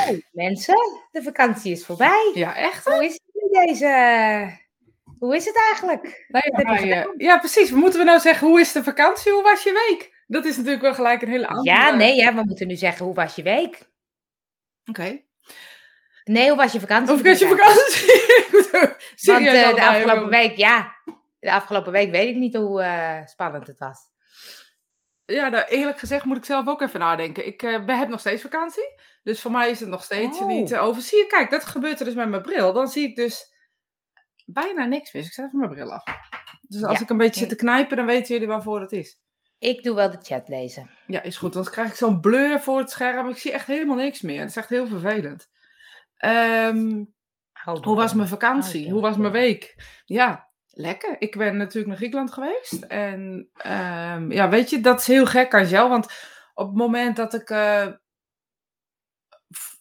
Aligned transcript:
Zo, 0.00 0.18
mensen, 0.32 0.76
de 1.10 1.22
vakantie 1.22 1.72
is 1.72 1.84
voorbij. 1.84 2.30
Ja, 2.34 2.56
echt? 2.56 2.84
Hoe 2.84 3.04
is 3.04 3.12
het 3.12 3.22
nu 3.34 3.66
deze... 3.66 4.60
Hoe 5.18 5.36
is 5.36 5.44
het 5.44 5.56
eigenlijk? 5.70 6.26
Maar, 6.28 6.42
eh, 6.42 7.04
ja, 7.16 7.38
precies. 7.38 7.70
Moeten 7.70 7.98
we 7.98 8.04
nou 8.04 8.20
zeggen, 8.20 8.48
hoe 8.48 8.60
is 8.60 8.72
de 8.72 8.82
vakantie? 8.82 9.32
Hoe 9.32 9.42
was 9.42 9.62
je 9.62 9.86
week? 9.88 10.24
Dat 10.26 10.44
is 10.44 10.56
natuurlijk 10.56 10.82
wel 10.82 10.94
gelijk 10.94 11.22
een 11.22 11.28
hele 11.28 11.46
andere... 11.46 11.76
Ja, 11.76 11.94
nee, 11.94 12.14
ja, 12.14 12.34
we 12.34 12.42
moeten 12.44 12.66
nu 12.66 12.76
zeggen, 12.76 13.06
hoe 13.06 13.14
was 13.14 13.34
je 13.34 13.42
week? 13.42 13.90
Oké. 14.84 15.20
Nee, 16.24 16.48
hoe 16.48 16.56
was 16.56 16.72
je 16.72 16.80
vakantie? 16.80 17.14
Of 17.14 17.22
was 17.22 17.38
je 17.38 17.48
vakantie? 17.48 18.10
Er 18.72 18.80
Want 18.80 19.44
serieus 19.44 19.62
eh, 19.62 19.74
de 19.74 19.86
afgelopen 19.86 20.28
week, 20.28 20.56
ja, 20.56 20.96
de 21.40 21.52
afgelopen 21.52 21.92
week 21.92 22.10
weet 22.10 22.28
ik 22.28 22.36
niet 22.36 22.56
hoe 22.56 22.82
eh, 22.82 23.26
spannend 23.26 23.66
het 23.66 23.78
was. 23.78 24.11
Ja, 25.32 25.48
nou, 25.48 25.64
eerlijk 25.64 25.98
gezegd 25.98 26.24
moet 26.24 26.36
ik 26.36 26.44
zelf 26.44 26.68
ook 26.68 26.80
even 26.82 27.00
nadenken. 27.00 27.46
Ik 27.46 27.62
eh, 27.62 27.84
ben- 27.84 27.98
heb 27.98 28.08
nog 28.08 28.20
steeds 28.20 28.42
vakantie. 28.42 29.00
Dus 29.22 29.40
voor 29.40 29.50
mij 29.50 29.70
is 29.70 29.80
het 29.80 29.88
nog 29.88 30.02
steeds 30.04 30.38
Oh. 30.40 30.46
niet 30.46 30.72
eh, 30.72 30.82
over. 30.84 31.02
Zie 31.02 31.18
je, 31.18 31.26
kijk, 31.26 31.50
dat 31.50 31.64
gebeurt 31.64 31.98
er 31.98 32.04
dus 32.04 32.14
met 32.14 32.28
mijn 32.28 32.42
bril. 32.42 32.72
Dan 32.72 32.88
zie 32.88 33.08
ik 33.08 33.16
dus 33.16 33.52
bijna 34.46 34.84
niks 34.84 35.12
meer. 35.12 35.22
Dus 35.22 35.30
ik 35.30 35.36
zet 35.36 35.46
even 35.46 35.58
mijn 35.58 35.70
bril 35.70 35.92
af. 35.92 36.04
Dus 36.60 36.82
als 36.84 36.96
Ja. 36.98 37.02
ik 37.04 37.10
een 37.10 37.16
beetje 37.16 37.40
zit 37.40 37.48
te 37.48 37.56
knijpen, 37.56 37.96
dan 37.96 38.06
weten 38.06 38.32
jullie 38.32 38.48
waarvoor 38.48 38.80
het 38.80 38.92
is. 38.92 39.20
Ik 39.58 39.82
doe 39.82 39.94
wel 39.94 40.10
de 40.10 40.18
chat 40.22 40.48
lezen. 40.48 40.90
Ja, 41.06 41.22
is 41.22 41.36
goed. 41.36 41.52
Dan 41.52 41.64
krijg 41.64 41.88
ik 41.88 41.94
zo'n 41.94 42.20
blur 42.20 42.60
voor 42.60 42.78
het 42.78 42.90
scherm. 42.90 43.28
Ik 43.28 43.36
zie 43.38 43.52
echt 43.52 43.66
helemaal 43.66 43.96
niks 43.96 44.20
meer. 44.20 44.38
Dat 44.40 44.48
is 44.48 44.56
echt 44.56 44.68
heel 44.68 44.86
vervelend. 44.86 45.48
Ehm, 46.16 47.04
hoe 47.82 47.96
was 47.96 48.14
mijn 48.14 48.28
vakantie? 48.28 48.90
Hoe 48.90 49.00
was 49.00 49.16
mijn 49.16 49.32
week? 49.32 49.76
Ja, 50.04 50.50
lekker. 50.74 51.16
Ik 51.18 51.36
ben 51.36 51.56
natuurlijk 51.56 51.86
naar 51.86 51.96
Griekenland 51.96 52.32
geweest. 52.32 52.82
En 52.82 53.48
ehm, 53.56 54.32
ja, 54.32 54.48
weet 54.48 54.70
je, 54.70 54.80
dat 54.80 55.00
is 55.00 55.06
heel 55.06 55.26
gek 55.26 55.54
aan 55.54 55.68
jou. 55.68 55.88
Want 55.88 56.06
op 56.54 56.66
het 56.66 56.76
moment 56.76 57.16
dat 57.16 57.34
ik 57.34 57.50
eh, 57.50 57.86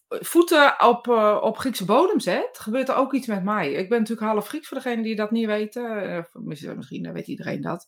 voeten 0.07 0.87
op, 0.87 1.07
eh, 1.07 1.39
op 1.41 1.57
Griekse 1.57 1.85
bodem 1.85 2.19
zet, 2.19 2.59
gebeurt 2.59 2.89
er 2.89 2.95
ook 2.95 3.13
iets 3.13 3.27
met 3.27 3.43
mij. 3.43 3.71
Ik 3.71 3.89
ben 3.89 3.99
natuurlijk 3.99 4.27
half 4.27 4.47
Grieks 4.47 4.67
voor 4.67 4.77
degenen 4.77 5.03
die 5.03 5.15
dat 5.15 5.31
niet 5.31 5.45
weten. 5.45 6.03
Eh, 6.03 6.23
misschien 6.33 7.13
weet 7.13 7.27
iedereen 7.27 7.61
dat. 7.61 7.87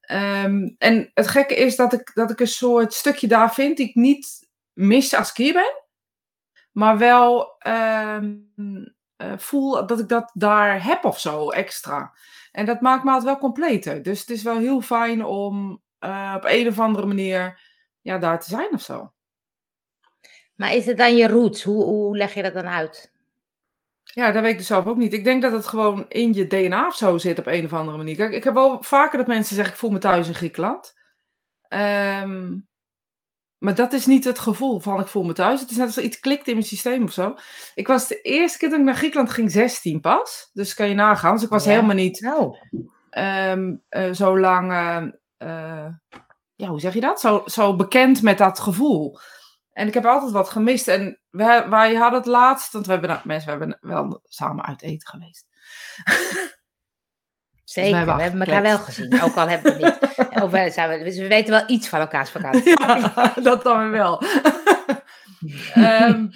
Ehm, 0.00 0.70
en 0.78 1.10
het 1.14 1.28
gekke 1.28 1.54
is 1.54 1.76
dat 1.76 1.92
ik, 1.92 2.10
dat 2.14 2.30
ik 2.30 2.40
een 2.40 2.46
soort 2.46 2.92
stukje 2.92 3.26
daar 3.26 3.54
vind 3.54 3.76
die 3.76 3.88
ik 3.88 3.94
niet 3.94 4.48
mis 4.72 5.14
als 5.14 5.30
ik 5.30 5.36
hier 5.36 5.52
ben. 5.52 5.82
Maar 6.72 6.98
wel 6.98 7.58
ehm, 7.58 8.34
eh, 9.16 9.32
voel 9.36 9.86
dat 9.86 10.00
ik 10.00 10.08
dat 10.08 10.30
daar 10.34 10.84
heb 10.84 11.04
of 11.04 11.20
zo 11.20 11.50
extra. 11.50 12.12
En 12.52 12.66
dat 12.66 12.80
maakt 12.80 13.04
me 13.04 13.10
altijd 13.10 13.28
wel 13.28 13.38
completer. 13.38 14.02
Dus 14.02 14.20
het 14.20 14.30
is 14.30 14.42
wel 14.42 14.58
heel 14.58 14.80
fijn 14.80 15.24
om 15.24 15.82
eh, 15.98 16.34
op 16.36 16.44
een 16.44 16.68
of 16.68 16.78
andere 16.78 17.06
manier 17.06 17.60
ja, 18.00 18.18
daar 18.18 18.40
te 18.40 18.48
zijn 18.48 18.72
of 18.72 18.80
zo. 18.80 19.12
Maar 20.54 20.74
is 20.74 20.86
het 20.86 20.96
dan 20.96 21.16
je 21.16 21.28
roots? 21.28 21.62
Hoe, 21.62 21.84
hoe 21.84 22.16
leg 22.16 22.34
je 22.34 22.42
dat 22.42 22.54
dan 22.54 22.66
uit? 22.66 23.12
Ja, 24.02 24.32
dat 24.32 24.42
weet 24.42 24.52
ik 24.52 24.58
dus 24.58 24.66
zelf 24.66 24.86
ook 24.86 24.96
niet. 24.96 25.12
Ik 25.12 25.24
denk 25.24 25.42
dat 25.42 25.52
het 25.52 25.66
gewoon 25.66 26.08
in 26.08 26.32
je 26.32 26.46
DNA 26.46 26.86
of 26.86 26.96
zo 26.96 27.18
zit 27.18 27.38
op 27.38 27.46
een 27.46 27.64
of 27.64 27.72
andere 27.72 27.96
manier. 27.96 28.16
Kijk, 28.16 28.32
ik 28.32 28.44
heb 28.44 28.54
wel 28.54 28.82
vaker 28.82 29.18
dat 29.18 29.26
mensen 29.26 29.54
zeggen, 29.54 29.72
ik 29.72 29.78
voel 29.78 29.90
me 29.90 29.98
thuis 29.98 30.28
in 30.28 30.34
Griekenland. 30.34 30.94
Ehm, 31.68 32.56
maar 33.64 33.74
dat 33.74 33.92
is 33.92 34.06
niet 34.06 34.24
het 34.24 34.38
gevoel 34.38 34.80
van 34.80 35.00
ik 35.00 35.06
voel 35.06 35.22
me 35.22 35.32
thuis. 35.32 35.60
Het 35.60 35.70
is 35.70 35.76
net 35.76 35.86
als 35.86 35.98
iets 35.98 36.20
klikt 36.20 36.46
in 36.48 36.54
mijn 36.54 36.66
systeem 36.66 37.02
of 37.02 37.12
zo. 37.12 37.34
Ik 37.74 37.86
was 37.86 38.08
de 38.08 38.20
eerste 38.20 38.58
keer 38.58 38.68
dat 38.70 38.78
ik 38.78 38.84
naar 38.84 38.94
Griekenland 38.94 39.30
ging 39.30 39.50
16 39.50 40.00
pas. 40.00 40.50
Dus 40.52 40.74
kan 40.74 40.88
je 40.88 40.94
nagaan. 40.94 41.34
Dus 41.34 41.42
ik 41.42 41.48
was 41.48 41.64
Ja. 41.64 41.70
helemaal 41.70 41.94
niet 41.94 42.26
Oh, 42.26 42.56
ehm, 43.10 43.74
eh, 43.88 44.12
zo 44.12 44.38
lang, 44.38 44.72
eh, 44.72 45.02
eh, 45.36 45.92
ja, 46.54 46.68
hoe 46.68 46.80
zeg 46.80 46.94
je 46.94 47.00
dat? 47.00 47.20
Zo, 47.20 47.42
zo 47.46 47.76
bekend 47.76 48.22
met 48.22 48.38
dat 48.38 48.60
gevoel. 48.60 49.18
En 49.72 49.86
ik 49.86 49.94
heb 49.94 50.04
altijd 50.06 50.32
wat 50.32 50.48
gemist. 50.48 50.88
En 50.88 51.20
wij, 51.30 51.68
wij 51.68 51.94
hadden 51.94 52.18
het 52.18 52.28
laatst, 52.28 52.72
want 52.72 52.86
we 52.86 52.92
hebben, 52.92 53.10
nou- 53.10 53.22
mensen, 53.24 53.52
we 53.52 53.58
hebben 53.58 53.78
wel 53.80 54.20
samen 54.24 54.64
uit 54.64 54.82
eten 54.82 55.08
geweest. 55.08 55.46
zeker. 57.74 57.96
hebben 57.96 58.16
We 58.16 58.22
hebben 58.22 58.40
elkaar 58.40 58.62
wel 58.62 58.78
gezien, 58.78 59.22
ook 59.22 59.34
al 59.34 59.48
hebben 59.48 59.76
we 59.76 59.86
het 59.86 60.00
niet. 60.00 60.42
Of 60.42 60.50
we, 60.50 60.70
zijn 60.70 60.98
we, 60.98 61.04
dus 61.04 61.16
we 61.16 61.28
weten 61.28 61.50
wel 61.50 61.64
iets 61.66 61.88
van 61.88 62.00
elkaars 62.00 62.30
vakantie. 62.30 62.80
Ja, 62.80 63.32
dat 63.42 63.62
dan 63.62 63.90
wel. 63.90 64.22
Ehm, 65.74 66.26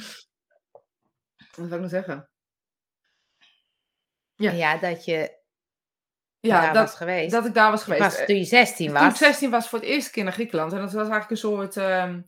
wat 1.57 1.57
wil 1.57 1.65
ik 1.65 1.71
nou 1.71 1.89
zeggen? 1.89 2.29
Ja. 4.35 4.51
Ja, 4.51 4.77
dat 4.77 5.05
je 5.05 5.37
Ja, 6.41 6.61
daar 6.61 6.73
dat, 6.75 6.87
was 6.87 6.95
geweest. 6.95 7.31
dat 7.31 7.47
ik 7.47 7.55
daar 7.55 7.71
was 7.71 7.83
geweest. 7.83 8.03
was 8.03 8.27
toen 8.27 8.37
je 8.37 8.45
16 8.45 8.87
Toen 8.87 8.97
ik 8.97 9.03
was. 9.03 9.19
16 9.19 9.51
was 9.51 9.69
voor 9.69 9.79
het 9.79 9.89
eerste 9.89 10.11
keer 10.11 10.25
naar 10.25 10.33
Griekenland. 10.33 10.73
En 10.73 10.79
dat 10.79 10.93
was 10.93 11.09
eigenlijk 11.09 11.31
een 11.31 11.37
soort, 11.37 11.77
ehm, 11.77 12.21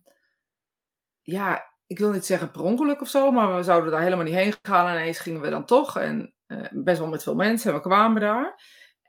ja, 1.23 1.75
ik 1.87 1.99
wil 1.99 2.11
niet 2.11 2.27
zeggen 2.27 2.51
per 2.51 2.63
ongeluk 2.63 3.01
of 3.01 3.09
zo, 3.09 3.31
maar 3.31 3.57
we 3.57 3.63
zouden 3.63 3.91
daar 3.91 4.03
helemaal 4.03 4.25
niet 4.25 4.35
heen 4.35 4.55
gaan. 4.63 4.87
En 4.87 4.95
ineens 4.95 5.19
gingen 5.19 5.41
we 5.41 5.51
dan 5.51 5.65
toch. 5.65 5.99
En 5.99 6.35
eh, 6.47 6.67
best 6.71 6.99
wel 6.99 7.09
met 7.09 7.23
veel 7.23 7.35
mensen. 7.35 7.71
En 7.71 7.77
we 7.77 7.83
kwamen 7.83 8.21
daar. 8.21 8.61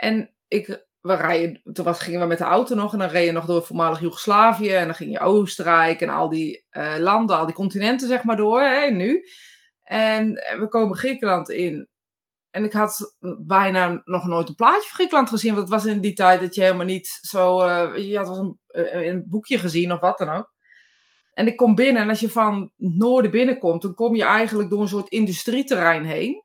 En 0.01 0.33
ik, 0.47 0.85
we 1.01 1.15
rijden, 1.15 1.61
toen 1.73 1.85
was, 1.85 1.99
gingen 1.99 2.19
we 2.19 2.25
met 2.25 2.37
de 2.37 2.43
auto 2.43 2.75
nog. 2.75 2.93
En 2.93 2.99
dan 2.99 3.09
reed 3.09 3.25
je 3.25 3.31
nog 3.31 3.45
door 3.45 3.63
voormalig 3.63 3.99
Joegoslavië. 3.99 4.73
En 4.73 4.85
dan 4.85 4.95
ging 4.95 5.11
je 5.11 5.19
Oostenrijk 5.19 6.01
en 6.01 6.09
al 6.09 6.29
die 6.29 6.65
eh, 6.69 6.95
landen, 6.97 7.37
al 7.37 7.45
die 7.45 7.55
continenten 7.55 8.07
zeg 8.07 8.23
maar 8.23 8.35
door, 8.35 8.61
hè, 8.61 8.89
nu. 8.89 9.25
En 9.83 10.33
we 10.33 10.67
komen 10.69 10.97
Griekenland 10.97 11.49
in. 11.49 11.87
En 12.49 12.63
ik 12.63 12.73
had 12.73 13.17
bijna 13.39 14.01
nog 14.05 14.27
nooit 14.27 14.49
een 14.49 14.55
plaatje 14.55 14.87
van 14.87 14.95
Griekenland 14.95 15.29
gezien. 15.29 15.55
Want 15.55 15.69
het 15.69 15.83
was 15.83 15.93
in 15.93 16.01
die 16.01 16.13
tijd 16.13 16.41
dat 16.41 16.55
je 16.55 16.61
helemaal 16.61 16.85
niet 16.85 17.19
zo... 17.21 17.61
eh, 17.61 18.09
je 18.09 18.17
had 18.17 18.37
een, 18.37 18.59
eh, 18.67 19.05
een 19.05 19.23
boekje 19.27 19.59
gezien 19.59 19.91
of 19.91 19.99
wat 19.99 20.17
dan 20.17 20.29
ook. 20.29 20.53
En 21.33 21.47
ik 21.47 21.57
kom 21.57 21.75
binnen 21.75 22.01
en 22.01 22.09
als 22.09 22.19
je 22.19 22.29
van 22.29 22.71
noorden 22.77 23.31
binnenkomt... 23.31 23.81
dan 23.81 23.93
kom 23.93 24.15
je 24.15 24.23
eigenlijk 24.23 24.69
door 24.69 24.81
een 24.81 24.87
soort 24.87 25.09
industrieterrein 25.09 26.05
heen. 26.05 26.43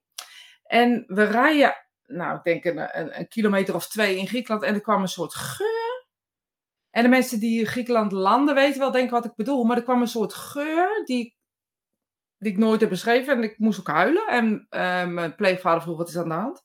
En 0.62 1.04
we 1.06 1.24
rijden, 1.24 1.85
nou 2.06 2.36
ik 2.36 2.44
denk 2.44 2.64
een, 2.64 2.98
een, 2.98 3.18
een 3.18 3.28
kilometer 3.28 3.74
of 3.74 3.88
twee 3.88 4.16
in 4.18 4.26
Griekenland... 4.26 4.62
en 4.62 4.74
er 4.74 4.80
kwam 4.80 5.02
een 5.02 5.08
soort 5.08 5.34
geur. 5.34 6.06
En 6.90 7.02
de 7.02 7.08
mensen 7.08 7.40
die 7.40 7.66
Griekenland 7.66 8.12
landen 8.12 8.54
weten 8.54 8.80
wel 8.80 8.90
denken 8.90 9.14
wat 9.14 9.24
ik 9.24 9.34
bedoel. 9.34 9.64
Maar 9.64 9.76
er 9.76 9.82
kwam 9.82 10.00
een 10.00 10.06
soort 10.08 10.34
geur 10.34 11.04
die 11.04 11.36
die 12.38 12.52
ik 12.52 12.58
nooit 12.58 12.80
heb 12.80 12.88
beschreven. 12.88 13.36
En 13.36 13.42
ik 13.42 13.58
moest 13.58 13.78
ook 13.80 13.86
huilen. 13.86 14.26
En 14.26 14.66
eh, 14.68 15.06
mijn 15.06 15.34
pleegvader 15.34 15.82
vroeg, 15.82 15.96
wat 15.96 16.08
is 16.08 16.16
aan 16.16 16.28
de 16.28 16.34
hand? 16.34 16.64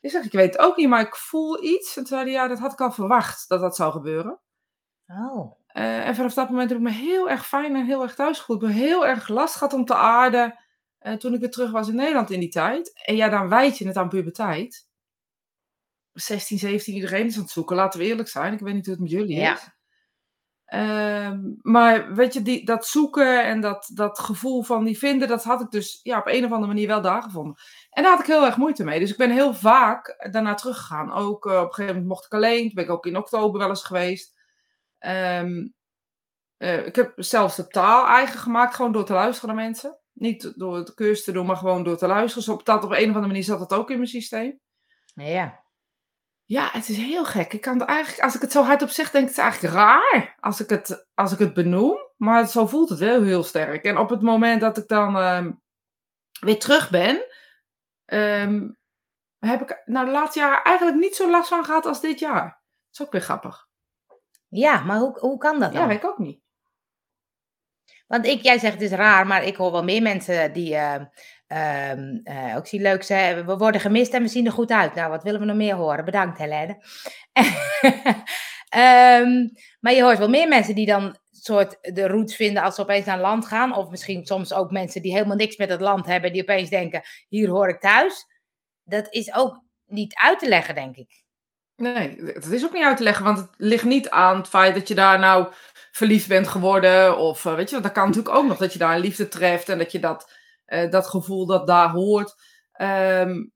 Ik 0.00 0.10
zeg, 0.10 0.24
ik 0.24 0.32
weet 0.32 0.52
het 0.52 0.62
ook 0.62 0.76
niet, 0.76 0.88
maar 0.88 1.00
ik 1.00 1.16
voel 1.16 1.64
iets. 1.64 1.96
En 1.96 2.04
toen 2.04 2.06
zei 2.06 2.22
hij, 2.22 2.32
ja, 2.32 2.48
dat 2.48 2.58
had 2.58 2.72
ik 2.72 2.80
al 2.80 2.92
verwacht, 2.92 3.48
dat 3.48 3.60
dat 3.60 3.76
zou 3.76 3.92
gebeuren. 3.92 4.40
Oh, 5.06 5.62
Eh, 5.66 6.06
en 6.06 6.14
vanaf 6.14 6.34
dat 6.34 6.48
moment 6.50 6.68
heb 6.68 6.78
ik 6.78 6.84
me 6.84 6.90
heel 6.90 7.30
erg 7.30 7.46
fijn 7.46 7.76
en 7.76 7.84
heel 7.84 8.02
erg 8.02 8.14
thuis 8.14 8.38
gevoeld. 8.38 8.62
Ik 8.62 8.68
heb 8.68 8.76
heel 8.76 9.06
erg 9.06 9.28
last 9.28 9.54
gehad 9.54 9.72
om 9.72 9.84
te 9.84 9.94
aarden 9.94 10.63
eh, 11.04 11.12
toen 11.14 11.34
ik 11.34 11.40
weer 11.40 11.50
terug 11.50 11.70
was 11.70 11.88
in 11.88 11.94
Nederland 11.94 12.30
in 12.30 12.40
die 12.40 12.48
tijd. 12.48 13.00
En 13.04 13.16
ja, 13.16 13.28
dan 13.28 13.48
wijd 13.48 13.78
je 13.78 13.86
het 13.86 13.96
aan 13.96 14.08
puberteit. 14.08 14.86
16, 16.12 16.58
17, 16.58 16.94
iedereen 16.94 17.26
is 17.26 17.36
aan 17.36 17.42
het 17.42 17.50
zoeken. 17.50 17.76
Laten 17.76 18.00
we 18.00 18.06
eerlijk 18.06 18.28
zijn. 18.28 18.52
Ik 18.52 18.60
weet 18.60 18.74
niet 18.74 18.84
hoe 18.84 18.94
het 18.94 19.02
met 19.02 19.10
jullie 19.12 19.36
Ja. 19.36 19.52
is. 19.54 19.68
Ehm, 20.64 21.40
maar 21.62 22.14
weet 22.14 22.32
je, 22.32 22.42
die, 22.42 22.64
dat 22.64 22.86
zoeken 22.86 23.44
en 23.44 23.60
dat, 23.60 23.90
dat 23.94 24.18
gevoel 24.18 24.62
van 24.62 24.84
die 24.84 24.98
vinden, 24.98 25.28
dat 25.28 25.44
had 25.44 25.60
ik 25.60 25.70
dus 25.70 26.00
ja, 26.02 26.18
op 26.18 26.26
een 26.26 26.44
of 26.44 26.50
andere 26.50 26.72
manier 26.72 26.86
wel 26.86 27.02
daar 27.02 27.22
gevonden. 27.22 27.54
En 27.90 28.02
daar 28.02 28.12
had 28.12 28.20
ik 28.20 28.26
heel 28.26 28.44
erg 28.44 28.56
moeite 28.56 28.84
mee. 28.84 29.00
Dus 29.00 29.10
ik 29.10 29.16
ben 29.16 29.30
heel 29.30 29.54
vaak 29.54 30.28
daarna 30.30 30.54
teruggegaan. 30.54 31.12
Ook 31.12 31.46
eh, 31.46 31.52
op 31.52 31.58
een 31.58 31.66
gegeven 31.68 31.86
moment 31.86 32.06
mocht 32.06 32.24
ik 32.24 32.32
alleen. 32.34 32.64
Toen 32.64 32.74
ben 32.74 32.84
ik 32.84 32.90
ook 32.90 33.06
in 33.06 33.16
oktober 33.16 33.58
wel 33.60 33.68
eens 33.68 33.84
geweest. 33.84 34.34
Ehm, 34.98 35.68
eh, 36.56 36.86
ik 36.86 36.96
heb 36.96 37.12
zelfs 37.16 37.56
de 37.56 37.66
taal 37.66 38.06
eigen 38.06 38.38
gemaakt, 38.38 38.74
gewoon 38.74 38.92
door 38.92 39.04
te 39.04 39.12
luisteren 39.12 39.54
naar 39.54 39.64
mensen. 39.64 39.98
Niet 40.14 40.52
door 40.58 40.76
het 40.76 40.94
cursus 40.94 41.24
te 41.24 41.32
doen, 41.32 41.46
maar 41.46 41.56
gewoon 41.56 41.84
door 41.84 41.96
te 41.96 42.06
luisteren. 42.06 42.44
Dus 42.46 42.54
op, 42.54 42.64
dat, 42.64 42.84
op 42.84 42.90
een 42.90 42.96
of 42.96 43.06
andere 43.06 43.26
manier 43.26 43.44
zat 43.44 43.58
dat 43.58 43.72
ook 43.72 43.90
in 43.90 43.96
mijn 43.96 44.08
systeem. 44.08 44.60
ja. 45.14 45.62
Ja, 46.46 46.68
het 46.72 46.88
is 46.88 46.96
heel 46.96 47.24
gek. 47.24 47.52
Ik 47.52 47.60
kan 47.60 47.78
het 47.78 47.88
eigenlijk, 47.88 48.22
als 48.22 48.34
ik 48.34 48.40
het 48.40 48.52
zo 48.52 48.62
hardop 48.62 48.88
zeg, 48.88 49.10
denk 49.10 49.28
ik 49.28 49.30
het 49.30 49.38
is 49.38 49.44
eigenlijk 49.44 49.74
raar 49.74 50.36
als 50.40 50.60
ik 50.60 50.68
het, 50.70 51.06
als 51.14 51.32
ik 51.32 51.38
het 51.38 51.54
benoem. 51.54 51.98
Maar 52.16 52.48
zo 52.48 52.66
voelt 52.66 52.88
het 52.88 52.98
wel 52.98 53.22
heel 53.22 53.42
sterk. 53.42 53.84
En 53.84 53.98
op 53.98 54.10
het 54.10 54.22
moment 54.22 54.60
dat 54.60 54.76
ik 54.78 54.88
dan 54.88 55.16
ehm, 55.16 55.52
weer 56.40 56.58
terug 56.58 56.90
ben, 56.90 57.24
ehm, 58.04 58.68
heb 59.38 59.60
ik 59.60 59.82
nou 59.84 60.06
de 60.06 60.12
laatste 60.12 60.38
jaar 60.38 60.62
eigenlijk 60.62 60.98
niet 60.98 61.14
zo 61.16 61.30
last 61.30 61.48
van 61.48 61.64
gehad 61.64 61.86
als 61.86 62.00
dit 62.00 62.18
jaar. 62.18 62.44
Dat 62.44 62.92
is 62.92 63.02
ook 63.02 63.12
weer 63.12 63.20
grappig. 63.20 63.68
Ja, 64.48 64.80
maar 64.84 64.98
hoe, 64.98 65.18
hoe 65.18 65.38
kan 65.38 65.60
dat 65.60 65.72
Ja, 65.72 65.78
dan? 65.78 65.88
weet 65.88 65.96
ik 66.02 66.06
ook 66.06 66.18
niet. 66.18 66.42
Want 68.06 68.26
ik, 68.26 68.42
jij 68.42 68.58
zegt 68.58 68.72
het 68.72 68.82
is 68.82 68.90
raar, 68.90 69.26
maar 69.26 69.44
ik 69.44 69.56
hoor 69.56 69.72
wel 69.72 69.84
meer 69.84 70.02
mensen 70.02 70.52
die 70.52 70.74
eh, 70.74 70.94
ehm, 71.46 72.18
eh, 72.24 72.56
ook 72.56 72.66
zien 72.66 72.82
leuk 72.82 73.02
zijn. 73.02 73.46
We 73.46 73.56
worden 73.56 73.80
gemist 73.80 74.12
en 74.12 74.22
we 74.22 74.28
zien 74.28 74.46
er 74.46 74.52
goed 74.52 74.70
uit. 74.70 74.94
Nou, 74.94 75.10
wat 75.10 75.22
willen 75.22 75.40
we 75.40 75.46
nog 75.46 75.56
meer 75.56 75.74
horen? 75.74 76.04
Bedankt, 76.04 76.38
Helene. 76.38 76.76
Ehm, 78.68 79.48
maar 79.80 79.92
je 79.92 80.02
hoort 80.02 80.18
wel 80.18 80.28
meer 80.28 80.48
mensen 80.48 80.74
die 80.74 80.86
dan 80.86 81.16
soort 81.30 81.78
de 81.94 82.08
roots 82.08 82.36
vinden 82.36 82.62
als 82.62 82.74
ze 82.74 82.80
opeens 82.80 83.06
naar 83.06 83.20
land 83.20 83.46
gaan. 83.46 83.76
Of 83.76 83.90
misschien 83.90 84.26
soms 84.26 84.52
ook 84.52 84.70
mensen 84.70 85.02
die 85.02 85.12
helemaal 85.12 85.36
niks 85.36 85.56
met 85.56 85.70
het 85.70 85.80
land 85.80 86.06
hebben, 86.06 86.32
die 86.32 86.42
opeens 86.42 86.70
denken, 86.70 87.02
hier 87.28 87.48
hoor 87.48 87.68
ik 87.68 87.80
thuis. 87.80 88.26
Dat 88.84 89.06
is 89.10 89.34
ook 89.34 89.62
niet 89.86 90.14
uit 90.14 90.38
te 90.38 90.48
leggen, 90.48 90.74
denk 90.74 90.96
ik. 90.96 91.24
Nee, 91.76 92.16
het 92.24 92.46
is 92.46 92.64
ook 92.64 92.72
niet 92.72 92.84
uit 92.84 92.96
te 92.96 93.02
leggen, 93.02 93.24
want 93.24 93.38
het 93.38 93.48
ligt 93.56 93.84
niet 93.84 94.10
aan 94.10 94.36
het 94.36 94.48
feit 94.48 94.74
dat 94.74 94.88
je 94.88 94.94
daar 94.94 95.18
nou 95.18 95.52
verliefd 95.96 96.28
bent 96.28 96.48
geworden. 96.48 97.18
Of 97.18 97.42
weet 97.42 97.66
je, 97.66 97.72
want 97.72 97.84
dat 97.84 97.92
kan 97.92 98.06
natuurlijk 98.06 98.36
ook 98.36 98.46
nog 98.46 98.58
dat 98.58 98.72
je 98.72 98.78
daar 98.78 98.94
een 98.94 99.00
liefde 99.00 99.28
treft 99.28 99.68
en 99.68 99.78
dat 99.78 99.92
je 99.92 100.00
dat, 100.00 100.32
dat 100.90 101.06
gevoel 101.06 101.46
dat 101.46 101.66
daar 101.66 101.90
hoort. 101.90 102.34
Um, 102.80 103.52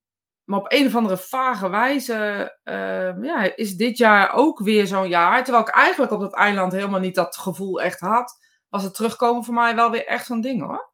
maar 0.49 0.59
op 0.59 0.73
een 0.73 0.87
of 0.87 0.95
andere 0.95 1.17
vage 1.17 1.69
wijze 1.71 2.59
ehm, 2.65 3.25
ja, 3.25 3.57
is 3.57 3.77
dit 3.77 3.99
jaar 3.99 4.33
ook 4.33 4.59
weer 4.59 4.87
zo'n 4.87 5.09
jaar. 5.09 5.45
Terwijl 5.45 5.67
ik 5.67 5.75
eigenlijk 5.75 6.13
op 6.13 6.21
dat 6.21 6.35
eiland 6.35 6.73
helemaal 6.73 7.01
niet 7.01 7.15
dat 7.15 7.37
gevoel 7.37 7.81
echt 7.81 8.01
had. 8.01 8.39
Was 8.69 8.83
het 8.83 8.95
terugkomen 8.95 9.45
voor 9.45 9.55
mij 9.55 9.75
wel 9.75 9.91
weer 9.91 10.07
echt 10.07 10.27
zo'n 10.27 10.41
ding 10.41 10.63
hoor. 10.63 10.93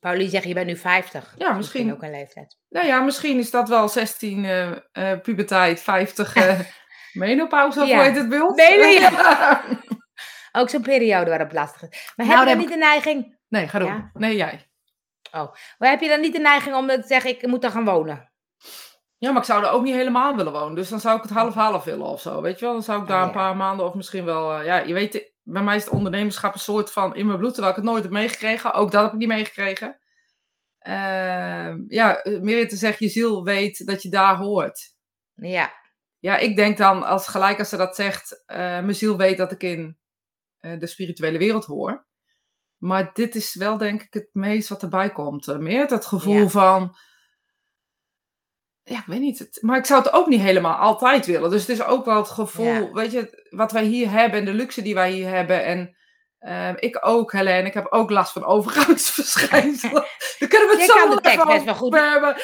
Paulie 0.00 0.28
zegt, 0.28 0.44
je 0.44 0.54
bent 0.54 0.66
nu 0.66 0.76
50. 0.76 1.34
Ja, 1.38 1.52
misschien. 1.52 1.92
ook 1.92 2.02
een 2.02 2.10
leeftijd. 2.10 2.58
Nou 2.68 2.86
ja, 2.86 3.00
misschien 3.00 3.38
is 3.38 3.50
dat 3.50 3.68
wel 3.68 3.88
16 3.88 4.44
uh, 4.44 4.70
uh, 4.70 5.20
puberteit, 5.22 5.80
50 5.80 6.36
uh, 6.36 6.60
menopauze, 7.12 7.80
of 7.80 7.88
ja. 7.88 7.94
hoe 7.94 8.04
heet 8.04 8.16
het 8.16 8.28
beeld? 8.28 8.56
Nee, 8.56 9.00
ja. 9.00 9.64
ook 10.56 10.68
zo'n 10.68 10.82
periode 10.82 11.30
waarop 11.30 11.52
lastig 11.52 11.82
is. 11.82 12.12
Maar 12.16 12.26
nou, 12.26 12.38
heb 12.38 12.48
je 12.48 12.54
dan 12.54 12.64
niet 12.64 12.72
de 12.72 12.86
neiging... 12.86 13.38
Nee, 13.48 13.68
ga 13.68 13.78
door. 13.78 14.10
Nee, 14.14 14.36
jij. 14.36 14.68
Oh, 15.32 15.54
maar 15.78 15.90
heb 15.90 16.00
je 16.00 16.08
dan 16.08 16.20
niet 16.20 16.32
de 16.32 16.40
neiging 16.40 16.76
om 16.76 16.86
te 16.86 17.02
zeggen, 17.06 17.30
ik 17.30 17.46
moet 17.46 17.62
daar 17.62 17.70
gaan 17.70 17.84
wonen? 17.84 18.32
Ja, 19.18 19.30
maar 19.30 19.40
ik 19.40 19.46
zou 19.46 19.64
er 19.64 19.70
ook 19.70 19.82
niet 19.82 19.94
helemaal 19.94 20.36
willen 20.36 20.52
wonen. 20.52 20.74
Dus 20.74 20.88
dan 20.88 21.00
zou 21.00 21.16
ik 21.16 21.22
het 21.22 21.32
half-half 21.32 21.84
willen 21.84 22.06
of 22.06 22.20
zo. 22.20 22.40
Weet 22.40 22.58
je 22.58 22.64
wel? 22.64 22.74
Dan 22.74 22.82
zou 22.82 23.02
ik 23.02 23.08
daar 23.08 23.22
een 23.22 23.30
paar 23.30 23.56
maanden 23.56 23.86
of 23.86 23.94
misschien 23.94 24.24
wel. 24.24 24.58
Uh, 24.58 24.64
ja, 24.64 24.78
je 24.78 24.94
weet, 24.94 25.32
bij 25.42 25.62
mij 25.62 25.76
is 25.76 25.84
het 25.84 25.92
ondernemerschap 25.92 26.54
een 26.54 26.60
soort 26.60 26.92
van 26.92 27.14
in 27.14 27.26
mijn 27.26 27.38
bloed, 27.38 27.52
terwijl 27.52 27.74
ik 27.74 27.80
het 27.82 27.90
nooit 27.90 28.02
heb 28.02 28.12
meegekregen. 28.12 28.72
Ook 28.72 28.90
dat 28.90 29.02
heb 29.02 29.12
ik 29.12 29.18
niet 29.18 29.28
meegekregen. 29.28 29.98
Uh, 30.86 31.74
ja, 31.88 32.20
meer 32.40 32.68
te 32.68 32.76
zeggen, 32.76 33.06
je 33.06 33.12
ziel 33.12 33.44
weet 33.44 33.86
dat 33.86 34.02
je 34.02 34.08
daar 34.08 34.36
hoort. 34.36 34.94
Ja. 35.34 35.72
Ja, 36.18 36.36
ik 36.36 36.56
denk 36.56 36.76
dan, 36.76 37.02
als 37.02 37.28
gelijk 37.28 37.58
als 37.58 37.68
ze 37.68 37.76
dat 37.76 37.94
zegt, 37.94 38.42
uh, 38.46 38.56
mijn 38.56 38.94
ziel 38.94 39.16
weet 39.16 39.36
dat 39.36 39.52
ik 39.52 39.62
in 39.62 39.98
de 40.78 40.86
spirituele 40.86 41.38
wereld 41.38 41.64
hoor. 41.64 42.06
Maar 42.76 43.10
dit 43.12 43.34
is 43.34 43.54
wel, 43.54 43.78
denk 43.78 44.02
ik, 44.02 44.14
het 44.14 44.28
meest 44.32 44.68
wat 44.68 44.82
erbij 44.82 45.10
komt. 45.10 45.58
meer 45.58 45.86
het 45.86 46.06
gevoel 46.06 46.34
ja. 46.34 46.48
van 46.48 46.96
ja, 48.84 48.98
ik 48.98 49.06
weet 49.06 49.20
niet. 49.20 49.38
Het, 49.38 49.58
maar 49.60 49.78
ik 49.78 49.86
zou 49.86 50.02
het 50.02 50.12
ook 50.12 50.26
niet 50.26 50.40
helemaal 50.40 50.76
altijd 50.76 51.26
willen. 51.26 51.50
Dus 51.50 51.60
het 51.60 51.70
is 51.70 51.84
ook 51.84 52.04
wel 52.04 52.16
het 52.16 52.28
gevoel, 52.28 52.92
weet 52.92 53.12
je, 53.12 53.46
wat 53.50 53.72
wij 53.72 53.84
hier 53.84 54.10
hebben 54.10 54.38
en 54.38 54.44
de 54.44 54.52
luxe 54.52 54.82
die 54.82 54.94
wij 54.94 55.10
hier 55.10 55.28
hebben. 55.28 55.64
En 55.64 55.96
uh, 56.40 56.70
ik 56.76 56.98
ook, 57.00 57.32
Helene. 57.32 57.66
Ik 57.66 57.74
heb 57.74 57.86
ook 57.90 58.10
last 58.10 58.32
van 58.32 58.44
overgangsverschijnselen. 58.44 60.04
Dan 60.38 60.48
kunnen 60.48 60.68
we 60.68 60.76
het 60.76 60.90
zo 60.90 60.94
kan 60.94 61.10
de 61.10 61.20
tekst 61.20 61.46
best 61.46 61.64
wel 61.64 61.74
goed 61.74 61.94
hebben. 61.94 62.36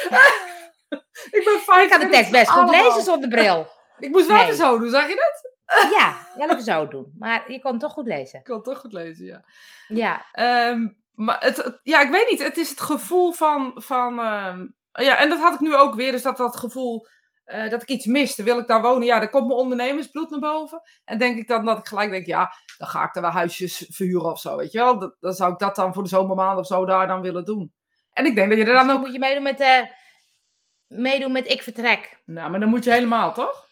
ik 1.38 1.42
ben 1.44 1.60
fijn. 1.60 1.84
Ik 1.84 1.90
kan 1.90 2.00
de 2.00 2.08
tekst 2.08 2.30
best 2.30 2.50
goed 2.50 2.70
lezen 2.70 3.02
zonder 3.02 3.28
bril. 3.28 3.68
ik 3.98 4.10
moest 4.10 4.26
wel 4.26 4.36
nee. 4.36 4.44
even 4.44 4.56
zo 4.56 4.78
doen, 4.78 4.90
zag 4.90 5.08
je 5.08 5.14
dat? 5.14 5.49
Ja, 5.98 6.16
wel 6.34 6.50
even 6.50 6.62
zo 6.62 6.88
doen. 6.88 7.14
Maar 7.18 7.52
je 7.52 7.60
kon 7.60 7.78
toch 7.78 7.92
goed 7.92 8.06
lezen. 8.06 8.38
Ik 8.38 8.44
kon 8.44 8.62
toch 8.62 8.78
goed 8.78 8.92
lezen, 8.92 9.26
ja. 9.26 9.44
Ja. 9.88 10.24
Um, 10.70 10.98
maar 11.14 11.36
het, 11.40 11.80
ja, 11.82 12.00
ik 12.00 12.10
weet 12.10 12.30
niet. 12.30 12.42
Het 12.42 12.56
is 12.56 12.70
het 12.70 12.80
gevoel 12.80 13.32
van, 13.32 13.72
van 13.74 14.18
um, 14.18 14.74
ja, 14.92 15.16
en 15.16 15.28
dat 15.28 15.38
had 15.38 15.54
ik 15.54 15.60
nu 15.60 15.76
ook 15.76 15.94
weer. 15.94 16.12
Dus 16.12 16.22
dat, 16.22 16.36
dat 16.36 16.56
gevoel 16.56 17.06
uh, 17.46 17.70
dat 17.70 17.82
ik 17.82 17.88
iets 17.88 18.06
miste. 18.06 18.42
Wil 18.42 18.58
ik 18.58 18.66
daar 18.66 18.82
wonen? 18.82 19.06
Ja, 19.06 19.18
dan 19.18 19.30
komt 19.30 19.46
mijn 19.46 19.58
ondernemersbloed 19.58 20.30
naar 20.30 20.40
boven. 20.40 20.82
En 21.04 21.18
denk 21.18 21.38
ik 21.38 21.48
dan 21.48 21.64
dat 21.64 21.78
ik 21.78 21.86
gelijk 21.86 22.10
denk, 22.10 22.26
ja, 22.26 22.52
dan 22.78 22.88
ga 22.88 23.04
ik 23.04 23.14
er 23.14 23.22
wel 23.22 23.30
huisjes 23.30 23.86
verhuren 23.90 24.30
of 24.30 24.40
zo, 24.40 24.56
weet 24.56 24.72
je 24.72 24.78
wel. 24.78 24.98
Dat, 24.98 25.16
dan 25.20 25.32
zou 25.32 25.52
ik 25.52 25.58
dat 25.58 25.76
dan 25.76 25.94
voor 25.94 26.02
de 26.02 26.08
zomermaanden 26.08 26.58
of 26.58 26.66
zo 26.66 26.84
daar 26.84 27.06
dan 27.06 27.20
willen 27.20 27.44
doen. 27.44 27.72
En 28.12 28.26
ik 28.26 28.34
denk 28.34 28.48
dat 28.48 28.58
je 28.58 28.64
er 28.64 28.72
dan 28.72 28.90
ook... 28.90 29.00
moet 29.00 29.12
je 29.12 29.18
meedoen 29.18 29.42
met, 29.42 29.60
uh, 29.60 29.82
meedoen 30.86 31.32
met 31.32 31.50
ik 31.50 31.62
vertrek. 31.62 32.22
Nou, 32.24 32.50
maar 32.50 32.60
dan 32.60 32.68
moet 32.68 32.84
je 32.84 32.92
helemaal, 32.92 33.32
toch? 33.32 33.68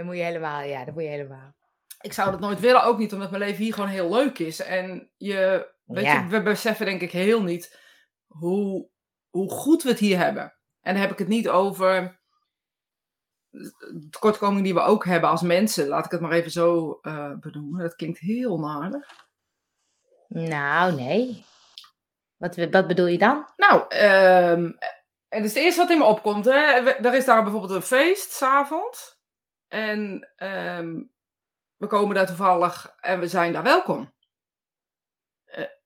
Dan 0.00 0.08
moet 0.08 0.18
je 0.18 0.24
helemaal, 0.24 0.62
ja, 0.62 0.84
dan 0.84 0.94
moet 0.94 1.02
je 1.02 1.08
helemaal. 1.08 1.54
Ik 2.00 2.12
zou 2.12 2.30
dat 2.30 2.40
nooit 2.40 2.60
willen, 2.60 2.84
ook 2.84 2.98
niet, 2.98 3.12
omdat 3.12 3.30
mijn 3.30 3.42
leven 3.42 3.62
hier 3.62 3.74
gewoon 3.74 3.88
heel 3.88 4.12
leuk 4.12 4.38
is. 4.38 4.60
En 4.60 5.10
je, 5.16 5.70
weet 5.84 6.04
ja. 6.04 6.20
je, 6.20 6.28
we 6.28 6.42
beseffen 6.42 6.86
denk 6.86 7.00
ik 7.00 7.12
heel 7.12 7.42
niet 7.42 7.78
hoe 8.26 8.88
hoe 9.30 9.50
goed 9.50 9.82
we 9.82 9.88
het 9.88 9.98
hier 9.98 10.18
hebben. 10.18 10.42
En 10.80 10.92
dan 10.92 11.02
heb 11.02 11.10
ik 11.10 11.18
het 11.18 11.28
niet 11.28 11.48
over 11.48 12.20
de 13.48 14.08
tekortkoming 14.10 14.64
die 14.64 14.74
we 14.74 14.80
ook 14.80 15.04
hebben 15.04 15.30
als 15.30 15.42
mensen. 15.42 15.88
Laat 15.88 16.04
ik 16.04 16.10
het 16.10 16.20
maar 16.20 16.32
even 16.32 16.50
zo 16.50 16.98
uh, 17.02 17.32
benoemen. 17.40 17.82
Dat 17.82 17.96
klinkt 17.96 18.18
heel 18.18 18.58
nadig. 18.58 19.28
Nou, 20.28 20.94
nee. 20.94 21.44
Wat, 22.36 22.56
wat 22.56 22.86
bedoel 22.86 23.06
je 23.06 23.18
dan? 23.18 23.52
Nou, 23.56 23.80
um, 23.80 24.78
en 25.28 25.42
het 25.42 25.54
eerste 25.54 25.80
wat 25.80 25.90
in 25.90 25.98
me 25.98 26.04
opkomt. 26.04 26.44
Hè. 26.44 26.52
Er 26.52 27.14
is 27.14 27.24
daar 27.24 27.42
bijvoorbeeld 27.42 27.72
een 27.72 27.82
feest, 27.82 28.32
s'avonds. 28.32 29.19
En 29.70 30.28
um, 30.36 31.10
we 31.76 31.86
komen 31.86 32.14
daar 32.14 32.26
toevallig 32.26 32.94
en 33.00 33.20
we 33.20 33.28
zijn 33.28 33.52
daar 33.52 33.62
welkom 33.62 34.12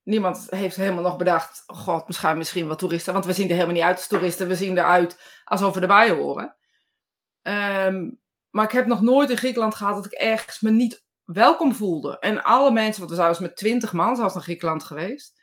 niemand 0.05 0.47
heeft 0.51 0.77
helemaal 0.77 1.03
nog 1.03 1.17
bedacht, 1.17 1.63
god, 1.67 2.07
misschien, 2.07 2.39
misschien 2.39 2.67
wat 2.67 2.79
toeristen. 2.79 3.13
Want 3.13 3.25
we 3.25 3.33
zien 3.33 3.49
er 3.49 3.55
helemaal 3.55 3.75
niet 3.75 3.85
uit 3.85 3.97
als 3.97 4.07
toeristen. 4.07 4.49
We 4.49 4.55
zien 4.55 4.79
eruit 4.79 5.19
alsof 5.45 5.75
we 5.75 5.81
erbij 5.81 6.11
horen. 6.11 6.57
Um, 7.43 8.21
maar 8.51 8.65
ik 8.65 8.73
heb 8.73 8.87
nog 8.87 9.01
nooit 9.01 9.31
in 9.31 9.37
Griekenland 9.37 9.75
gehad 9.75 9.95
dat 9.95 10.05
ik 10.05 10.13
ergens 10.13 10.61
me 10.61 10.71
niet 10.71 11.05
welkom 11.25 11.75
voelde. 11.75 12.19
En 12.19 12.43
alle 12.43 12.71
mensen, 12.71 12.99
want 12.99 13.11
we 13.11 13.17
zijn 13.17 13.37
met 13.41 13.57
twintig 13.57 13.93
man 13.93 14.17
zelfs 14.17 14.35
naar 14.35 14.43
Griekenland 14.43 14.85
geweest. 14.85 15.43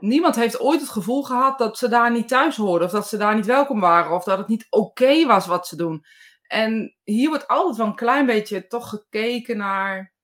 Niemand 0.00 0.36
heeft 0.36 0.60
ooit 0.60 0.80
het 0.80 0.90
gevoel 0.90 1.22
gehad 1.22 1.58
dat 1.58 1.78
ze 1.78 1.88
daar 1.88 2.10
niet 2.10 2.28
thuis 2.28 2.56
hoorden. 2.56 2.86
Of 2.86 2.92
dat 2.92 3.08
ze 3.08 3.16
daar 3.16 3.34
niet 3.34 3.46
welkom 3.46 3.80
waren. 3.80 4.12
Of 4.12 4.24
dat 4.24 4.38
het 4.38 4.48
niet 4.48 4.66
oké 4.70 5.26
was 5.26 5.46
wat 5.46 5.66
ze 5.66 5.76
doen. 5.76 6.04
En 6.50 6.96
hier 7.04 7.28
wordt 7.28 7.48
altijd 7.48 7.76
wel 7.76 7.86
een 7.86 7.94
klein 7.94 8.26
beetje 8.26 8.66
toch 8.66 8.88
gekeken 8.88 9.56
naar 9.56 10.14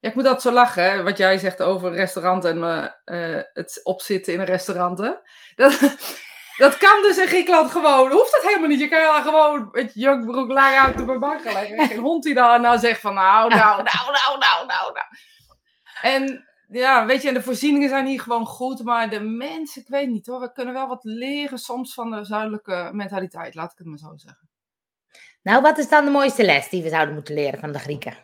ik 0.00 0.14
moet 0.14 0.24
dat 0.24 0.42
zo 0.42 0.52
lachen, 0.52 0.90
hè, 0.90 1.02
wat 1.02 1.18
jij 1.18 1.38
zegt 1.38 1.62
over 1.62 1.92
restaurant 1.92 2.44
en 2.44 2.56
uh, 3.04 3.40
het 3.52 3.80
opzitten 3.82 4.32
in 4.32 4.40
een 4.40 4.46
restaurant. 4.46 4.98
Hè? 4.98 5.12
Dat, 5.54 5.80
dat 6.64 6.76
kan 6.76 7.02
dus 7.02 7.18
in 7.18 7.26
Griekenland 7.26 7.70
gewoon. 7.70 8.10
Hoeft 8.10 8.32
dat 8.32 8.42
helemaal 8.42 8.68
niet. 8.68 8.80
Je 8.80 8.88
kan 8.88 9.00
daar 9.00 9.22
gewoon 9.22 9.68
met 9.72 9.94
je 9.94 10.00
jurkbroek 10.00 10.50
lang 10.50 10.76
uit 10.76 10.98
een 11.00 11.18
bank 11.18 11.44
leggen. 11.44 11.86
Geen 11.86 11.98
hond 11.98 12.22
die 12.22 12.34
daar 12.34 12.60
nou 12.60 12.78
zegt 12.78 13.00
van 13.00 13.14
nou, 13.24 13.48
nou, 13.48 13.82
nou, 13.82 14.10
nou, 14.12 14.38
nou, 14.38 14.66
nou, 14.66 14.92
nou. 14.92 15.06
En 16.02 16.46
ja, 16.68 17.06
weet 17.06 17.22
je, 17.22 17.28
en 17.28 17.34
de 17.34 17.42
voorzieningen 17.42 17.88
zijn 17.88 18.06
hier 18.06 18.20
gewoon 18.20 18.46
goed. 18.46 18.84
Maar 18.84 19.10
de 19.10 19.20
mensen, 19.20 19.82
ik 19.82 19.88
weet 19.88 20.08
niet 20.08 20.26
hoor. 20.26 20.40
We 20.40 20.52
kunnen 20.52 20.74
wel 20.74 20.88
wat 20.88 21.04
leren 21.04 21.58
soms 21.58 21.94
van 21.94 22.10
de 22.10 22.24
zuidelijke 22.24 22.90
mentaliteit. 22.92 23.54
Laat 23.54 23.72
ik 23.72 23.78
het 23.78 23.86
maar 23.86 23.98
zo 23.98 24.12
zeggen. 24.16 24.48
Nou, 25.46 25.62
wat 25.62 25.78
is 25.78 25.88
dan 25.88 26.04
de 26.04 26.10
mooiste 26.10 26.44
les 26.44 26.68
die 26.68 26.82
we 26.82 26.88
zouden 26.88 27.14
moeten 27.14 27.34
leren 27.34 27.60
van 27.60 27.72
de 27.72 27.78
Grieken? 27.78 28.16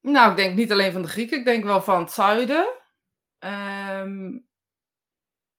Nou, 0.00 0.30
ik 0.30 0.36
denk 0.36 0.56
niet 0.56 0.72
alleen 0.72 0.92
van 0.92 1.02
de 1.02 1.08
Grieken, 1.08 1.38
ik 1.38 1.44
denk 1.44 1.64
wel 1.64 1.82
van 1.82 2.00
het 2.00 2.12
zuiden. 2.12 2.66
Um, 3.38 4.48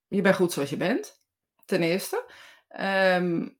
je 0.07 0.22
bent 0.22 0.36
goed 0.36 0.51
zoals 0.51 0.70
je 0.70 0.77
bent, 0.77 1.24
ten 1.65 1.82
eerste. 1.82 2.32
Um, 2.79 3.60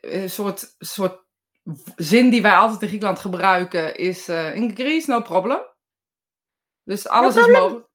een 0.00 0.30
soort, 0.30 0.74
soort 0.78 1.24
zin 1.96 2.30
die 2.30 2.42
wij 2.42 2.56
altijd 2.56 2.82
in 2.82 2.88
Griekenland 2.88 3.18
gebruiken 3.18 3.96
is: 3.96 4.28
uh, 4.28 4.54
in 4.54 4.74
Greece, 4.74 5.10
no 5.10 5.20
problem. 5.20 5.60
Dus 6.84 7.08
alles 7.08 7.34
no 7.34 7.40
is 7.40 7.46
mogelijk. 7.46 7.88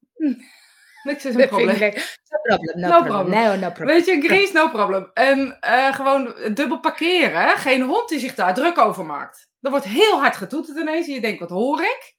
Niks 1.04 1.24
is 1.24 1.34
een 1.34 1.48
probleem. 1.48 1.78
No 1.78 2.56
problem, 2.56 2.80
no, 2.80 2.88
no 2.88 3.02
problem. 3.02 3.24
problem. 3.24 3.30
No, 3.30 3.56
no 3.56 3.70
problem. 3.72 3.96
Weet 3.96 4.06
je, 4.06 4.20
Greece, 4.20 4.52
no 4.52 4.68
problem. 4.68 5.10
En 5.14 5.58
uh, 5.64 5.94
gewoon 5.94 6.34
dubbel 6.54 6.80
parkeren. 6.80 7.48
Geen 7.58 7.82
hond 7.82 8.08
die 8.08 8.18
zich 8.18 8.34
daar 8.34 8.54
druk 8.54 8.78
over 8.78 9.04
maakt. 9.04 9.48
Er 9.60 9.70
wordt 9.70 9.84
heel 9.84 10.20
hard 10.20 10.36
getoeterd 10.36 10.78
ineens. 10.78 11.06
En 11.06 11.12
je 11.12 11.20
denkt, 11.20 11.40
wat 11.40 11.50
hoor 11.50 11.80
ik? 11.80 12.16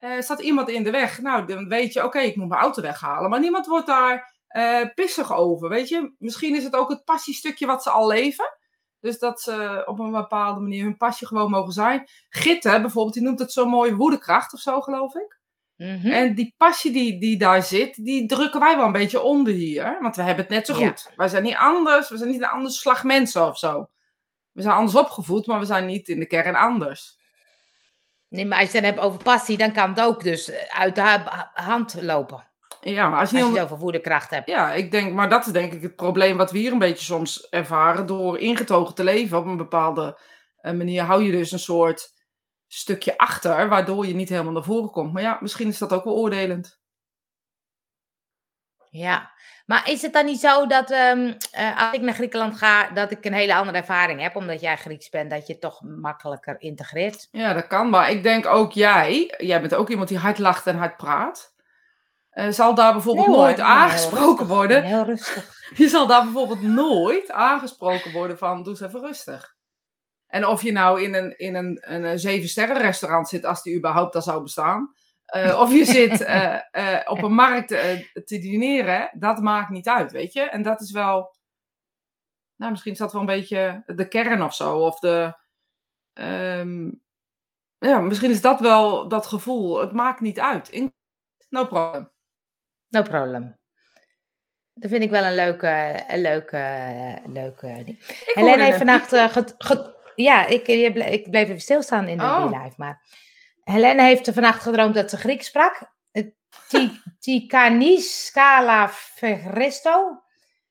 Uh, 0.00 0.20
staat 0.20 0.40
iemand 0.40 0.68
in 0.68 0.82
de 0.82 0.90
weg? 0.90 1.20
Nou, 1.20 1.46
dan 1.46 1.68
weet 1.68 1.92
je, 1.92 2.04
oké, 2.04 2.18
ik 2.18 2.36
moet 2.36 2.48
mijn 2.48 2.60
auto 2.60 2.82
weghalen. 2.82 3.30
Maar 3.30 3.40
niemand 3.40 3.66
wordt 3.66 3.86
daar 3.86 4.34
uh, 4.56 4.86
pissig 4.94 5.32
over, 5.32 5.68
weet 5.68 5.88
je. 5.88 6.14
Misschien 6.18 6.56
is 6.56 6.64
het 6.64 6.76
ook 6.76 6.88
het 6.88 7.04
passiestukje 7.04 7.66
wat 7.66 7.82
ze 7.82 7.90
al 7.90 8.06
leven. 8.06 8.58
Dus 9.00 9.18
dat 9.18 9.40
ze 9.40 9.82
op 9.86 9.98
een 9.98 10.10
bepaalde 10.10 10.60
manier 10.60 10.84
hun 10.84 10.96
passie 10.96 11.26
gewoon 11.26 11.50
mogen 11.50 11.72
zijn. 11.72 12.08
Gitten 12.28 12.80
bijvoorbeeld, 12.82 13.14
die 13.14 13.22
noemt 13.22 13.38
het 13.38 13.52
zo 13.52 13.66
mooi 13.66 13.94
woedekracht 13.94 14.52
of 14.52 14.60
zo, 14.60 14.80
geloof 14.80 15.14
ik. 15.14 15.39
Mm 15.80 16.00
-hmm. 16.00 16.12
En 16.12 16.34
die 16.34 16.54
passie 16.56 16.92
die, 16.92 17.20
die 17.20 17.38
daar 17.38 17.62
zit, 17.62 18.04
die 18.04 18.26
drukken 18.26 18.60
wij 18.60 18.76
wel 18.76 18.86
een 18.86 18.92
beetje 18.92 19.20
onder 19.20 19.52
hier. 19.52 19.98
Want 20.00 20.16
we 20.16 20.22
hebben 20.22 20.44
het 20.44 20.54
net 20.54 20.66
zo 20.66 20.74
goed. 20.74 21.06
Ja. 21.08 21.14
Wij 21.16 21.28
zijn 21.28 21.42
niet 21.42 21.56
anders, 21.56 22.08
we 22.08 22.16
zijn 22.16 22.30
niet 22.30 22.40
een 22.42 22.48
ander 22.48 22.70
slag 22.70 23.04
mensen 23.04 23.46
of 23.46 23.58
zo. 23.58 23.88
We 24.52 24.62
zijn 24.62 24.74
anders 24.74 24.96
opgevoed, 24.96 25.46
maar 25.46 25.58
we 25.58 25.64
zijn 25.64 25.86
niet 25.86 26.08
in 26.08 26.18
de 26.18 26.26
kern 26.26 26.54
anders. 26.54 27.18
Nee, 28.28 28.46
maar 28.46 28.60
als 28.60 28.70
je 28.70 28.76
het 28.76 28.86
hebt 28.86 28.98
over 28.98 29.22
passie, 29.22 29.56
dan 29.56 29.72
kan 29.72 29.88
het 29.88 30.00
ook 30.00 30.22
dus 30.22 30.52
uit 30.68 30.94
de 30.94 31.20
hand 31.52 32.02
lopen. 32.02 32.48
Ja, 32.80 33.08
maar 33.08 33.20
als 33.20 33.30
je, 33.30 33.44
als 33.44 33.80
je 33.92 34.26
hebt. 34.28 34.48
Ja, 34.48 34.72
ik 34.72 34.90
denk, 34.90 35.12
maar 35.12 35.28
dat 35.28 35.46
is 35.46 35.52
denk 35.52 35.72
ik 35.72 35.82
het 35.82 35.96
probleem 35.96 36.36
wat 36.36 36.50
we 36.50 36.58
hier 36.58 36.72
een 36.72 36.78
beetje 36.78 37.04
soms 37.04 37.48
ervaren. 37.48 38.06
Door 38.06 38.38
ingetogen 38.38 38.94
te 38.94 39.04
leven 39.04 39.38
op 39.38 39.46
een 39.46 39.56
bepaalde 39.56 40.20
eh, 40.56 40.72
manier 40.72 41.02
hou 41.02 41.22
je 41.22 41.30
dus 41.30 41.52
een 41.52 41.58
soort 41.58 42.12
stukje 42.72 43.18
achter, 43.18 43.68
waardoor 43.68 44.06
je 44.06 44.14
niet 44.14 44.28
helemaal 44.28 44.52
naar 44.52 44.62
voren 44.62 44.90
komt. 44.90 45.12
Maar 45.12 45.22
ja, 45.22 45.38
misschien 45.40 45.68
is 45.68 45.78
dat 45.78 45.92
ook 45.92 46.04
wel 46.04 46.14
oordelend. 46.14 46.78
Ja, 48.90 49.30
maar 49.66 49.90
is 49.90 50.02
het 50.02 50.12
dan 50.12 50.24
niet 50.24 50.40
zo 50.40 50.66
dat 50.66 50.90
ehm, 50.90 51.32
eh, 51.50 51.86
als 51.86 51.94
ik 51.94 52.00
naar 52.00 52.14
Griekenland 52.14 52.56
ga, 52.56 52.90
dat 52.90 53.10
ik 53.10 53.24
een 53.24 53.32
hele 53.32 53.54
andere 53.54 53.76
ervaring 53.78 54.20
heb, 54.20 54.36
omdat 54.36 54.60
jij 54.60 54.76
Grieks 54.76 55.08
bent, 55.08 55.30
dat 55.30 55.46
je 55.46 55.58
toch 55.58 55.80
makkelijker 55.82 56.60
integreert? 56.60 57.28
Ja, 57.30 57.52
dat 57.52 57.66
kan. 57.66 57.90
Maar 57.90 58.10
ik 58.10 58.22
denk 58.22 58.46
ook 58.46 58.72
jij, 58.72 59.34
jij 59.38 59.60
bent 59.60 59.74
ook 59.74 59.88
iemand 59.88 60.08
die 60.08 60.18
hard 60.18 60.38
lacht 60.38 60.66
en 60.66 60.76
hard 60.76 60.96
praat. 60.96 61.54
Uh, 62.34 62.48
zal 62.50 62.74
daar 62.74 62.92
bijvoorbeeld 62.92 63.26
Nee 63.26 63.36
hoor, 63.36 63.44
nooit 63.44 63.56
heel 63.56 63.66
aangesproken 63.66 64.26
rustig. 64.26 64.46
Worden. 64.46 64.82
Heel 64.82 65.04
rustig. 65.04 65.58
Je 65.82 65.88
zal 65.88 66.06
daar 66.06 66.22
bijvoorbeeld 66.22 66.62
nooit 66.62 67.30
aangesproken 67.30 68.12
worden 68.12 68.38
van 68.38 68.62
doe 68.62 68.72
eens 68.72 68.80
even 68.80 69.00
rustig. 69.00 69.54
En 70.30 70.46
of 70.46 70.62
je 70.62 70.72
nou 70.72 71.02
in 71.02 71.14
een, 71.14 71.38
in 71.38 71.54
een, 71.54 71.78
een, 71.80 72.04
eh, 72.04 72.12
zeven 72.14 72.48
sterren 72.48 72.76
restaurant 72.80 73.28
zit, 73.28 73.44
als 73.44 73.62
die 73.62 73.76
überhaupt 73.76 74.14
al 74.14 74.22
zou 74.22 74.42
bestaan. 74.42 74.94
eh, 75.24 75.60
of 75.60 75.72
je 75.72 75.84
zit 75.84 76.20
eh, 76.24 77.00
op 77.04 77.22
een 77.22 77.34
markt 77.34 77.68
te 77.68 78.38
dineren, 78.38 79.10
dat 79.12 79.38
maakt 79.40 79.70
niet 79.70 79.88
uit, 79.88 80.12
weet 80.12 80.32
je. 80.32 80.40
En 80.42 80.62
dat 80.62 80.80
is 80.80 80.90
wel, 80.92 81.36
nou 82.56 82.70
misschien 82.70 82.92
is 82.92 82.98
dat 82.98 83.12
wel 83.12 83.20
een 83.20 83.26
beetje 83.26 83.82
de 83.86 84.08
kern 84.08 84.42
of 84.42 84.54
zo. 84.54 84.78
Of 84.78 84.98
de, 84.98 85.34
ehm, 86.12 86.90
ja, 87.78 88.00
misschien 88.00 88.30
is 88.30 88.40
dat 88.40 88.60
wel 88.60 89.08
dat 89.08 89.26
gevoel. 89.26 89.80
Het 89.80 89.92
maakt 89.92 90.20
niet 90.20 90.40
uit. 90.40 90.68
In- 90.68 90.94
No 91.48 91.66
problem. 91.66 92.10
No 92.88 93.02
problem. 93.02 93.58
Dat 94.74 94.90
vind 94.90 95.02
ik 95.02 95.10
wel 95.10 95.24
een 95.24 95.34
leuke, 95.34 96.04
een 96.08 96.20
leuke, 96.20 97.18
leuke 97.26 97.82
ding. 97.84 98.24
Hoorde 98.34 98.62
heeft 98.62 98.76
vannacht... 98.76 99.08
get- 99.32 99.54
get- 99.58 99.98
ja, 100.14 100.46
ik, 100.46 100.64
ble- 100.92 101.04
ik 101.12 101.30
bleef 101.30 101.48
even 101.48 101.60
stilstaan 101.60 102.08
in 102.08 102.18
de 102.18 102.24
Oh. 102.24 102.62
life. 102.62 102.74
Maar 102.76 103.02
Helene 103.64 104.02
heeft 104.02 104.26
er 104.26 104.32
vannacht 104.32 104.62
gedroomd 104.62 104.94
dat 104.94 105.10
ze 105.10 105.16
Grieks 105.16 105.46
sprak. 105.46 105.92
Ti- 106.68 107.00
Tikanis 107.20 108.26
Scala 108.26 108.88
Fegresto. 108.88 110.22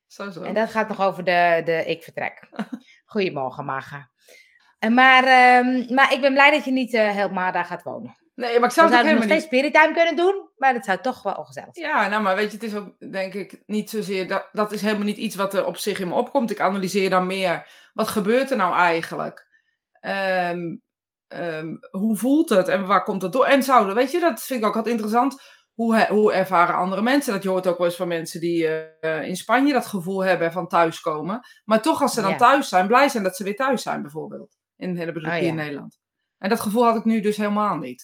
Zo, 0.07 0.29
zo. 0.31 0.41
En 0.41 0.53
dat 0.53 0.69
gaat 0.69 0.87
nog 0.87 1.01
over 1.01 1.23
de, 1.23 1.61
de 1.65 1.83
ik 1.85 2.03
vertrek. 2.03 2.49
Goedemorgen, 3.05 3.65
Maga. 3.65 4.09
En 4.79 4.93
Maar, 4.93 5.23
ehm, 5.23 5.93
maar 5.93 6.13
ik 6.13 6.21
ben 6.21 6.33
blij 6.33 6.51
dat 6.51 6.65
je 6.65 6.71
niet 6.71 6.93
eh 6.93 7.09
helemaal 7.09 7.51
daar 7.51 7.65
gaat 7.65 7.83
wonen. 7.83 8.17
Nee, 8.35 8.59
maar 8.59 8.69
ik 8.69 8.75
zou 8.75 8.87
het 8.87 8.95
zouden 8.95 8.97
nog 8.97 9.05
helemaal 9.05 9.23
steeds 9.39 9.51
niet... 9.51 9.71
Spirit 9.71 9.73
Time 9.73 9.93
kunnen 9.93 10.15
doen, 10.15 10.49
maar 10.57 10.73
dat 10.73 10.85
zou 10.85 10.99
toch 11.01 11.23
wel 11.23 11.33
ongezellig 11.33 11.69
zijn. 11.71 11.87
Ja, 11.87 12.07
nou, 12.07 12.21
maar 12.23 12.35
weet 12.35 12.51
je, 12.51 12.57
het 12.57 12.63
is 12.63 12.75
ook 12.75 13.11
denk 13.11 13.33
ik 13.33 13.61
niet 13.65 13.89
zozeer... 13.89 14.27
Dat, 14.27 14.49
dat 14.51 14.71
is 14.71 14.81
helemaal 14.81 15.05
niet 15.05 15.17
iets 15.17 15.35
wat 15.35 15.53
er 15.53 15.65
op 15.65 15.77
zich 15.77 15.99
in 15.99 16.07
me 16.07 16.13
opkomt. 16.13 16.51
Ik 16.51 16.59
analyseer 16.59 17.09
dan 17.09 17.27
meer, 17.27 17.67
wat 17.99 18.07
gebeurt 18.07 18.51
er 18.51 18.57
nou 18.57 18.75
eigenlijk? 18.75 19.47
Ehm, 19.99 20.77
ehm, 21.27 21.75
hoe 21.91 22.17
voelt 22.17 22.49
het 22.49 22.67
en 22.67 22.85
waar 22.87 23.03
komt 23.03 23.21
het 23.21 23.31
door? 23.31 23.45
En 23.45 23.63
zouden, 23.63 23.95
weet 23.95 24.11
je, 24.11 24.19
dat 24.19 24.43
vind 24.43 24.59
ik 24.61 24.67
ook 24.67 24.75
altijd 24.75 24.93
interessant. 24.93 25.41
Hoe, 25.73 26.05
hoe 26.09 26.33
ervaren 26.33 26.75
andere 26.75 27.01
mensen? 27.01 27.33
Dat 27.33 27.43
je 27.43 27.49
hoort 27.49 27.67
ook 27.67 27.77
wel 27.77 27.87
eens 27.87 27.95
van 27.95 28.07
mensen 28.07 28.39
die 28.39 28.67
eh, 28.67 29.27
in 29.27 29.35
Spanje 29.35 29.73
dat 29.73 29.85
gevoel 29.85 30.23
hebben 30.23 30.51
van 30.51 30.67
thuiskomen. 30.67 31.39
Maar 31.65 31.81
toch 31.81 32.01
als 32.01 32.13
ze 32.13 32.21
dan 32.21 32.29
Ja. 32.31 32.37
thuis 32.37 32.69
zijn, 32.69 32.87
blij 32.87 33.09
zijn 33.09 33.23
dat 33.23 33.35
ze 33.35 33.43
weer 33.43 33.55
thuis 33.55 33.81
zijn 33.81 34.01
bijvoorbeeld. 34.01 34.57
In, 34.75 34.97
in, 34.97 35.25
Oh, 35.27 35.41
in. 35.41 35.55
Nederland. 35.55 35.99
En 36.37 36.49
dat 36.49 36.59
gevoel 36.59 36.83
had 36.85 36.95
ik 36.95 37.05
nu 37.05 37.21
dus 37.21 37.37
helemaal 37.37 37.77
niet. 37.77 38.01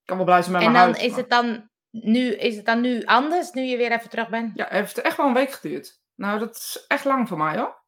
Ik 0.00 0.06
kan 0.06 0.16
wel 0.16 0.26
blij 0.26 0.40
zijn 0.42 0.52
met 0.52 0.62
En 0.62 0.72
mijn 0.72 0.84
dan 0.84 0.94
huis. 0.94 1.10
is 1.10 1.16
het 1.16 1.30
dan, 1.30 1.70
nu, 1.90 2.34
is 2.34 2.56
het 2.56 2.64
dan 2.66 2.80
nu 2.80 3.04
anders, 3.04 3.50
nu 3.50 3.62
je 3.62 3.76
weer 3.76 3.92
even 3.92 4.10
terug 4.10 4.28
bent? 4.28 4.56
Ja, 4.56 4.64
het 4.64 4.72
heeft 4.72 5.00
echt 5.00 5.16
wel 5.16 5.26
een 5.26 5.34
week 5.34 5.50
geduurd. 5.52 6.00
Nou, 6.14 6.38
dat 6.38 6.56
is 6.56 6.84
echt 6.88 7.04
lang 7.04 7.28
voor 7.28 7.38
mij 7.38 7.56
hoor. 7.58 7.84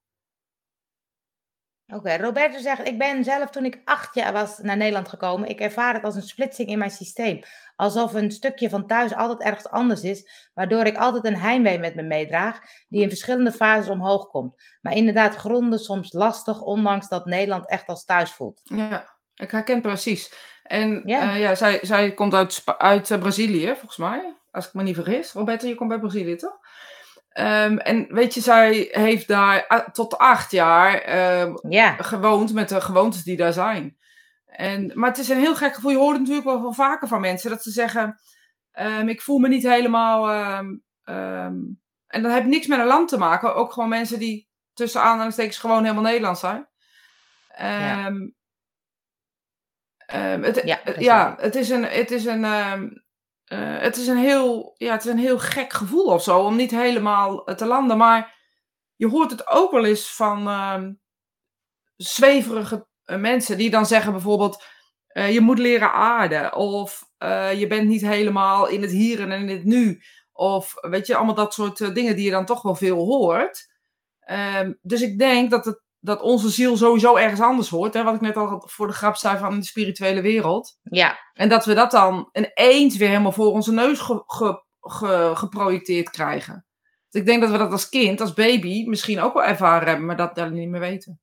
Oké, 1.95 2.16
Roberto 2.16 2.59
zegt, 2.59 2.87
ik 2.87 2.99
ben 2.99 3.25
zelf 3.25 3.50
toen 3.50 3.64
ik 3.64 3.80
acht 3.85 4.14
jaar 4.14 4.33
was 4.33 4.59
naar 4.59 4.76
Nederland 4.76 5.09
gekomen. 5.09 5.49
Ik 5.49 5.61
ervaar 5.61 5.95
het 5.95 6.04
als 6.04 6.14
een 6.14 6.23
splitsing 6.23 6.68
in 6.68 6.78
mijn 6.78 6.90
systeem. 6.90 7.40
Alsof 7.76 8.14
een 8.14 8.30
stukje 8.30 8.71
van 8.71 8.87
thuis 8.87 9.14
altijd 9.14 9.40
ergens 9.40 9.68
anders 9.68 10.02
is, 10.02 10.50
waardoor 10.54 10.85
ik 10.85 10.97
altijd 10.97 11.25
een 11.25 11.37
heimwee 11.37 11.78
met 11.78 11.95
me 11.95 12.02
meedraag, 12.02 12.61
die 12.88 13.02
in 13.02 13.09
verschillende 13.09 13.52
fases 13.52 13.88
omhoog 13.88 14.26
komt. 14.26 14.62
Maar 14.80 14.92
inderdaad, 14.92 15.35
gronden 15.35 15.78
soms 15.78 16.12
lastig, 16.12 16.61
ondanks 16.61 17.09
dat 17.09 17.25
Nederland 17.26 17.68
echt 17.68 17.87
als 17.87 18.04
thuis 18.04 18.33
voelt. 18.33 18.61
Ja, 18.64 19.16
ik 19.35 19.50
herken 19.50 19.80
precies. 19.80 20.33
En 20.62 21.02
Ja. 21.04 21.35
ja 21.35 21.54
zij, 21.54 21.78
zij 21.83 22.14
komt 22.14 22.35
uit, 22.35 22.62
uit 22.78 23.11
eh, 23.11 23.18
Brazilië, 23.18 23.66
volgens 23.66 23.97
mij. 23.97 24.37
Als 24.50 24.66
ik 24.66 24.75
me 24.75 24.83
niet 24.83 24.95
vergis. 24.95 25.33
Roberto, 25.33 25.66
je 25.66 25.75
komt 25.75 25.90
uit 25.90 26.00
Brazilië, 26.00 26.37
toch? 26.37 26.59
Ehm, 27.38 27.76
en 27.76 28.07
weet 28.14 28.35
je, 28.35 28.40
zij 28.40 28.88
heeft 28.90 29.28
daar 29.28 29.88
tot 29.92 30.18
acht 30.18 30.50
jaar 30.50 31.00
ehm, 31.00 31.54
Ja, 31.68 31.97
gewoond 31.97 32.52
met 32.52 32.68
de 32.68 32.80
gewoontes 32.80 33.23
die 33.23 33.37
daar 33.37 33.52
zijn. 33.52 33.97
En, 34.47 34.90
maar 34.95 35.09
het 35.09 35.18
is 35.18 35.28
een 35.28 35.38
heel 35.38 35.57
gek 35.57 35.75
gevoel. 35.75 35.90
Je 35.90 35.97
hoort 35.97 36.18
het 36.18 36.28
natuurlijk 36.28 36.61
wel, 36.62 36.73
vaker 36.73 37.09
van 37.09 37.21
mensen 37.21 37.50
dat 37.50 37.62
ze 37.62 37.71
zeggen: 37.71 38.21
ehm, 38.73 39.09
Ik 39.09 39.23
voel 39.23 39.38
me 39.38 39.49
niet 39.49 39.62
helemaal. 39.62 40.30
en 42.07 42.23
dat 42.23 42.33
heeft 42.33 42.47
niks 42.47 42.66
met 42.66 42.78
een 42.78 42.87
land 42.87 43.09
te 43.09 43.18
maken. 43.18 43.54
Ook 43.54 43.73
gewoon 43.73 43.88
mensen 43.88 44.18
die 44.18 44.49
tussen 44.73 45.02
aanhalingstekens 45.02 45.59
gewoon 45.59 45.83
helemaal 45.83 46.02
Nederlands 46.02 46.40
zijn. 46.40 46.68
Ja. 47.57 48.12
Het, 50.40 50.62
Ja, 50.64 50.80
ja, 50.99 51.37
het 51.40 51.54
is 51.54 51.68
een. 51.71 51.85
Het 51.85 52.11
is 52.11 52.25
een 52.25 52.45
eh, 53.49 53.78
het 53.78 53.97
is 53.97 54.07
een 54.07 54.17
heel, 54.17 54.75
ja, 54.76 54.93
het 54.93 55.05
is 55.05 55.11
een 55.11 55.19
heel 55.19 55.38
gek 55.38 55.73
gevoel 55.73 56.05
of 56.05 56.23
zo, 56.23 56.38
om 56.38 56.57
niet 56.57 56.71
helemaal 56.71 57.45
te 57.45 57.67
landen. 57.67 57.97
Maar 57.97 58.37
je 58.97 59.09
hoort 59.09 59.31
het 59.31 59.49
ook 59.49 59.71
wel 59.71 59.85
eens 59.85 60.14
van 60.14 60.49
ehm, 60.49 60.93
zweverige 61.97 62.87
eh, 63.05 63.17
mensen 63.17 63.57
die 63.59 63.71
dan 63.71 63.87
zeggen 63.87 64.12
bijvoorbeeld, 64.12 64.64
eh, 65.09 65.33
je 65.33 65.40
moet 65.40 65.59
leren 65.59 65.93
aarden. 65.93 66.55
Of 66.55 67.11
eh, 67.19 67.59
je 67.59 67.67
bent 67.67 67.88
niet 67.88 68.02
helemaal 68.02 68.69
in 68.69 68.83
het 68.83 68.90
hier 68.90 69.21
en 69.21 69.33
in 69.33 69.49
het 69.49 69.64
nu. 69.64 70.02
Of 70.33 70.75
weet 70.81 71.07
je, 71.07 71.17
allemaal 71.17 71.35
dat 71.35 71.55
soort 71.55 71.81
eh, 71.81 71.95
dingen 71.95 72.17
die 72.17 72.25
je 72.25 72.31
dan 72.31 72.45
toch 72.45 72.62
wel 72.62 72.75
veel 72.75 72.97
hoort. 72.97 73.71
Ehm, 74.21 74.73
dus 74.83 75.02
ik 75.02 75.19
denk 75.19 75.50
dat, 75.50 75.64
het, 75.64 75.83
dat 76.00 76.21
onze 76.21 76.49
ziel 76.49 76.76
sowieso 76.76 77.17
ergens 77.17 77.40
anders 77.40 77.69
hoort. 77.69 77.95
Hè, 77.95 78.02
wat 78.02 78.14
ik 78.14 78.21
net 78.21 78.37
al 78.37 78.62
voor 78.67 78.87
de 78.87 78.93
grap 78.93 79.17
zei 79.17 79.38
van 79.38 79.59
de 79.59 79.64
spirituele 79.67 80.21
wereld. 80.21 80.78
ja, 80.83 81.19
En 81.33 81.49
dat 81.49 81.64
we 81.64 81.75
dat 81.75 81.90
dan 81.90 82.28
ineens 82.33 82.97
weer 82.97 83.09
helemaal 83.09 83.33
voor 83.33 83.52
onze 83.52 83.73
neus 83.73 83.99
ge- 84.00 84.23
ge- 84.26 84.64
ge- 84.81 85.33
geprojecteerd 85.35 86.11
krijgen. 86.11 86.67
Dus 87.09 87.21
ik 87.21 87.26
denk 87.26 87.40
dat 87.40 87.50
we 87.50 87.59
dat 87.59 87.73
als 87.73 87.88
kind, 87.88 88.21
als 88.21 88.35
baby, 88.35 88.85
misschien 88.87 89.21
ook 89.21 89.35
wel 89.35 89.45
ervaren 89.45 89.88
hebben, 89.88 90.07
maar 90.07 90.17
dat 90.17 90.50
niet 90.50 90.69
meer 90.69 90.81
weten. 90.81 91.21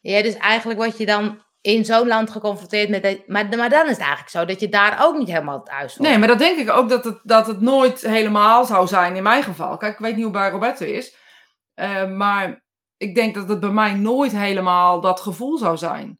ja, 0.00 0.22
dus 0.22 0.34
eigenlijk 0.36 0.78
word 0.80 0.98
je 0.98 1.06
dan 1.06 1.42
in 1.60 1.84
zo'n 1.84 2.06
land 2.06 2.30
geconfronteerd 2.30 2.88
met... 2.88 3.02
de- 3.02 3.22
maar, 3.26 3.48
maar 3.56 3.70
dan 3.70 3.84
is 3.84 3.90
het 3.90 3.98
eigenlijk 3.98 4.30
zo 4.30 4.44
dat 4.44 4.60
je 4.60 4.68
daar 4.68 5.04
ook 5.04 5.18
niet 5.18 5.28
helemaal 5.28 5.62
thuis 5.62 5.94
voelt. 5.94 6.08
Nee, 6.08 6.18
maar 6.18 6.28
dat 6.28 6.38
denk 6.38 6.58
ik 6.58 6.70
ook 6.70 6.88
dat 6.88 7.04
het, 7.04 7.20
dat 7.22 7.46
het 7.46 7.60
nooit 7.60 8.00
helemaal 8.00 8.64
zou 8.64 8.86
zijn 8.86 9.16
in 9.16 9.22
mijn 9.22 9.42
geval. 9.42 9.76
Kijk, 9.76 9.92
ik 9.92 9.98
weet 9.98 10.14
niet 10.14 10.24
hoe 10.24 10.32
bij 10.32 10.50
Roberto 10.50 10.84
is. 10.84 11.16
Eh, 11.78 12.10
maar 12.10 12.64
ik 12.96 13.14
denk 13.14 13.34
dat 13.34 13.48
het 13.48 13.60
bij 13.60 13.70
mij 13.70 13.94
nooit 13.94 14.32
helemaal 14.32 15.00
dat 15.00 15.20
gevoel 15.20 15.58
zou 15.58 15.76
zijn. 15.76 16.18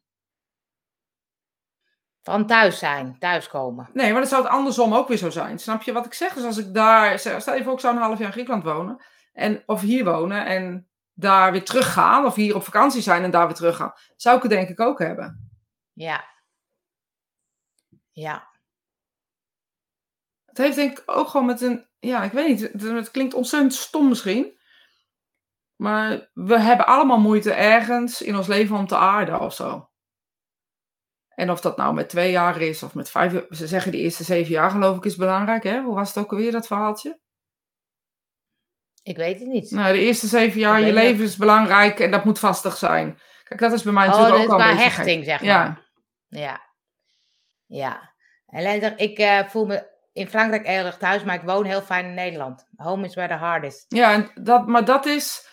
Van 2.21 2.45
thuis 2.45 2.79
zijn, 2.79 3.19
thuiskomen. 3.19 3.89
Nee, 3.93 4.11
maar 4.11 4.21
dat 4.21 4.29
zou 4.29 4.43
het 4.43 4.51
andersom 4.51 4.93
ook 4.93 5.07
weer 5.07 5.17
zo 5.17 5.29
zijn. 5.29 5.59
Snap 5.59 5.81
je 5.81 5.91
wat 5.91 6.05
ik 6.05 6.13
zeg? 6.13 6.33
Dus 6.33 6.43
als 6.43 6.57
ik 6.57 6.73
daar, 6.73 7.19
stel 7.19 7.35
even 7.37 7.63
voor 7.63 7.73
ik 7.73 7.79
zou 7.79 7.95
een 7.95 8.01
half 8.01 8.17
jaar 8.17 8.27
in 8.27 8.33
Griekenland 8.33 8.63
wonen. 8.63 9.03
En, 9.33 9.63
of 9.65 9.81
hier 9.81 10.03
wonen 10.03 10.45
en 10.45 10.89
daar 11.13 11.51
weer 11.51 11.65
teruggaan. 11.65 12.25
Of 12.25 12.35
hier 12.35 12.55
op 12.55 12.63
vakantie 12.63 13.01
zijn 13.01 13.23
en 13.23 13.31
daar 13.31 13.45
weer 13.45 13.55
teruggaan. 13.55 13.93
Zou 14.15 14.35
ik 14.35 14.41
het 14.41 14.51
denk 14.51 14.69
ik 14.69 14.79
ook 14.79 14.99
hebben. 14.99 15.51
Ja. 15.93 16.25
Ja. 18.11 18.47
Het 20.45 20.57
heeft 20.57 20.75
denk 20.75 20.99
ik 20.99 21.03
ook 21.05 21.27
gewoon 21.27 21.45
met 21.45 21.61
een, 21.61 21.87
ja, 21.99 22.23
ik 22.23 22.31
weet 22.31 22.47
niet. 22.47 22.81
Het 22.81 23.11
klinkt 23.11 23.33
ontzettend 23.33 23.73
stom 23.73 24.07
misschien. 24.07 24.57
Maar 25.81 26.29
we 26.33 26.59
hebben 26.59 26.85
allemaal 26.85 27.19
moeite 27.19 27.53
ergens 27.53 28.21
in 28.21 28.35
ons 28.35 28.47
leven 28.47 28.77
om 28.77 28.87
te 28.87 28.97
aarden 28.97 29.39
of 29.39 29.53
zo. 29.53 29.89
En 31.29 31.51
of 31.51 31.61
dat 31.61 31.77
nou 31.77 31.93
met 31.93 32.09
twee 32.09 32.31
jaar 32.31 32.61
is 32.61 32.83
of 32.83 32.93
met 32.93 33.09
vijf 33.09 33.31
jaar. 33.31 33.45
Ze 33.49 33.67
zeggen 33.67 33.91
de 33.91 33.97
eerste 33.97 34.23
zeven 34.23 34.51
jaar 34.51 34.71
geloof 34.71 34.97
ik 34.97 35.05
is 35.05 35.15
belangrijk. 35.15 35.63
Hè? 35.63 35.81
Hoe 35.81 35.95
was 35.95 36.07
het 36.07 36.23
ook 36.23 36.31
alweer 36.31 36.51
dat 36.51 36.67
verhaaltje? 36.67 37.19
Ik 39.03 39.17
weet 39.17 39.39
het 39.39 39.47
niet. 39.47 39.71
Nou, 39.71 39.93
de 39.93 39.99
eerste 39.99 40.27
zeven 40.27 40.59
jaar 40.59 40.81
je 40.81 40.93
leven 40.93 41.23
is 41.23 41.37
belangrijk 41.37 41.99
en 41.99 42.11
dat 42.11 42.25
moet 42.25 42.39
vastig 42.39 42.77
zijn. 42.77 43.19
Kijk, 43.43 43.59
dat 43.59 43.71
is 43.71 43.83
bij 43.83 43.93
mij 43.93 44.07
oh, 44.07 44.17
natuurlijk 44.17 44.51
ook 44.51 44.59
al 44.59 44.69
een 44.69 44.77
hechting, 44.77 45.25
zeg 45.25 45.41
Ja. 45.41 45.63
maar. 45.63 45.91
Ja. 46.27 46.61
Ja. 47.65 48.13
Zegt, 48.45 48.99
ik 48.99 49.17
eh, 49.17 49.47
voel 49.47 49.65
me 49.65 49.87
in 50.13 50.27
Frankrijk 50.27 50.65
erg 50.65 50.97
thuis, 50.97 51.23
maar 51.23 51.35
ik 51.35 51.41
woon 51.41 51.65
heel 51.65 51.81
fijn 51.81 52.05
in 52.05 52.13
Nederland. 52.13 52.67
Home 52.75 53.05
is 53.05 53.15
where 53.15 53.33
the 53.33 53.39
heart 53.39 53.63
is. 53.63 53.85
Ja, 53.87 54.13
en 54.13 54.31
dat, 54.43 54.67
maar 54.67 54.85
dat 54.85 55.05
is 55.05 55.48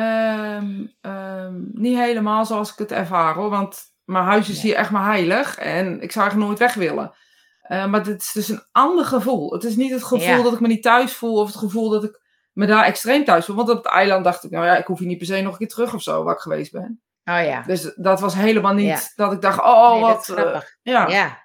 ehm, 0.00 0.86
ehm, 1.00 1.54
niet 1.72 1.96
helemaal 1.98 2.46
zoals 2.46 2.72
ik 2.72 2.78
het 2.78 2.92
ervaar 2.92 3.34
hoor. 3.34 3.50
Want 3.50 3.82
mijn 4.04 4.24
huis 4.24 4.48
is 4.48 4.62
hier 4.62 4.74
echt 4.74 4.90
maar 4.90 5.04
heilig 5.04 5.58
en 5.58 6.00
ik 6.00 6.12
zou 6.12 6.24
eigenlijk 6.24 6.36
nooit 6.36 6.58
weg 6.58 6.74
willen. 6.74 7.14
Eh, 7.62 7.86
maar 7.86 8.04
het 8.06 8.20
is 8.22 8.32
dus 8.32 8.48
een 8.48 8.64
ander 8.72 9.04
gevoel. 9.04 9.52
Het 9.52 9.64
is 9.64 9.76
niet 9.76 9.90
het 9.90 10.02
gevoel 10.04 10.36
Ja. 10.36 10.42
dat 10.42 10.52
ik 10.52 10.60
me 10.60 10.66
niet 10.68 10.82
thuis 10.82 11.12
voel 11.14 11.40
of 11.40 11.46
het 11.46 11.56
gevoel 11.56 11.88
dat 11.90 12.04
ik 12.04 12.20
me 12.52 12.66
daar 12.66 12.84
extreem 12.84 13.24
thuis 13.24 13.44
voel. 13.44 13.56
Want 13.56 13.70
op 13.70 13.76
het 13.76 13.92
eiland 13.92 14.24
dacht 14.24 14.44
ik, 14.44 14.50
nou 14.50 14.66
ja, 14.66 14.76
ik 14.76 14.86
hoef 14.86 14.98
hier 14.98 15.08
niet 15.08 15.18
per 15.18 15.26
se 15.26 15.40
nog 15.40 15.52
een 15.52 15.58
keer 15.58 15.68
terug 15.68 15.94
of 15.94 16.02
zo 16.02 16.22
waar 16.24 16.34
ik 16.34 16.40
geweest 16.40 16.72
ben. 16.72 17.00
Oh 17.24 17.44
ja. 17.44 17.62
Dus 17.62 17.94
dat 17.94 18.20
was 18.20 18.34
helemaal 18.34 18.74
niet 18.74 18.86
Ja. 18.86 19.00
dat 19.14 19.32
ik 19.32 19.40
dacht, 19.40 19.58
oh 19.60 19.92
nee, 19.92 20.00
wat. 20.00 20.24
grappig. 20.24 20.76
ja. 20.82 21.08
ja. 21.08 21.44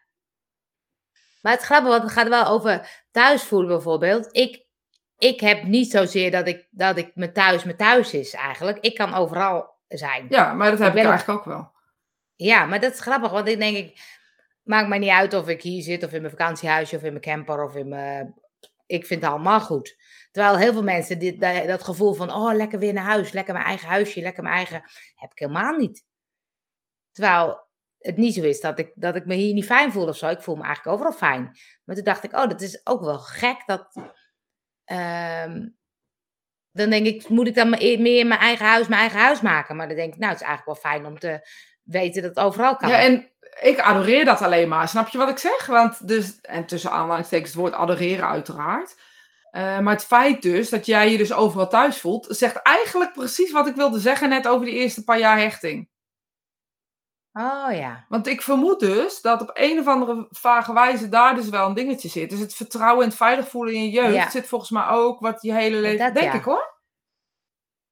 Maar 1.41 1.51
het 1.53 1.61
grappige, 1.61 1.89
want 1.91 2.03
het 2.03 2.11
gaat 2.11 2.27
wel 2.27 2.45
over 2.45 3.03
thuis 3.11 3.43
voelen 3.43 3.67
bijvoorbeeld. 3.67 4.27
Ik, 4.31 4.65
ik 5.21 5.39
heb 5.39 5.63
niet 5.63 5.91
zozeer 5.91 6.31
dat 6.31 6.47
ik, 6.47 6.67
dat 6.69 6.97
ik 6.97 7.11
me 7.15 7.31
thuis 7.31 7.63
me 7.63 7.75
thuis 7.75 8.13
is 8.13 8.33
eigenlijk. 8.33 8.77
Ik 8.79 8.95
kan 8.95 9.13
overal 9.13 9.79
zijn. 9.87 10.25
Ja, 10.29 10.53
maar 10.53 10.69
dat 10.69 10.79
heb 10.79 10.95
Ik 10.95 11.03
eigenlijk 11.05 11.39
ook 11.39 11.45
wel. 11.45 11.71
Ja, 12.35 12.65
maar 12.65 12.79
dat 12.79 12.93
is 12.93 12.99
grappig, 12.99 13.31
want 13.31 13.47
ik 13.47 13.59
denk 13.59 13.77
ik, 13.77 14.01
maakt 14.63 14.87
mij 14.87 14.99
niet 14.99 15.09
uit 15.09 15.33
of 15.33 15.47
ik 15.47 15.61
hier 15.61 15.81
zit 15.81 16.03
of 16.03 16.11
in 16.11 16.21
mijn 16.21 16.33
vakantiehuisje 16.37 16.95
of 16.95 17.03
in 17.03 17.09
mijn 17.09 17.23
camper 17.23 17.63
of 17.63 17.75
in 17.75 17.87
mijn, 17.87 18.41
ik 18.85 19.05
vind 19.05 19.21
het 19.21 19.31
allemaal 19.31 19.61
goed. 19.61 19.95
Terwijl 20.31 20.57
heel 20.57 20.73
veel 20.73 20.83
mensen 20.83 21.19
dit, 21.19 21.41
dat, 21.41 21.67
dat 21.67 21.83
gevoel 21.83 22.13
van, 22.13 22.33
oh 22.33 22.53
lekker 22.53 22.79
weer 22.79 22.93
naar 22.93 23.03
huis, 23.03 23.31
lekker 23.31 23.53
mijn 23.53 23.65
eigen 23.65 23.87
huisje, 23.87 24.21
lekker 24.21 24.43
mijn 24.43 24.55
eigen, 24.55 24.83
heb 25.15 25.31
ik 25.31 25.39
helemaal 25.39 25.77
niet. 25.77 26.05
Terwijl 27.11 27.67
het 27.97 28.17
niet 28.17 28.33
zo 28.33 28.41
is 28.41 28.61
dat 28.61 28.79
ik, 28.79 28.91
dat 28.95 29.15
ik 29.15 29.25
me 29.25 29.35
hier 29.35 29.53
niet 29.53 29.65
fijn 29.65 29.91
voel 29.91 30.07
of 30.07 30.17
zo. 30.17 30.27
Ik 30.27 30.41
voel 30.41 30.55
me 30.55 30.63
eigenlijk 30.63 30.95
overal 30.95 31.17
fijn. 31.17 31.57
Maar 31.83 31.95
toen 31.95 32.05
dacht 32.05 32.23
ik, 32.23 32.33
oh, 32.33 32.47
dat 32.47 32.61
is 32.61 32.81
ook 32.83 33.01
wel 33.01 33.19
gek. 33.19 33.63
Dat, 33.65 33.93
ehm, 34.85 35.67
dan 36.71 36.89
denk 36.89 37.05
ik, 37.05 37.29
moet 37.29 37.47
ik 37.47 37.55
dan 37.55 37.75
e- 37.77 37.97
meer 37.97 38.19
in 38.19 38.27
mijn 38.27 38.39
eigen 38.39 38.65
huis 38.65 38.87
mijn 38.87 39.01
eigen 39.01 39.19
huis 39.19 39.41
maken? 39.41 39.75
Maar 39.75 39.87
dan 39.87 39.95
denk 39.95 40.13
ik, 40.13 40.19
nou, 40.19 40.31
het 40.31 40.41
is 40.41 40.47
eigenlijk 40.47 40.81
wel 40.81 40.91
fijn 40.91 41.05
om 41.05 41.19
te 41.19 41.47
weten 41.83 42.21
dat 42.21 42.35
het 42.35 42.45
overal 42.45 42.75
kan. 42.75 42.89
Ja, 42.89 42.99
en 42.99 43.29
ik 43.61 43.79
adoreer 43.79 44.25
dat 44.25 44.41
alleen 44.41 44.67
maar. 44.67 44.87
Snap 44.87 45.07
je 45.07 45.17
wat 45.17 45.29
ik 45.29 45.37
zeg? 45.37 45.65
Want 45.65 46.07
dus, 46.07 46.41
en 46.41 46.65
tussen 46.65 46.91
aanhalingstekens 46.91 47.51
het 47.51 47.59
woord 47.59 47.73
adoreren 47.73 48.27
uiteraard. 48.27 48.95
Eh, 49.51 49.79
maar 49.79 49.93
het 49.93 50.05
feit 50.05 50.41
dus 50.41 50.69
dat 50.69 50.85
jij 50.85 51.11
je 51.11 51.17
dus 51.17 51.33
overal 51.33 51.67
thuis 51.67 51.97
voelt, 51.97 52.27
zegt 52.29 52.55
eigenlijk 52.55 53.13
precies 53.13 53.51
wat 53.51 53.67
ik 53.67 53.75
wilde 53.75 53.99
zeggen 53.99 54.29
net 54.29 54.47
over 54.47 54.65
die 54.65 54.75
eerste 54.75 55.03
paar 55.03 55.19
jaar 55.19 55.39
hechting. 55.39 55.89
Oh 57.33 57.67
ja. 57.71 58.05
Want 58.09 58.27
ik 58.27 58.41
vermoed 58.41 58.79
dus 58.79 59.21
dat 59.21 59.41
op 59.41 59.51
een 59.53 59.79
of 59.79 59.87
andere 59.87 60.27
vage 60.29 60.73
wijze 60.73 61.09
daar 61.09 61.35
dus 61.35 61.49
wel 61.49 61.67
een 61.67 61.73
dingetje 61.73 62.09
zit. 62.09 62.29
Dus 62.29 62.39
het 62.39 62.53
vertrouwen 62.53 63.03
en 63.03 63.09
het 63.09 63.17
veilig 63.17 63.47
voelen 63.47 63.73
in 63.73 63.83
je 63.83 63.89
jeugd 63.89 64.13
Ja. 64.13 64.29
zit 64.29 64.47
volgens 64.47 64.69
mij 64.71 64.87
ook 64.87 65.19
wat 65.19 65.41
je 65.41 65.53
hele 65.53 65.77
leven... 65.77 66.05
Dat 66.05 66.13
denk 66.13 66.31
ja. 66.31 66.37
ik 66.39 66.43
hoor. 66.43 66.79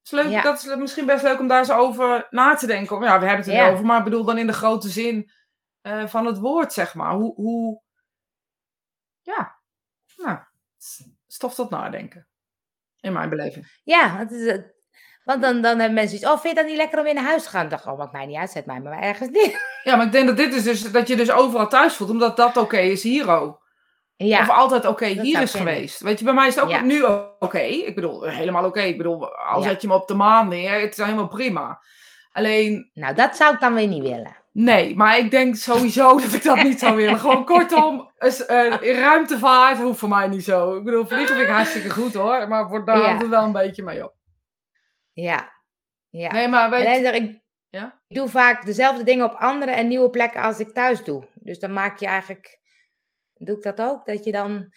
Is 0.03 0.11
leuk, 0.11 0.29
Ja. 0.29 0.41
Dat 0.41 0.57
is 0.63 0.75
misschien 0.75 1.05
best 1.05 1.23
leuk 1.23 1.39
om 1.39 1.47
daar 1.47 1.59
eens 1.59 1.71
over 1.71 2.27
na 2.29 2.55
te 2.55 2.67
denken. 2.67 3.01
Ja, 3.01 3.19
we 3.19 3.25
hebben 3.25 3.37
het 3.37 3.47
er 3.47 3.53
Ja. 3.53 3.63
niet 3.63 3.73
over, 3.73 3.85
maar 3.85 3.97
ik 3.97 4.03
bedoel 4.03 4.23
dan 4.25 4.37
in 4.37 4.47
de 4.47 4.53
grote 4.53 4.89
zin 4.89 5.31
eh, 5.81 6.07
van 6.07 6.25
het 6.25 6.37
woord, 6.39 6.73
zeg 6.73 6.95
maar. 6.95 7.13
Hoe, 7.13 7.33
hoe... 7.35 7.81
Ja. 9.21 9.59
Nou, 10.17 10.39
stof 11.27 11.55
tot 11.55 11.69
nadenken. 11.69 12.27
In 12.99 13.13
mijn 13.13 13.29
beleving. 13.29 13.79
Ja, 13.83 14.17
het 14.17 14.31
is, 14.31 14.51
het- 14.51 14.73
want 15.29 15.41
dan, 15.41 15.61
dan 15.61 15.77
hebben 15.77 15.93
mensen 15.93 16.15
iets, 16.17 16.25
oh, 16.25 16.31
vind 16.39 16.55
je 16.55 16.61
dat 16.61 16.65
niet 16.69 16.77
lekker 16.77 16.97
om 16.97 17.03
weer 17.03 17.13
naar 17.13 17.23
huis 17.23 17.43
te 17.43 17.49
gaan? 17.49 17.63
Ik 17.63 17.69
dacht, 17.69 17.85
oh, 17.87 17.97
maakt 17.97 18.11
mij 18.11 18.25
niet 18.25 18.37
uit, 18.37 18.49
zet 18.49 18.65
mij 18.65 18.79
maar 18.79 18.99
ergens 18.99 19.29
neer. 19.29 19.67
Ja, 19.83 19.95
maar 19.95 20.05
ik 20.05 20.11
denk 20.11 20.27
dat 20.27 20.37
dit 20.37 20.53
is 20.53 20.63
dus 20.63 20.91
dat 20.91 21.07
je 21.07 21.15
dus 21.15 21.31
overal 21.31 21.67
thuis 21.67 21.93
voelt, 21.95 22.09
omdat 22.09 22.37
dat 22.37 22.57
oké 22.57 22.77
is 22.77 23.03
hier 23.03 23.29
ook. 23.31 23.67
Ja, 24.15 24.39
Of 24.41 24.49
altijd 24.49 24.85
oké 24.85 25.05
hier 25.05 25.41
is 25.41 25.53
geweest. 25.53 25.99
Weet 25.99 26.19
je, 26.19 26.25
bij 26.25 26.33
mij 26.33 26.47
is 26.47 26.55
het 26.55 26.63
ook 26.63 26.69
Ja. 26.69 26.81
nu 26.81 27.03
oké. 27.39 27.59
Ik 27.59 27.95
bedoel, 27.95 28.23
helemaal 28.23 28.65
oké. 28.65 28.79
Ik 28.81 28.97
bedoel, 28.97 29.35
al 29.35 29.61
zet 29.61 29.81
je 29.81 29.87
me 29.87 29.93
op 29.93 30.07
de 30.07 30.13
maan 30.13 30.47
neer, 30.47 30.81
het 30.81 30.97
is 30.97 31.03
helemaal 31.05 31.27
prima. 31.27 31.81
Alleen, 32.31 32.89
nou, 32.93 33.15
dat 33.15 33.35
zou 33.35 33.53
ik 33.53 33.59
dan 33.59 33.73
weer 33.73 33.87
niet 33.87 34.01
willen. 34.03 34.35
nee, 34.51 34.95
maar 34.95 35.17
ik 35.17 35.31
denk 35.31 35.55
sowieso 35.55 36.15
dat 36.21 36.33
ik 36.33 36.43
dat 36.43 36.63
niet 36.63 36.79
zou 36.79 36.95
willen. 36.95 37.19
Gewoon 37.19 37.45
kortom, 37.45 38.11
is, 38.17 38.45
in 38.81 38.95
ruimtevaart 38.99 39.77
hoeft 39.77 39.99
voor 39.99 40.09
mij 40.09 40.27
niet 40.27 40.43
zo. 40.43 40.75
Ik 40.77 40.83
bedoel, 40.83 41.05
vliegen 41.05 41.35
vind 41.35 41.47
ik 41.47 41.53
hartstikke 41.55 41.89
goed 41.89 42.13
hoor, 42.13 42.47
maar 42.47 42.67
wordt 42.67 42.85
daar 42.85 42.97
Ja. 42.97 43.27
wel 43.29 43.43
een 43.43 43.51
beetje 43.51 43.83
mee 43.83 44.03
op. 44.03 44.13
Ja, 45.21 45.53
ja. 46.09 46.31
Nee, 46.31 46.47
maar 46.47 46.69
weet 46.69 46.83
zeg 46.83 47.13
ik, 47.13 47.41
Ja? 47.69 48.01
ik 48.07 48.15
doe 48.15 48.29
vaak 48.29 48.65
dezelfde 48.65 49.03
dingen 49.03 49.25
op 49.25 49.37
andere 49.37 49.71
en 49.71 49.87
nieuwe 49.87 50.09
plekken 50.09 50.41
als 50.41 50.59
ik 50.59 50.73
thuis 50.73 51.03
doe. 51.03 51.27
Dus 51.33 51.59
dan 51.59 51.73
maak 51.73 51.99
je 51.99 52.05
eigenlijk, 52.05 52.59
doe 53.33 53.57
ik 53.57 53.63
dat 53.63 53.81
ook? 53.81 54.05
Dat 54.05 54.23
je 54.23 54.31
dan 54.31 54.73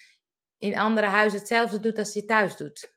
in 0.58 0.78
andere 0.78 1.06
huizen 1.06 1.38
hetzelfde 1.38 1.80
doet 1.80 1.98
als 1.98 2.12
je 2.12 2.24
thuis 2.24 2.56
doet. 2.56 2.96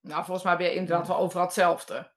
Nou, 0.00 0.24
volgens 0.24 0.46
mij 0.46 0.56
ben 0.56 0.66
je 0.66 0.74
inderdaad 0.74 1.06
wel 1.06 1.18
overal 1.18 1.44
hetzelfde. 1.44 2.13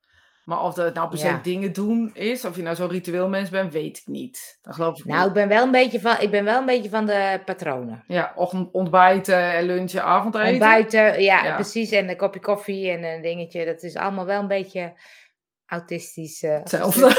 Maar 0.47 0.63
of 0.63 0.73
dat 0.73 0.85
het 0.85 0.93
nou 0.93 1.09
per 1.09 1.17
se 1.17 1.25
Ja. 1.27 1.39
dingen 1.43 1.73
doen 1.73 2.09
is, 2.13 2.45
of 2.45 2.55
je 2.55 2.61
nou 2.61 2.75
zo'n 2.75 2.89
ritueel 2.89 3.29
mens 3.29 3.49
bent, 3.49 3.73
weet 3.73 3.97
ik 3.97 4.07
niet. 4.07 4.59
Dat 4.61 4.75
geloof 4.75 4.99
ik 4.99 5.05
niet. 5.05 5.13
Nou, 5.15 5.27
ik 5.27 5.33
ben 5.33 5.47
wel 5.47 5.63
een 5.63 5.71
beetje 5.71 5.99
van, 6.01 6.15
ik 6.19 6.29
ben 6.31 6.43
wel 6.43 6.59
een 6.59 6.65
beetje 6.65 6.89
van 6.89 7.05
de 7.05 7.41
patronen. 7.45 8.03
Ja, 8.07 8.31
ochtend 8.35 8.69
ontbijten 8.71 9.53
en 9.53 9.63
lunchen, 9.65 10.03
avondeten. 10.03 10.49
Ontbijten, 10.49 11.21
ja, 11.21 11.43
Ja. 11.45 11.53
precies. 11.55 11.91
En 11.91 12.09
een 12.09 12.17
kopje 12.17 12.39
koffie 12.39 12.89
en 12.91 13.03
een 13.03 13.21
dingetje. 13.21 13.65
Dat 13.65 13.83
is 13.83 13.95
allemaal 13.95 14.25
wel 14.25 14.39
een 14.39 14.47
beetje 14.47 14.93
autistisch. 15.65 16.43
eh, 16.43 16.53
Hetzelfde. 16.59 17.09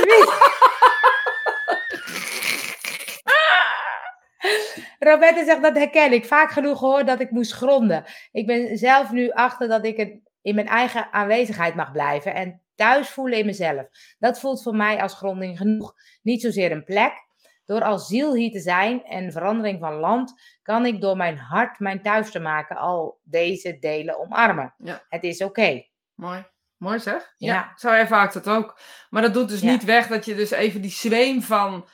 Roberta 4.98 5.44
zegt 5.44 5.62
dat 5.62 5.76
herken 5.76 6.12
ik. 6.12 6.24
Vaak 6.24 6.50
genoeg 6.50 6.78
gehoord 6.78 7.06
dat 7.06 7.20
ik 7.20 7.30
moest 7.30 7.52
gronden. 7.52 8.04
Ik 8.32 8.46
ben 8.46 8.76
zelf 8.78 9.10
nu 9.12 9.30
achter 9.30 9.68
dat 9.68 9.84
ik 9.84 9.96
het 9.96 10.18
in 10.42 10.54
mijn 10.54 10.66
eigen 10.66 11.12
aanwezigheid 11.12 11.74
mag 11.74 11.92
blijven 11.92 12.34
en 12.34 12.60
thuis 12.78 13.08
voelen 13.08 13.38
in 13.38 13.46
mezelf. 13.46 13.86
Dat 14.18 14.40
voelt 14.40 14.62
voor 14.62 14.76
mij 14.76 15.02
als 15.02 15.14
gronding 15.14 15.58
genoeg. 15.58 15.94
Niet 16.22 16.40
zozeer 16.40 16.72
een 16.72 16.84
plek. 16.84 17.26
Door 17.64 17.82
als 17.82 18.06
ziel 18.06 18.34
hier 18.34 18.50
te 18.50 18.60
zijn 18.60 19.04
en 19.04 19.32
verandering 19.32 19.80
van 19.80 19.94
land, 19.94 20.32
kan 20.62 20.86
ik 20.86 21.00
door 21.00 21.16
mijn 21.16 21.38
hart 21.38 21.78
mijn 21.78 22.02
thuis 22.02 22.30
te 22.30 22.38
maken 22.40 22.76
al 22.76 23.18
deze 23.22 23.78
delen 23.78 24.18
omarmen. 24.20 24.74
Ja. 24.78 25.04
Het 25.08 25.22
is 25.22 25.42
oké. 25.42 25.84
Mooi. 26.14 26.46
Mooi 26.76 26.98
zeg. 26.98 27.34
Ja, 27.36 27.54
Ja. 27.54 27.72
zo 27.76 27.88
ervaar 27.88 28.24
ik 28.24 28.32
dat 28.32 28.48
ook. 28.48 28.78
Maar 29.10 29.22
dat 29.22 29.34
doet 29.34 29.48
dus 29.48 29.60
Ja. 29.60 29.70
niet 29.70 29.84
weg 29.84 30.06
dat 30.06 30.24
je 30.24 30.34
dus 30.34 30.50
even 30.50 30.80
die 30.80 30.90
zweem 30.90 31.42
van 31.42 31.88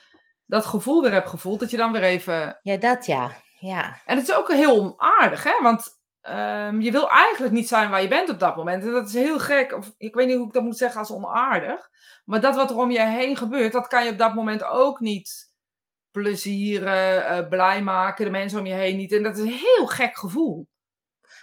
dat 0.45 0.65
gevoel 0.65 1.01
weer 1.01 1.11
hebt 1.11 1.29
gevoeld. 1.29 1.59
Dat 1.59 1.71
je 1.71 1.77
dan 1.77 1.91
weer 1.91 2.03
even... 2.03 2.59
Ja, 2.61 2.77
dat 2.77 3.05
ja. 3.05 3.31
Ja. 3.59 3.97
En 4.05 4.17
het 4.17 4.29
is 4.29 4.35
ook 4.35 4.51
heel 4.51 4.79
onaardig, 4.79 5.43
hè? 5.43 5.61
Want 5.61 5.94
ehm, 6.25 6.81
je 6.81 6.91
wil 6.91 7.09
eigenlijk 7.09 7.53
niet 7.53 7.67
zijn 7.67 7.89
waar 7.89 8.01
je 8.01 8.07
bent 8.07 8.29
op 8.29 8.39
dat 8.39 8.55
moment. 8.55 8.83
En 8.83 8.91
dat 8.91 9.07
is 9.07 9.13
heel 9.13 9.39
gek. 9.39 9.73
Of, 9.73 9.93
ik 9.97 10.15
weet 10.15 10.27
niet 10.27 10.37
hoe 10.37 10.47
ik 10.47 10.53
dat 10.53 10.63
moet 10.63 10.77
zeggen 10.77 10.99
als 10.99 11.11
onaardig. 11.11 11.89
Maar 12.25 12.41
dat 12.41 12.55
wat 12.55 12.69
er 12.69 12.77
om 12.77 12.91
je 12.91 13.01
heen 13.01 13.37
gebeurt, 13.37 13.71
dat 13.71 13.87
kan 13.87 14.05
je 14.05 14.11
op 14.11 14.17
dat 14.17 14.33
moment 14.33 14.63
ook 14.63 14.99
niet 14.99 15.53
plezieren, 16.11 17.27
eh, 17.27 17.47
blij 17.49 17.81
maken. 17.81 18.25
De 18.25 18.31
mensen 18.31 18.59
om 18.59 18.65
je 18.65 18.73
heen 18.73 18.97
niet. 18.97 19.11
En 19.11 19.23
dat 19.23 19.37
is 19.37 19.43
een 19.43 19.59
heel 19.75 19.87
gek 19.87 20.17
gevoel. 20.17 20.67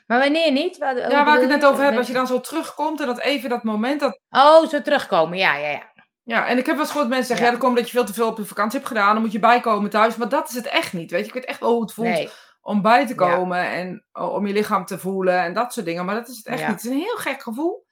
Maar 0.07 0.18
wanneer 0.18 0.53
niet? 0.53 0.77
Ja, 0.77 1.25
waar 1.25 1.35
ik 1.35 1.40
het 1.40 1.61
net 1.61 1.64
over 1.64 1.85
heb, 1.85 1.97
als 1.97 2.07
je 2.07 2.12
dan 2.12 2.27
zo 2.27 2.40
terugkomt 2.40 3.01
en 3.01 3.07
dat 3.07 3.21
even 3.21 3.49
dat 3.49 3.62
moment, 3.62 4.01
dat 4.01 4.21
Oh, 4.31 4.68
zo 4.68 4.83
terugkomen. 4.83 5.38
Ja, 5.38 5.57
ja, 5.57 5.68
ja. 5.68 5.90
Ja, 6.25 6.47
en 6.47 6.59
ik 6.59 6.66
heb 6.66 6.75
wel 6.75 6.85
eens 6.85 6.92
gehoord 6.92 7.09
mensen 7.09 7.27
zeggen, 7.27 7.47
ja. 7.47 7.53
Ja. 7.53 7.59
dat 7.59 7.66
komt 7.66 7.79
dat 7.79 7.90
je 7.90 7.97
veel 7.97 8.05
te 8.05 8.12
veel 8.12 8.27
op 8.27 8.38
je 8.38 8.45
vakantie 8.45 8.79
hebt 8.79 8.90
gedaan, 8.90 9.12
dan 9.12 9.23
moet 9.23 9.33
je 9.33 9.38
bijkomen 9.38 9.90
thuis. 9.90 10.16
Maar 10.16 10.29
dat 10.29 10.49
is 10.49 10.55
het 10.55 10.66
echt 10.66 10.92
niet, 10.92 11.11
weet 11.11 11.21
je. 11.21 11.27
Ik 11.27 11.33
weet 11.33 11.45
echt 11.45 11.61
wel 11.61 11.73
hoe 11.73 11.83
het 11.83 11.92
voelt 11.92 12.09
Nee. 12.09 12.31
Om 12.62 12.83
bij 12.83 13.07
te 13.07 13.14
Ja. 13.14 13.35
komen 13.35 13.59
en 13.70 14.05
o- 14.12 14.27
om 14.27 14.46
je 14.46 14.53
lichaam 14.53 14.85
te 14.85 14.98
voelen 14.98 15.40
en 15.42 15.55
dat 15.55 15.72
soort 15.72 15.87
dingen. 15.87 16.05
Maar 16.05 16.14
dat 16.14 16.29
is 16.29 16.37
het 16.37 16.46
echt 16.46 16.61
Ja. 16.61 16.66
niet. 16.68 16.75
Het 16.77 16.85
is 16.85 16.90
een 16.90 17.03
heel 17.03 17.16
gek 17.16 17.42
gevoel. 17.42 17.87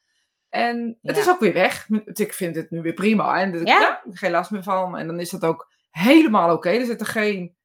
En 0.49 0.99
het 1.03 1.17
Ja. 1.17 1.23
is 1.23 1.29
ook 1.29 1.41
weer 1.41 1.53
weg. 1.53 1.89
Ik 2.05 2.33
vind 2.35 2.57
het 2.57 2.71
nu 2.71 2.83
weer 2.83 2.93
prima. 2.93 3.41
En 3.41 3.53
er- 3.55 3.67
Ja? 3.67 3.81
ja, 3.81 4.03
geen 4.11 4.31
last 4.31 4.51
meer 4.51 4.63
van. 4.63 4.97
En 4.99 5.07
dan 5.07 5.21
is 5.21 5.31
dat 5.31 5.45
ook 5.45 5.73
helemaal 5.91 6.53
oké. 6.55 6.69
Er 6.71 6.85
zit 6.85 7.01
er 7.01 7.07
geen... 7.07 7.57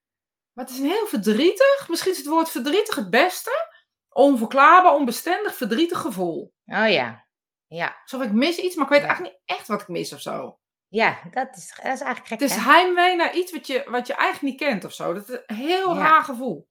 Maar 0.54 0.65
het 0.65 0.74
is 0.74 0.80
een 0.80 0.86
heel 0.89 1.08
verdrietig, 1.08 1.86
misschien 1.89 2.12
is 2.12 2.18
het 2.18 2.28
woord 2.28 2.50
verdrietig 2.50 2.96
het 2.96 3.10
beste. 3.10 3.70
Onverklaarbaar, 4.10 4.94
onbestendig, 4.94 5.56
verdrietig 5.56 6.00
gevoel. 6.00 6.54
Oh 6.65 6.89
ja. 6.89 7.26
Ja. 7.68 7.98
Alsof 8.02 8.22
ik 8.28 8.32
mis 8.32 8.58
iets, 8.58 8.76
maar 8.76 8.86
ik 8.86 8.91
weet 8.91 9.02
eigenlijk 9.04 9.34
niet 9.34 9.58
echt 9.58 9.68
wat 9.68 9.82
ik 9.82 9.88
mis 9.88 10.13
of 10.13 10.22
zo. 10.22 10.60
Ja, 10.88 11.18
dat 11.32 11.48
is, 11.56 11.68
dat 11.68 11.78
is 11.94 12.02
eigenlijk 12.02 12.28
gek. 12.28 12.39
Het 12.39 12.41
is 12.50 12.56
hè? 12.56 12.62
heimwee 12.62 13.15
naar 13.15 13.36
iets 13.36 13.52
wat 13.52 13.68
je, 13.68 13.84
wat 13.89 14.08
je 14.08 14.13
eigenlijk 14.13 14.60
niet 14.60 14.70
kent 14.70 14.84
of 14.86 14.94
zo. 14.94 15.13
Dat 15.13 15.30
is 15.30 15.39
een 15.46 15.56
heel 15.56 15.96
raar 15.96 16.24
gevoel. 16.24 16.68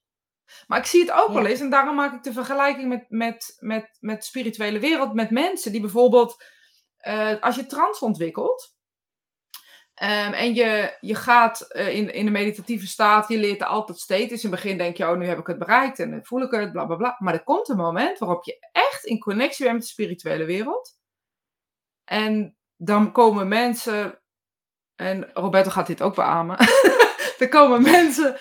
Maar 0.66 0.78
ik 0.78 0.84
zie 0.86 1.00
het 1.00 1.10
ook 1.10 1.28
Ja. 1.28 1.34
wel 1.34 1.46
eens, 1.46 1.60
en 1.60 1.70
daarom 1.70 1.96
maak 1.96 2.14
ik 2.14 2.22
de 2.22 2.32
vergelijking 2.32 2.88
met, 2.88 3.04
met, 3.08 3.56
met, 3.58 3.96
met 4.00 4.20
de 4.20 4.26
spirituele 4.26 4.78
wereld, 4.78 5.14
met 5.14 5.30
mensen 5.30 5.72
die 5.72 5.80
bijvoorbeeld, 5.80 6.44
eh, 6.96 7.40
als 7.42 7.56
je 7.56 7.66
trance 7.66 8.04
ontwikkelt, 8.04 8.72
ehm, 9.94 10.32
en 10.32 10.54
je, 10.54 10.96
je 11.00 11.14
gaat 11.14 11.60
eh, 11.60 11.96
in, 11.96 12.12
in 12.12 12.24
de 12.24 12.30
meditatieve 12.30 12.86
staat, 12.86 13.28
je 13.28 13.38
leert 13.38 13.60
er 13.60 13.66
altijd 13.66 13.98
steeds. 13.98 14.28
Dus 14.28 14.44
in 14.44 14.50
het 14.50 14.60
begin 14.60 14.78
denk 14.78 14.96
je, 14.96 15.08
oh, 15.08 15.16
nu 15.16 15.26
heb 15.26 15.38
ik 15.38 15.46
het 15.46 15.58
bereikt 15.58 15.98
en 15.98 16.10
dan 16.10 16.24
voel 16.24 16.42
ik 16.42 16.50
het, 16.50 16.72
bla 16.72 16.84
bla 16.84 16.96
bla. 16.96 17.16
Maar 17.18 17.34
er 17.34 17.42
komt 17.44 17.68
een 17.68 17.76
moment 17.76 18.18
waarop 18.18 18.44
je 18.44 18.68
echt 18.72 19.04
in 19.04 19.18
connectie 19.18 19.64
bent 19.64 19.76
met 19.76 19.86
de 19.86 19.92
spirituele 19.92 20.44
wereld. 20.44 20.98
En 22.04 22.56
dan 22.76 23.12
komen 23.12 23.48
mensen, 23.48 24.20
en 24.94 25.30
Roberto 25.32 25.70
gaat 25.70 25.86
dit 25.86 26.02
ook 26.02 26.14
beamen. 26.14 26.58
er 27.38 27.48
komen 27.48 27.82
mensen 27.82 28.36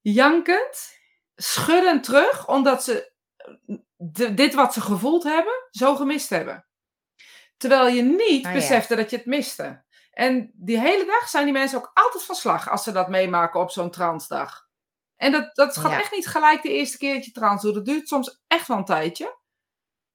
jankend, 0.00 0.98
schuddend 1.42 2.04
terug, 2.04 2.48
omdat 2.48 2.84
ze 2.84 3.12
de- 3.96 4.34
dit 4.34 4.54
wat 4.54 4.72
ze 4.72 4.80
gevoeld 4.80 5.22
hebben, 5.22 5.52
zo 5.70 5.94
gemist 5.96 6.30
hebben. 6.30 6.66
Terwijl 7.56 7.88
je 7.88 8.02
niet 8.02 8.46
Ah, 8.46 8.52
ja. 8.52 8.58
besefte 8.58 8.96
dat 8.96 9.10
je 9.10 9.16
het 9.16 9.26
miste. 9.26 9.84
En 10.10 10.50
die 10.54 10.78
hele 10.80 11.04
dag 11.04 11.28
zijn 11.28 11.44
die 11.44 11.52
mensen 11.52 11.78
ook 11.78 11.90
altijd 11.94 12.22
van 12.24 12.34
slag 12.34 12.70
als 12.70 12.82
ze 12.82 12.92
dat 12.92 13.08
meemaken 13.08 13.60
op 13.60 13.70
zo'n 13.70 13.90
transdag. 13.90 14.68
En 15.16 15.32
dat, 15.32 15.54
dat 15.54 15.76
gaat 15.76 15.90
Ja. 15.92 15.98
echt 15.98 16.12
niet 16.12 16.26
gelijk 16.26 16.62
de 16.62 16.68
eerste 16.72 16.98
keer 16.98 17.14
dat 17.14 17.24
je 17.24 17.30
trans 17.32 17.62
doet. 17.62 17.74
Dat 17.74 17.84
duurt 17.84 18.08
soms 18.08 18.42
echt 18.46 18.68
wel 18.68 18.76
een 18.76 18.84
tijdje. 18.84 19.38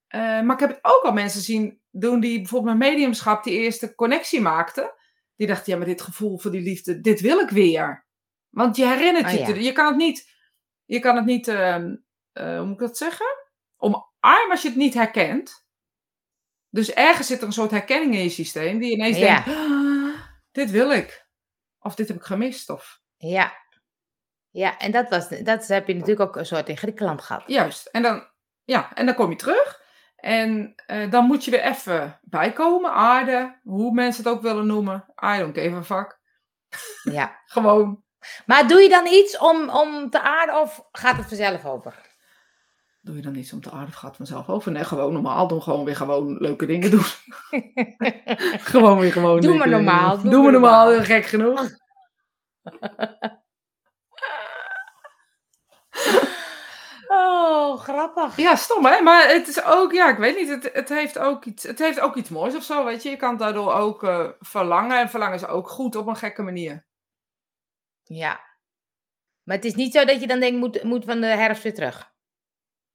Eh, 0.08 0.20
maar 0.42 0.54
ik 0.54 0.60
heb 0.60 0.70
het 0.70 0.80
ook 0.82 1.02
al 1.04 1.12
mensen 1.14 1.42
zien 1.42 1.82
doen 1.92 2.20
die 2.20 2.38
bijvoorbeeld 2.40 2.78
met 2.78 2.90
mediumschap 2.90 3.44
die 3.44 3.58
eerste 3.60 3.96
connectie 3.96 4.42
maakten. 4.42 4.94
Die 5.36 5.48
dachten, 5.48 5.72
ja, 5.72 5.78
maar 5.78 5.88
dit 5.88 6.02
gevoel 6.02 6.40
voor 6.40 6.52
die 6.52 6.62
liefde, 6.62 7.00
dit 7.02 7.22
wil 7.22 7.40
ik 7.40 7.50
weer. 7.50 8.06
Want 8.50 8.76
je 8.76 8.86
herinnert 8.88 9.26
Oh, 9.26 9.32
je, 9.32 9.40
ja. 9.40 9.54
je 9.56 9.72
kan 9.72 9.86
het 9.88 9.96
niet 9.96 10.34
Je 10.86 11.00
kan 11.00 11.16
het 11.16 11.26
niet, 11.26 11.48
ehm, 11.48 11.96
eh, 12.32 12.58
hoe 12.58 12.66
moet 12.66 12.74
ik 12.74 12.88
dat 12.88 12.98
zeggen? 12.98 13.26
Omarmen 13.78 14.52
als 14.52 14.62
je 14.62 14.68
het 14.68 14.78
niet 14.78 14.94
herkent. 14.94 15.66
Dus 16.70 16.94
ergens 16.94 17.28
zit 17.28 17.42
er 17.42 17.48
een 17.48 17.54
soort 17.54 17.72
herkenning 17.72 18.14
in 18.16 18.24
je 18.24 18.30
systeem 18.30 18.80
die 18.80 18.92
ineens 18.92 19.18
Ja. 19.18 19.44
denkt, 19.44 19.60
"Ah, 19.60 20.20
dit 20.52 20.72
wil 20.72 20.92
ik. 20.92 21.28
Of 21.80 21.96
dit 21.96 22.08
heb 22.08 22.18
ik 22.18 22.24
gemist. 22.24 22.70
Of 22.70 23.02
Ja. 23.18 23.64
Ja, 24.50 24.78
en 24.78 24.92
dat, 24.92 25.10
was, 25.10 25.30
dat 25.30 25.68
heb 25.68 25.88
je 25.88 25.94
natuurlijk 25.94 26.20
ook 26.30 26.36
een 26.36 26.46
soort 26.46 26.70
in 26.70 26.78
Griekenland 26.78 27.22
gehad. 27.22 27.44
Juist. 27.48 27.86
En 27.86 28.02
dan, 28.02 28.28
ja, 28.64 28.94
en 28.94 29.06
dan 29.06 29.16
kom 29.16 29.30
je 29.30 29.36
terug. 29.36 29.82
En 30.16 30.74
eh, 30.76 31.12
dan 31.12 31.26
moet 31.26 31.46
je 31.46 31.52
weer 31.52 31.64
even 31.64 32.20
bijkomen, 32.24 32.92
aarde, 32.94 33.60
hoe 33.64 33.94
mensen 33.94 34.24
het 34.24 34.34
ook 34.34 34.42
willen 34.42 34.66
noemen. 34.66 35.06
I 35.24 35.38
don't 35.40 35.58
give 35.58 35.76
a 35.76 35.84
fuck. 35.84 36.20
Ja. 37.04 37.40
Gewoon. 37.46 38.04
Maar 38.46 38.68
doe 38.68 38.82
je 38.82 38.90
dan 38.90 39.06
iets 39.06 39.38
om, 39.38 39.70
om 39.70 40.10
te 40.10 40.22
aarden 40.22 40.62
of 40.62 40.88
gaat 40.92 41.18
het 41.18 41.28
vanzelf 41.28 41.66
over? 41.66 42.14
Doe 43.02 43.16
je 43.16 43.22
dan 43.22 43.36
iets 43.36 43.54
om 43.54 43.62
te 43.62 43.72
aarde 43.72 43.88
of 43.88 43.94
gaat 43.94 44.08
het 44.08 44.18
vanzelf 44.18 44.50
over? 44.50 44.72
Nee, 44.72 44.84
gewoon 44.84 45.14
normaal 45.14 45.48
doen. 45.48 45.62
Gewoon 45.62 45.86
weer 45.86 45.96
gewoon 45.96 46.38
leuke 46.38 46.66
dingen 46.66 46.92
doen. 46.92 47.06
gewoon 48.74 49.00
weer 49.00 49.12
gewoon 49.12 49.42
Doe 49.42 49.58
maar 49.58 49.70
normaal, 49.70 50.22
doe 50.22 50.30
Doe 50.32 50.44
maar 50.44 50.52
normaal, 50.52 50.86
normaal. 50.86 51.06
gek 51.06 51.26
genoeg. 51.26 51.70
Oh, 57.08 57.80
grappig. 57.80 58.38
Ja, 58.38 58.56
stom 58.56 58.86
hè, 58.86 59.02
maar 59.02 59.28
het 59.30 59.48
is 59.48 59.64
ook, 59.64 59.92
ja, 59.94 60.10
ik 60.10 60.18
weet 60.18 60.36
niet, 60.36 60.50
het, 60.50 60.70
het, 60.74 60.90
heeft, 60.90 61.20
ook 61.20 61.46
iets, 61.46 61.64
het 61.64 61.80
heeft 61.80 62.00
ook 62.00 62.16
iets 62.16 62.30
moois 62.30 62.56
of 62.56 62.64
zo, 62.64 62.86
weet 62.86 63.04
je. 63.04 63.10
Je 63.10 63.16
kan 63.16 63.38
daardoor 63.38 63.74
ook 63.74 64.04
eh, 64.04 64.28
verlangen 64.40 65.00
en 65.00 65.10
verlangen 65.10 65.36
is 65.36 65.48
ook 65.48 65.70
goed 65.70 65.96
op 65.96 66.08
een 66.08 66.16
gekke 66.16 66.42
manier. 66.42 66.86
Ja. 68.08 68.40
Maar 69.44 69.56
het 69.56 69.66
is 69.66 69.76
niet 69.76 69.94
zo 69.94 70.06
dat 70.06 70.22
je 70.22 70.28
dan 70.28 70.40
denkt, 70.40 70.58
moet, 70.60 70.84
moet 70.84 71.06
van 71.06 71.22
de 71.22 71.28
herfst 71.28 71.64
weer 71.64 71.74
terug. 71.74 72.14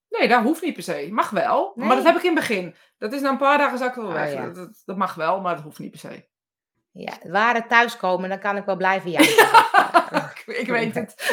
Nee, 0.09 0.29
dat 0.29 0.42
hoeft 0.42 0.62
niet 0.62 0.75
per 0.75 0.83
se. 0.83 1.09
Mag 1.11 1.31
wel, 1.31 1.73
maar 1.75 1.96
dat 1.96 2.05
heb 2.05 2.16
ik 2.16 2.23
in 2.23 2.31
het 2.37 2.38
begin. 2.38 2.75
Dat 2.99 3.12
is 3.12 3.20
na 3.20 3.31
een 3.31 3.37
paar 3.38 3.59
dagen 3.59 3.79
zak 3.79 3.94
wel 3.94 4.07
Oh, 4.07 4.12
weg. 4.12 4.33
ja. 4.33 4.44
dat, 4.44 4.55
dat, 4.55 4.83
dat 4.85 4.96
mag 4.96 5.14
wel, 5.14 5.40
maar 5.40 5.55
dat 5.55 5.64
hoeft 5.64 5.79
niet 5.79 5.90
per 5.90 6.01
se. 6.01 6.29
Ja, 6.92 7.12
waar 7.23 7.55
het 7.55 7.68
thuiskomen, 7.68 8.29
dan 8.29 8.38
kan 8.38 8.57
ik 8.57 8.64
wel 8.64 8.77
blijven 8.77 9.11
janken. 9.20 9.46
ik, 10.46 10.57
ik 10.57 10.66
weet 10.66 10.94
het. 10.94 11.14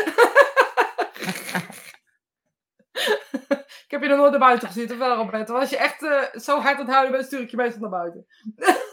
ik 3.86 3.92
heb 3.94 4.02
je 4.02 4.08
nog 4.08 4.18
nooit 4.18 4.32
naar 4.32 4.40
buiten 4.40 4.68
gezien, 4.68 4.92
of 4.92 4.98
wel, 4.98 5.16
Roberto? 5.16 5.56
Als 5.56 5.70
je 5.70 5.78
echt 5.78 6.04
eh, 6.04 6.40
zo 6.40 6.60
hard 6.60 6.80
aan 6.80 6.86
het 6.86 6.94
huilen 6.94 7.12
bent, 7.12 7.26
stuur 7.26 7.42
ik 7.42 7.50
je 7.52 7.58
meestal 7.58 7.82
naar 7.82 7.90
buiten. 7.90 8.26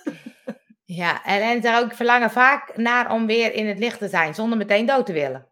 ja, 0.85 1.25
en, 1.25 1.42
en 1.42 1.61
daar 1.61 1.83
ook 1.83 1.94
verlangen 1.94 2.31
vaak 2.31 2.77
naar 2.77 3.11
om 3.11 3.27
weer 3.27 3.53
in 3.53 3.66
het 3.66 3.79
licht 3.79 3.99
te 3.99 4.09
zijn, 4.09 4.35
zonder 4.35 4.59
meteen 4.59 4.87
dood 4.87 5.07
te 5.07 5.12
willen. 5.12 5.49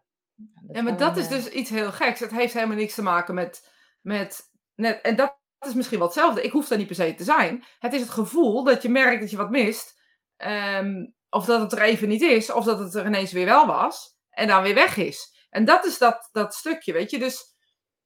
Ja, 0.67 0.81
maar 0.81 0.97
dat 0.97 1.17
is 1.17 1.27
dus 1.27 1.49
iets 1.49 1.69
heel 1.69 1.91
geks. 1.91 2.19
Het 2.19 2.31
heeft 2.31 2.53
helemaal 2.53 2.77
niks 2.77 2.95
te 2.95 3.01
maken 3.01 3.33
met. 3.33 3.71
met 4.01 4.51
net, 4.75 5.01
en 5.01 5.15
dat 5.15 5.37
is 5.59 5.73
misschien 5.73 5.97
wel 5.97 6.07
hetzelfde. 6.07 6.41
Ik 6.41 6.51
hoef 6.51 6.67
daar 6.67 6.77
niet 6.77 6.87
per 6.87 6.95
se 6.95 7.15
te 7.15 7.23
zijn. 7.23 7.63
Het 7.79 7.93
is 7.93 8.01
het 8.01 8.09
gevoel 8.09 8.63
dat 8.63 8.81
je 8.81 8.89
merkt 8.89 9.21
dat 9.21 9.29
je 9.31 9.37
wat 9.37 9.49
mist. 9.49 10.01
ehm, 10.37 11.05
of 11.29 11.45
dat 11.45 11.61
het 11.61 11.71
er 11.71 11.81
even 11.81 12.07
niet 12.07 12.21
is, 12.21 12.51
of 12.51 12.65
dat 12.65 12.79
het 12.79 12.95
er 12.95 13.05
ineens 13.05 13.31
weer 13.31 13.45
wel 13.45 13.65
was. 13.65 14.17
En 14.29 14.47
dan 14.47 14.63
weer 14.63 14.73
weg 14.73 14.97
is. 14.97 15.45
En 15.49 15.65
dat 15.65 15.85
is 15.85 15.97
dat, 15.97 16.29
dat 16.31 16.53
stukje, 16.53 16.93
weet 16.93 17.11
je. 17.11 17.19
Dus 17.19 17.55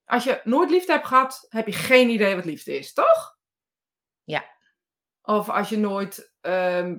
als 0.06 0.24
je 0.24 0.42
nooit 0.44 0.70
liefde 0.70 0.92
hebt 0.92 1.08
gehad, 1.08 1.46
heb 1.50 1.66
je 1.66 1.74
geen 1.74 2.10
idee 2.10 2.36
wat 2.36 2.46
liefde 2.46 2.78
is, 2.78 2.94
toch? 2.94 3.38
Ja. 4.24 4.57
Of 5.28 5.50
als 5.50 5.70
je 5.70 5.78
nooit 5.78 6.34
ehm, 6.42 6.98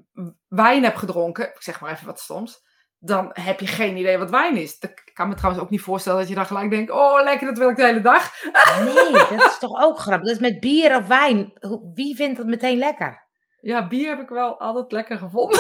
wijn 0.49 0.83
hebt 0.83 0.99
gedronken, 0.99 1.47
ik 1.47 1.63
zeg 1.63 1.81
maar 1.81 1.93
even 1.93 2.07
wat 2.07 2.21
stoms, 2.21 2.61
dan 2.99 3.31
heb 3.33 3.61
je 3.61 3.67
geen 3.67 3.97
idee 3.97 4.19
wat 4.19 4.31
wijn 4.31 4.57
is. 4.57 4.79
Ik 4.79 5.11
kan 5.13 5.29
me 5.29 5.35
trouwens 5.35 5.65
ook 5.65 5.71
niet 5.71 5.81
voorstellen 5.81 6.19
dat 6.19 6.29
je 6.29 6.35
dan 6.35 6.47
gelijk 6.47 6.71
denkt, 6.71 6.91
oh 6.91 7.23
lekker, 7.23 7.47
dat 7.47 7.59
wil 7.59 7.69
ik 7.69 7.77
de 7.77 7.85
hele 7.85 8.01
dag. 8.01 8.33
Nee, 8.85 9.13
dat 9.13 9.51
is 9.51 9.59
toch 9.59 9.83
ook 9.83 9.99
grappig. 9.99 10.27
Dat 10.27 10.35
is 10.35 10.51
met 10.51 10.61
bier 10.61 10.97
of 10.97 11.07
wijn. 11.07 11.53
Wie 11.95 12.17
vindt 12.17 12.37
dat 12.37 12.47
meteen 12.47 12.79
lekker? 12.79 13.27
Ja, 13.61 13.89
bier 13.89 14.09
heb 14.09 14.21
ik 14.21 14.29
wel 14.29 14.61
altijd 14.61 14.93
lekker 14.93 15.19
gevonden. 15.19 15.59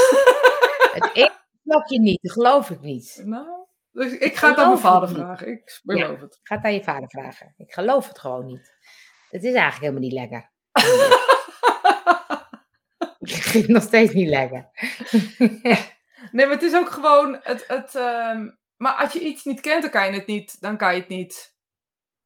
Het 0.95 1.11
eerste 1.13 1.45
slokje 1.65 2.01
niet, 2.01 2.23
dat 2.23 2.33
geloof 2.33 2.71
ik 2.71 2.81
niet. 2.81 3.23
nou, 3.25 3.47
dus 3.91 4.13
ik 4.13 4.37
ga 4.37 4.49
het 4.49 4.59
aan 4.59 4.69
mijn 4.69 4.79
vader 4.79 5.09
vragen. 5.09 5.49
Ik 5.49 5.81
beloof 5.83 6.21
het. 6.21 6.41
Ga 6.43 6.55
het 6.57 6.65
aan 6.65 6.75
je 6.75 6.83
vader 6.85 7.09
vragen. 7.09 7.55
Ik 7.57 7.73
geloof 7.73 8.09
het 8.09 8.19
gewoon 8.19 8.47
niet. 8.47 8.77
Het 9.31 9.45
is 9.45 9.55
eigenlijk 9.55 9.81
helemaal 9.81 10.03
niet 10.03 10.13
lekker. 10.13 10.51
Ik 13.49 13.55
vind 13.55 13.67
het 13.67 13.75
nog 13.75 13.83
steeds 13.83 14.13
niet 14.13 14.29
lekker. 14.29 14.69
Nee, 16.33 16.47
maar 16.47 16.55
het 16.55 16.65
is 16.65 16.75
ook 16.75 16.91
gewoon 16.91 17.39
het. 17.43 17.65
het 17.67 17.95
ehm, 17.95 18.49
maar 18.77 18.93
als 18.93 19.13
je 19.13 19.21
iets 19.21 19.45
niet 19.45 19.61
kent, 19.61 19.83
dan 19.83 19.91
kan 19.91 20.07
je 20.07 20.19
het 20.19 20.27
niet. 20.27 20.61
Dan 20.61 20.77
kan 20.77 20.95
je 20.95 21.01
het 21.01 21.09
niet 21.09 21.57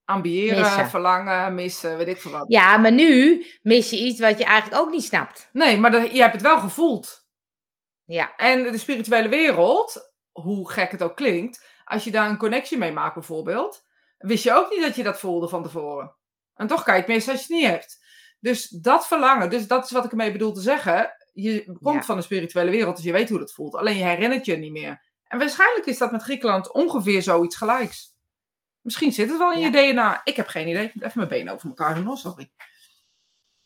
ambiëren, 0.05 0.61
Missen. 0.61 0.89
verlangen, 0.91 1.55
missen, 1.55 1.97
weet 1.97 2.09
ik 2.09 2.21
veel 2.21 2.31
wat. 2.31 2.45
Ja, 2.49 2.77
maar 2.77 2.93
nu 2.93 3.47
mis 3.63 3.91
je 3.91 3.97
iets 3.99 4.21
wat 4.21 4.39
je 4.39 4.45
eigenlijk 4.45 4.83
ook 4.83 4.91
niet 4.91 5.05
snapt. 5.05 5.49
Nee, 5.53 5.79
maar 5.79 6.15
je 6.15 6.21
hebt 6.21 6.33
het 6.33 6.43
wel 6.43 6.59
gevoeld. 6.59 7.27
Ja, 8.05 8.37
En 8.37 8.63
de 8.63 8.79
spirituele 8.79 9.29
wereld, 9.29 10.13
hoe 10.33 10.71
gek 10.71 10.91
het 10.91 11.03
ook 11.03 11.17
klinkt, 11.17 11.67
als 11.85 12.05
je 12.05 12.11
daar 12.11 12.31
een 12.31 12.37
connectie 12.37 12.79
mee 12.79 12.93
maakt 12.93 13.15
bijvoorbeeld, 13.15 13.85
wist 14.19 14.45
je 14.45 14.53
ook 14.55 14.71
niet 14.71 14.83
dat 14.83 14.97
je 14.97 15.03
dat 15.03 15.21
voelde 15.21 15.49
van 15.49 15.63
tevoren. 15.63 16.17
En 16.55 16.67
toch 16.67 16.83
kan 16.83 16.95
je 16.95 17.01
het 17.01 17.09
missen 17.09 17.33
als 17.33 17.47
je 17.47 17.55
het 17.55 17.63
niet 17.63 17.71
hebt. 17.71 18.02
Dus 18.43 18.69
dat 18.69 19.07
verlangen, 19.07 19.51
dus 19.51 19.67
dat 19.67 19.85
is 19.85 19.91
wat 19.91 20.05
ik 20.05 20.11
ermee 20.11 20.33
bedoel 20.33 20.53
te 20.53 20.61
zeggen. 20.61 21.15
Je 21.33 21.65
komt 21.83 21.95
Ja. 21.95 22.03
van 22.03 22.17
de 22.17 22.23
spirituele 22.23 22.71
wereld, 22.71 22.97
dus 22.97 23.05
je 23.05 23.13
weet 23.13 23.29
hoe 23.29 23.39
dat 23.39 23.53
voelt. 23.53 23.75
Alleen 23.75 23.97
je 23.97 24.05
herinnert 24.05 24.45
je 24.45 24.57
niet 24.57 24.73
meer. 24.73 25.03
En 25.25 25.39
waarschijnlijk 25.39 25.87
is 25.87 25.99
dat 25.99 26.13
met 26.13 26.23
Griekenland 26.23 26.73
ongeveer 26.73 27.23
zoiets 27.23 27.57
gelijks. 27.57 28.15
Misschien 28.81 29.13
zit 29.13 29.29
het 29.29 29.39
wel 29.39 29.53
in 29.53 29.59
Ja. 29.61 29.67
je 29.67 29.93
DNA. 29.93 30.21
Ik 30.25 30.37
heb 30.37 30.47
geen 30.47 30.69
idee. 30.69 30.85
Ik 30.85 30.95
moet 30.95 31.05
even 31.05 31.19
mijn 31.19 31.29
benen 31.31 31.55
over 31.55 31.69
elkaar 31.69 31.95
doen. 31.95 32.17
Sorry. 32.17 32.51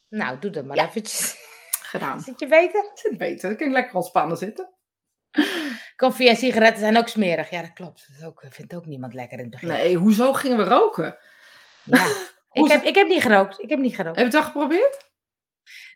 nou 0.09 0.39
doe 0.39 0.51
dat 0.51 0.65
maar 0.65 0.77
Ja. 0.77 0.87
eventjes. 0.89 1.37
Gedaan. 1.83 2.21
Zit 2.21 2.41
je 2.41 2.47
beter? 2.47 2.91
Zit 2.95 3.19
beter. 3.19 3.49
Dan 3.49 3.59
kan 3.59 3.67
ik 3.67 3.73
lekker 3.73 3.95
ontspannen 3.95 4.37
zitten. 4.37 4.71
Koffie 5.97 6.29
en 6.29 6.37
sigaretten 6.37 6.81
zijn 6.81 6.97
ook 6.97 7.09
smerig. 7.09 7.51
Ja, 7.51 7.61
dat 7.61 7.73
klopt. 7.73 8.09
Dat 8.19 8.29
ook, 8.29 8.45
vindt 8.51 8.75
ook 8.75 8.87
niemand 8.87 9.15
lekker 9.15 9.37
in 9.39 9.43
het 9.45 9.53
begin. 9.53 9.69
Nee, 9.69 9.97
hoezo 9.97 10.33
gingen 10.33 10.57
we 10.57 10.65
roken? 10.65 11.19
Ja. 11.83 12.07
ik, 12.65 12.71
heb, 12.71 12.83
ik 12.83 12.95
heb 12.95 13.07
niet 13.09 13.23
gerookt. 13.23 13.63
Ik 13.63 13.69
heb 13.71 13.79
niet 13.79 13.95
gerookt. 13.95 14.17
Heb 14.19 14.27
je 14.31 14.37
het 14.37 14.45
al 14.47 14.51
geprobeerd? 14.53 15.05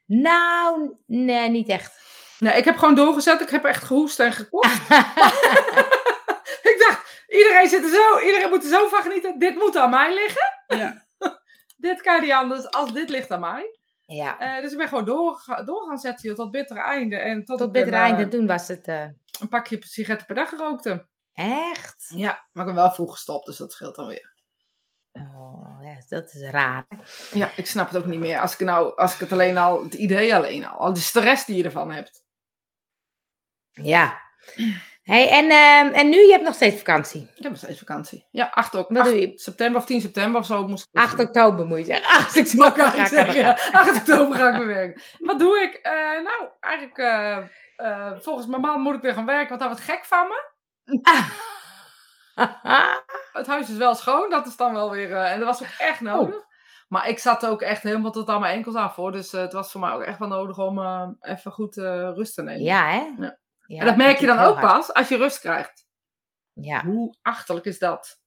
Nou, 0.07 0.97
nee, 1.07 1.49
niet 1.49 1.69
echt. 1.69 1.99
Nee, 2.39 2.57
ik 2.57 2.65
heb 2.65 2.77
gewoon 2.77 2.95
doorgezet. 2.95 3.41
Ik 3.41 3.49
heb 3.51 3.65
echt 3.65 3.85
gehoest 3.85 4.21
en 4.21 4.33
gekocht. 4.33 4.81
ik 6.71 6.85
dacht, 6.89 7.25
iedereen 7.29 7.69
zit 7.69 7.83
er 7.85 7.91
zo, 7.91 8.19
iedereen 8.19 8.49
moet 8.49 8.63
er 8.63 8.69
zo 8.71 8.89
van 8.89 9.03
genieten. 9.03 9.39
Dit 9.39 9.55
moet 9.55 9.77
aan 9.77 9.91
mij 9.91 10.15
liggen. 10.15 10.49
Ja. 10.67 11.07
dit 11.77 12.01
kan 12.03 12.21
niet 12.21 12.33
anders 12.33 12.71
als 12.71 12.93
dit 12.93 13.09
ligt 13.09 13.31
aan 13.31 13.41
mij. 13.41 13.79
ja. 14.07 14.39
Eh, 14.39 14.63
dus 14.63 14.73
ik 14.73 14.79
ben 14.79 14.89
gewoon 14.89 15.05
door, 15.05 15.43
door 15.65 15.87
gaan 15.89 15.99
zetten 15.99 16.29
joh, 16.29 16.37
tot 16.37 16.51
bittere 16.51 16.81
einde. 16.81 17.17
En 17.17 17.45
tot, 17.45 17.59
Tot 17.59 17.67
ik 17.67 17.73
bitter 17.73 17.93
een, 17.95 18.01
einde. 18.01 18.23
eh, 18.23 18.29
Toen 18.29 18.47
was 18.47 18.69
het 18.69 18.87
eh, 18.89 19.05
een 19.41 19.49
pakje 19.49 19.79
sigaretten 19.81 20.27
per 20.27 20.37
dag 20.37 20.49
gerookte. 20.49 21.07
echt. 21.33 22.13
Ja, 22.15 22.47
maar 22.53 22.67
ik 22.67 22.73
ben 22.75 22.83
wel 22.83 22.93
vroeg 22.93 23.13
gestopt, 23.13 23.47
dus 23.47 23.57
dat 23.57 23.73
scheelt 23.73 23.95
dan 23.97 24.07
weer. 24.07 24.30
Oh, 25.13 25.79
ja, 25.83 25.97
dat 26.09 26.35
is 26.35 26.43
raar. 26.51 26.87
Ja, 27.33 27.51
ik 27.57 27.67
snap 27.67 27.89
het 27.91 27.99
ook 28.03 28.07
niet 28.07 28.21
meer. 28.21 28.41
Als 28.41 28.53
ik, 28.53 28.61
nou, 28.61 28.97
als 28.97 29.15
ik 29.15 29.21
het 29.21 29.33
alleen 29.33 29.59
al, 29.59 29.83
het 29.83 29.95
idee 29.95 30.35
alleen 30.35 30.67
al, 30.67 30.79
al 30.79 30.93
de 30.93 31.01
stress 31.01 31.45
die 31.45 31.57
je 31.57 31.65
ervan 31.65 31.91
hebt. 31.91 32.23
Ja. 33.71 34.21
Hey, 35.03 35.29
en, 35.29 35.51
ehm, 35.51 35.95
en 35.95 36.09
nu, 36.09 36.17
je 36.17 36.33
hebt 36.33 36.45
nog 36.45 36.55
steeds 36.55 36.77
vakantie. 36.77 37.23
Ik 37.23 37.43
heb 37.43 37.51
nog 37.51 37.57
steeds 37.61 37.79
vakantie. 37.79 38.27
Ja, 38.31 38.51
8, 38.55 38.75
ok- 38.75 38.89
Wat 38.89 38.99
8 38.99 39.09
doe 39.11 39.21
je? 39.21 39.33
september 39.39 39.81
of 39.81 39.87
10 39.87 40.01
september 40.01 40.41
of 40.41 40.47
zo 40.47 40.67
moest 40.69 40.89
ik 40.93 41.01
8 41.01 41.19
oktober 41.21 41.67
moet 41.67 41.79
je 41.79 41.85
zeggen. 41.85 42.09
8 42.09 42.37
Ik 42.37 42.53
mag 42.55 42.69
oktober 42.69 42.93
ga 42.93 43.03
ik 43.03 43.07
zeggen, 43.09 43.41
ja. 43.41 43.57
gang. 43.57 43.75
8 43.89 43.97
oktober 43.97 44.37
ga 44.39 44.49
ik 44.51 44.57
weer 44.57 44.67
werken. 44.67 45.03
Wat 45.19 45.39
doe 45.39 45.59
ik? 45.59 45.75
Eh, 45.75 45.93
nou, 46.23 46.49
eigenlijk, 46.61 46.99
eh, 46.99 47.37
eh, 47.77 48.13
volgens 48.21 48.47
mijn 48.47 48.61
man 48.61 48.81
moet 48.81 48.95
ik 48.95 49.01
weer 49.03 49.15
gaan 49.15 49.27
werken, 49.27 49.49
want 49.49 49.61
hij 49.61 49.71
wordt 49.71 49.85
gek 49.85 50.05
van 50.05 50.29
me. 50.29 50.49
Het 53.33 53.47
huis 53.47 53.71
is 53.71 53.77
wel 53.77 53.95
schoon, 53.95 54.31
dat 54.31 54.47
is 54.47 54.57
dan 54.57 54.73
wel 54.73 54.91
weer, 54.91 55.13
eh, 55.17 55.33
en 55.33 55.39
dat 55.41 55.49
was 55.59 55.63
ook 55.63 55.75
echt 55.79 56.01
nodig. 56.01 56.49
Maar 56.89 57.09
ik 57.09 57.19
zat 57.19 57.47
ook 57.47 57.63
echt 57.63 57.83
helemaal 57.83 58.11
tot 58.11 58.29
aan 58.29 58.41
mijn 58.41 58.55
enkels 58.57 58.75
af 58.75 58.97
hoor, 58.97 59.13
dus 59.13 59.33
eh, 59.33 59.41
het 59.41 59.53
was 59.53 59.71
voor 59.73 59.81
mij 59.81 59.91
ook 59.93 60.03
echt 60.03 60.19
wel 60.19 60.29
nodig 60.29 60.59
om 60.59 60.79
eh, 60.79 61.09
even 61.21 61.53
goed 61.53 61.77
rust 62.15 62.35
te 62.35 62.43
nemen. 62.43 62.63
Ja, 62.63 62.89
hè? 62.89 63.11
Ja. 63.19 63.39
Ja, 63.67 63.81
en 63.81 63.87
dat 63.87 63.97
merk 63.97 64.19
je 64.19 64.27
dan 64.27 64.39
ook 64.39 64.57
hard. 64.59 64.73
pas 64.73 64.93
als 64.93 65.09
je 65.09 65.17
rust 65.17 65.41
krijgt. 65.41 65.87
Ja. 66.53 66.85
Hoe 66.85 67.15
achterlijk 67.23 67.67
is 67.67 67.79
dat? 67.79 68.19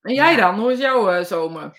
En 0.00 0.14
jij 0.14 0.30
Ja. 0.30 0.36
dan? 0.36 0.58
Hoe 0.58 0.72
is 0.72 0.78
jouw 0.78 1.22
zomer? 1.24 1.78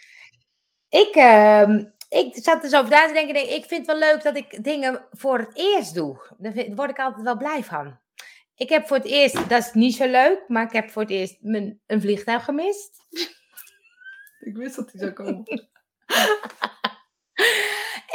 Ik, 0.89 1.15
ehm, 1.15 1.85
ik 2.09 2.35
zat 2.43 2.63
er 2.63 2.69
zo 2.69 2.77
over 2.77 2.89
na 2.91 3.07
te 3.07 3.13
denken. 3.13 3.35
Ik 3.35 3.47
denk, 3.47 3.57
Ik 3.61 3.65
vind 3.65 3.87
het 3.87 3.99
wel 3.99 4.09
leuk 4.09 4.23
dat 4.23 4.35
ik 4.35 4.63
dingen 4.63 5.05
voor 5.11 5.37
het 5.37 5.51
eerst 5.57 5.93
doe. 5.95 6.35
Daar 6.37 6.53
word 6.75 6.89
ik 6.89 6.99
altijd 6.99 7.23
wel 7.23 7.37
blij 7.37 7.63
van. 7.63 7.99
Ik 8.59 8.69
heb 8.69 8.87
voor 8.87 8.97
het 8.97 9.05
eerst, 9.05 9.49
dat 9.49 9.63
is 9.63 9.73
niet 9.73 9.95
zo 9.95 10.07
leuk, 10.07 10.43
maar 10.47 10.63
ik 10.63 10.71
heb 10.71 10.89
voor 10.89 11.01
het 11.01 11.11
eerst 11.11 11.37
mijn, 11.41 11.81
een 11.87 12.01
vliegtuig 12.01 12.43
gemist. 12.43 13.07
Ik 14.49 14.57
wist 14.57 14.75
dat 14.75 14.91
die 14.91 14.99
zou 14.99 15.13
komen. 15.13 15.43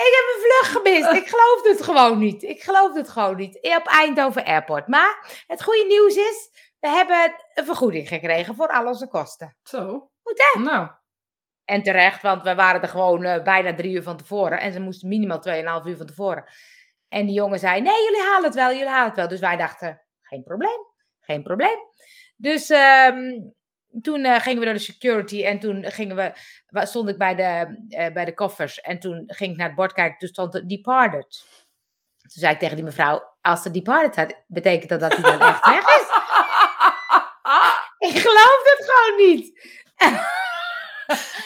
Ik 0.05 0.13
heb 0.17 0.35
een 0.35 0.41
vlucht 0.41 0.73
gemist. 0.73 1.23
Ik 1.23 1.29
geloofde 1.29 1.69
het 1.69 1.83
gewoon 1.83 2.19
niet. 2.19 2.43
Ik 2.43 2.63
geloofde 2.63 2.99
het 2.99 3.09
gewoon 3.09 3.37
niet. 3.37 3.57
Op 3.57 3.87
Eindhoven 3.87 4.45
Airport. 4.45 4.89
Maar 4.89 5.45
het 5.47 5.63
goede 5.63 5.85
nieuws 5.89 6.17
is, 6.17 6.51
we 6.81 6.89
hebben 6.89 7.35
een 7.55 7.65
vergoeding 7.65 8.09
gekregen 8.09 8.55
voor 8.55 8.69
al 8.69 8.87
onze 8.87 9.09
kosten. 9.09 9.57
Zo. 9.63 10.11
Moet 10.23 10.51
hè? 10.53 10.61
Nou, 10.61 10.89
En 11.65 11.83
terecht, 11.83 12.23
want 12.23 12.43
we 12.43 12.55
waren 12.55 12.83
er 12.83 12.89
gewoon 12.89 13.25
eh, 13.25 13.43
bijna 13.43 13.75
drie 13.75 13.95
uur 13.95 14.03
van 14.03 14.17
tevoren. 14.17 14.61
En 14.61 14.73
ze 14.73 14.81
moesten 14.81 15.09
minimaal 15.09 15.43
2,5 15.83 15.87
uur 15.89 15.97
van 15.97 16.07
tevoren. 16.07 16.45
En 17.09 17.27
die 17.27 17.35
jongen 17.35 17.59
zei, 17.59 17.81
nee, 17.81 18.03
jullie 18.03 18.23
halen 18.23 18.45
het 18.45 18.55
wel, 18.55 18.71
jullie 18.71 18.89
halen 18.89 19.09
het 19.09 19.17
wel. 19.17 19.29
Dus 19.29 19.41
wij 19.41 19.57
dachten, 19.57 20.04
geen 20.35 20.43
probleem, 20.43 20.87
geen 21.21 21.43
probleem. 21.43 21.79
Dus 22.37 22.71
ehm, 22.71 23.41
toen 24.03 24.25
eh, 24.25 24.41
gingen 24.41 24.59
we 24.59 24.65
door 24.65 24.75
de 24.75 24.81
security 24.81 25.45
en 25.45 25.59
toen 25.59 25.85
gingen 25.91 26.17
we, 26.17 26.87
stond 26.87 27.09
ik 27.09 27.19
bij 27.19 27.35
de, 27.35 27.85
eh, 27.89 28.13
bij 28.13 28.25
de 28.25 28.35
koffers. 28.35 28.81
En 28.81 28.99
toen 28.99 29.25
ging 29.27 29.51
ik 29.51 29.57
naar 29.57 29.67
het 29.67 29.77
bord 29.77 29.93
kijken, 29.93 30.19
toen 30.19 30.29
stond 30.29 30.55
er 30.55 30.69
departed. 30.69 31.45
Toen 32.19 32.43
zei 32.43 32.53
ik 32.53 32.59
tegen 32.59 32.77
die 32.77 32.85
mevrouw, 32.85 33.37
als 33.41 33.65
er 33.65 33.73
departed 33.73 34.13
staat, 34.13 34.45
betekent 34.47 34.91
dat 34.91 35.01
dat 35.01 35.17
hij 35.17 35.23
dan 35.23 35.49
echt 35.49 35.67
weg 35.67 35.87
is? 35.87 36.13
Ik 38.09 38.19
geloof 38.21 38.61
het 38.63 38.91
gewoon 38.91 39.29
niet. 39.29 39.61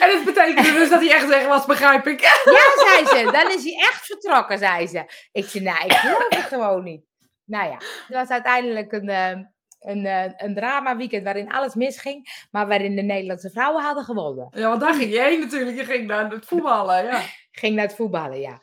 en 0.03 0.17
het 0.17 0.25
betekende 0.25 0.73
dus 0.73 0.91
dat 0.91 1.01
hij 1.01 1.13
echt 1.15 1.27
weg 1.27 1.47
was, 1.47 1.67
begrijp 1.67 2.07
ik. 2.07 2.21
Ja, 2.21 2.87
zei 2.87 3.07
ze. 3.07 3.31
Dan 3.33 3.51
is 3.51 3.65
hij 3.65 3.77
echt 3.79 4.07
vertrokken, 4.07 4.59
zei 4.59 4.87
ze. 4.87 5.29
Ik 5.33 5.49
zei, 5.49 5.65
nou, 5.65 5.85
ik 5.85 5.93
geloof 5.93 6.27
het 6.29 6.45
gewoon 6.45 6.85
niet. 6.85 7.08
Nou 7.49 7.67
ja, 7.71 7.77
het 7.77 8.17
was 8.17 8.29
uiteindelijk 8.29 8.93
een, 8.93 9.09
eh, 9.09 9.31
een, 9.81 10.07
eh, 10.07 10.25
een 10.37 10.55
drama 10.55 10.97
weekend 10.97 11.25
waarin 11.25 11.53
alles 11.53 11.75
misging, 11.75 12.47
maar 12.51 12.67
waarin 12.67 12.97
de 12.97 13.03
Nederlandse 13.03 13.51
vrouwen 13.51 13.83
hadden 13.83 14.05
gewonnen. 14.05 14.49
Ja, 14.51 14.69
want 14.69 14.81
daar 14.81 14.95
ging 14.95 15.13
je 15.13 15.21
heen 15.21 15.41
natuurlijk. 15.41 15.77
Je 15.77 15.85
ging 15.85 16.07
naar 16.07 16.31
het 16.31 16.47
voetballen, 16.47 17.05
ja. 17.05 17.21
Ging 17.61 17.75
naar 17.75 17.85
het 17.87 17.95
voetballen, 17.97 18.41
ja. 18.41 18.63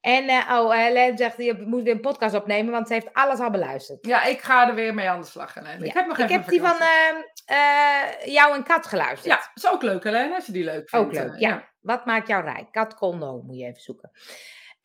En, 0.00 0.28
eh, 0.28 0.50
oh, 0.50 0.72
Helene 0.74 1.16
zegt, 1.16 1.36
je 1.36 1.64
moet 1.66 1.82
weer 1.82 1.94
een 1.94 2.00
podcast 2.00 2.34
opnemen, 2.34 2.72
want 2.72 2.86
ze 2.86 2.92
heeft 2.92 3.12
alles 3.12 3.38
al 3.38 3.50
beluisterd. 3.50 4.06
Ja, 4.06 4.24
ik 4.24 4.40
ga 4.40 4.68
er 4.68 4.74
weer 4.74 4.94
mee 4.94 5.08
aan 5.10 5.20
de 5.20 5.26
slag. 5.26 5.54
Helene. 5.54 5.84
Ik 5.86 5.92
Ja. 5.92 5.98
heb 5.98 6.06
nog 6.08 6.18
even 6.18 6.30
ik 6.30 6.36
heb 6.36 6.48
die 6.48 6.60
van 6.60 6.68
vakantie. 6.68 7.24
eh, 7.46 7.56
eh, 8.02 8.32
jou 8.32 8.54
en 8.54 8.62
Kat 8.62 8.86
geluisterd. 8.86 9.24
Ja, 9.34 9.50
is 9.54 9.68
ook 9.70 9.82
leuk, 9.82 10.04
Helene, 10.04 10.34
als 10.34 10.46
je 10.46 10.52
die 10.52 10.64
leuk 10.64 10.88
vindt. 10.88 11.06
Ook 11.06 11.12
leuk, 11.12 11.32
eh, 11.32 11.40
ja. 11.40 11.68
Wat 11.80 12.04
maakt 12.06 12.28
jou 12.28 12.44
rijk? 12.44 12.72
Kat 12.72 12.94
Kondo 12.94 13.42
moet 13.46 13.58
je 13.58 13.64
even 13.64 13.80
zoeken. 13.82 14.10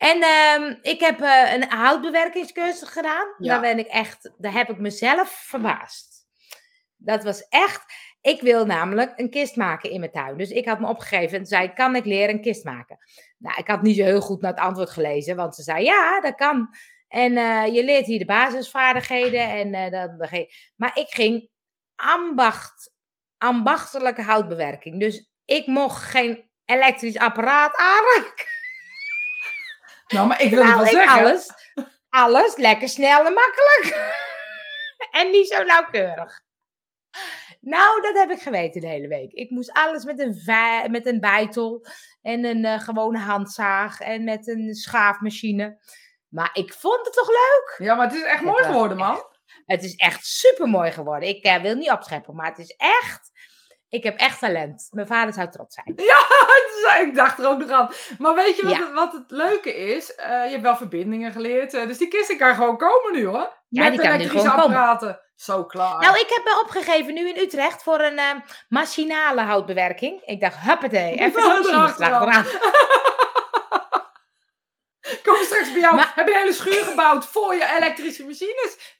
En 0.04 0.22
ehm, 0.22 0.74
ik 0.82 1.00
heb 1.00 1.20
eh, 1.20 1.52
een 1.52 1.68
houtbewerkingscursus 1.70 2.88
gedaan. 2.88 3.34
Ja. 3.38 3.52
Daar 3.52 3.60
ben 3.60 3.78
ik 3.78 3.86
echt, 3.86 4.30
daar 4.38 4.52
heb 4.52 4.68
ik 4.70 4.78
mezelf 4.78 5.30
verbaasd. 5.30 6.26
Dat 6.96 7.24
was 7.24 7.48
echt, 7.48 7.84
ik 8.20 8.40
wil 8.40 8.66
namelijk 8.66 9.12
een 9.16 9.30
kist 9.30 9.56
maken 9.56 9.90
in 9.90 10.00
mijn 10.00 10.12
tuin. 10.12 10.36
Dus 10.36 10.50
ik 10.50 10.66
had 10.68 10.80
me 10.80 10.88
opgegeven 10.88 11.38
en 11.38 11.46
zei, 11.46 11.72
kan 11.72 11.96
ik 11.96 12.04
leren 12.04 12.34
een 12.34 12.40
kist 12.40 12.64
maken? 12.64 12.98
Nou, 13.38 13.58
ik 13.58 13.66
had 13.68 13.82
niet 13.82 13.96
zo 13.96 14.04
heel 14.04 14.20
goed 14.20 14.40
naar 14.40 14.50
het 14.50 14.60
antwoord 14.60 14.90
gelezen, 14.90 15.36
want 15.36 15.54
ze 15.54 15.62
zei, 15.62 15.84
ja, 15.84 16.20
dat 16.20 16.34
kan. 16.34 16.68
En 17.08 17.36
eh, 17.36 17.74
je 17.74 17.84
leert 17.84 18.06
hier 18.06 18.18
de 18.18 18.24
basisvaardigheden. 18.24 19.48
En, 19.50 19.74
eh, 19.92 20.28
ge- 20.28 20.52
maar 20.76 20.98
ik 20.98 21.08
ging 21.08 21.48
ambacht, 21.96 22.92
ambachtelijke 23.38 24.22
houtbewerking. 24.22 25.00
Dus 25.00 25.30
ik 25.44 25.66
mocht 25.66 26.02
geen 26.02 26.50
elektrisch 26.64 27.18
apparaat 27.18 27.76
aanraken. 27.76 28.52
Nou, 30.06 30.26
maar 30.26 30.42
ik 30.42 30.50
wil 30.50 30.64
Nou, 30.64 30.76
wel 30.76 30.86
zeggen. 30.86 31.24
alles, 31.24 31.50
alles 32.08 32.56
lekker 32.56 32.88
snel 32.88 33.26
en 33.26 33.32
makkelijk. 33.32 34.12
en 35.20 35.30
niet 35.30 35.48
zo 35.48 35.62
nauwkeurig. 35.62 36.42
Nou, 37.60 38.02
dat 38.02 38.14
heb 38.14 38.30
ik 38.30 38.42
geweten 38.42 38.80
de 38.80 38.86
hele 38.86 39.08
week. 39.08 39.32
Ik 39.32 39.50
moest 39.50 39.72
alles 39.72 40.04
met 40.04 40.18
een, 40.18 40.90
met 40.90 41.06
een 41.06 41.20
bijtel 41.20 41.86
en 42.22 42.44
een 42.44 42.64
eh, 42.64 42.80
gewone 42.80 43.18
handzaag 43.18 44.00
en 44.00 44.24
met 44.24 44.48
een 44.48 44.74
schaafmachine. 44.74 45.78
Maar 46.28 46.50
ik 46.52 46.72
vond 46.72 47.04
het 47.04 47.14
toch 47.14 47.28
leuk? 47.28 47.74
Ja, 47.78 47.94
maar 47.94 48.06
het 48.06 48.16
is 48.16 48.22
echt 48.22 48.38
Het 48.38 48.48
mooi 48.48 48.64
geworden, 48.64 48.96
man. 48.96 49.32
Het 49.66 49.84
is 49.84 49.94
echt 49.94 50.26
super 50.26 50.68
mooi 50.68 50.92
geworden. 50.92 51.28
Ik 51.28 51.44
eh, 51.44 51.62
wil 51.62 51.74
niet 51.74 51.90
opscheppen, 51.90 52.34
maar 52.34 52.46
het 52.46 52.58
is 52.58 52.74
echt. 52.76 53.30
Ik 53.94 54.02
heb 54.02 54.18
echt 54.18 54.38
talent. 54.38 54.88
Mijn 54.90 55.06
vader 55.06 55.32
zou 55.34 55.50
trots 55.50 55.74
zijn. 55.74 55.92
Ja, 55.96 56.96
ik 57.06 57.14
dacht 57.14 57.38
er 57.38 57.48
ook 57.48 57.58
nog 57.58 57.70
aan. 57.70 57.90
Maar 58.18 58.34
weet 58.34 58.56
je 58.56 58.62
wat, 58.62 58.72
Ja. 58.72 58.78
het, 58.80 58.92
wat 58.92 59.12
het 59.12 59.24
leuke 59.30 59.74
is? 59.76 60.14
Eh, 60.14 60.28
je 60.28 60.50
hebt 60.50 60.62
wel 60.62 60.76
verbindingen 60.76 61.32
geleerd. 61.32 61.74
eh, 61.74 61.86
dus 61.86 61.98
die 61.98 62.08
kisten 62.08 62.36
kan 62.38 62.54
gewoon 62.54 62.76
komen 62.76 63.12
nu 63.12 63.26
hoor. 63.26 63.52
Ja, 63.68 63.82
Met 63.82 63.92
die 63.92 64.00
kan 64.00 64.18
nu 64.18 64.28
gewoon 64.28 64.46
komen. 64.46 64.62
apparaten. 64.64 65.20
Zo 65.36 65.64
klaar. 65.64 66.00
Nou, 66.00 66.14
ik 66.18 66.26
heb 66.28 66.44
me 66.44 66.60
opgegeven 66.62 67.14
nu 67.14 67.28
in 67.28 67.38
Utrecht 67.38 67.82
voor 67.82 68.00
een 68.00 68.18
eh, 68.18 68.30
machinale 68.68 69.40
houtbewerking. 69.40 70.22
Ik 70.24 70.40
dacht, 70.40 70.56
huppatee, 70.60 71.14
even 71.24 71.42
zo'n 71.42 71.76
machine. 71.76 72.44
Kom 75.48 75.56
straks 75.56 75.72
bij 75.72 75.80
jou. 75.80 75.94
Maar- 75.94 76.12
Heb 76.14 76.26
je 76.28 76.32
een 76.34 76.40
hele 76.40 76.52
schuur 76.52 76.84
gebouwd 76.84 77.26
voor 77.26 77.54
je 77.54 77.74
elektrische 77.76 78.24
machines? 78.24 78.94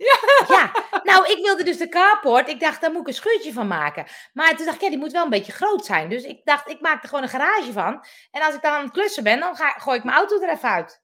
Ja, 0.49 0.73
nou, 1.03 1.27
ik 1.33 1.39
wilde 1.45 1.63
dus 1.65 1.77
de 1.77 1.89
carport. 1.89 2.49
Ik 2.49 2.61
dacht, 2.61 2.81
daar 2.81 2.91
moet 2.93 3.01
ik 3.01 3.07
een 3.07 3.15
schuurtje 3.15 3.53
van 3.53 3.67
maken. 3.67 4.07
Maar 4.33 4.57
toen 4.57 4.65
dacht 4.65 4.77
ik, 4.77 4.83
ja, 4.83 4.89
die 4.89 4.99
moet 4.99 5.13
wel 5.13 5.25
een 5.25 5.31
beetje 5.31 5.53
groot 5.53 5.85
zijn. 5.85 6.09
Dus 6.09 6.23
ik 6.23 6.41
dacht, 6.45 6.69
ik 6.69 6.81
maak 6.81 7.03
er 7.03 7.09
gewoon 7.09 7.25
een 7.25 7.31
garage 7.31 7.73
van. 7.73 8.05
En 8.31 8.43
als 8.43 8.55
ik 8.55 8.63
dan 8.63 8.73
aan 8.73 8.83
het 8.85 8.93
klussen 8.93 9.23
ben, 9.23 9.41
dan 9.41 9.57
ga, 9.57 9.69
gooi 9.71 9.99
ik 9.99 10.05
mijn 10.05 10.17
auto 10.17 10.41
er 10.41 10.49
even 10.51 10.69
uit. 10.69 11.03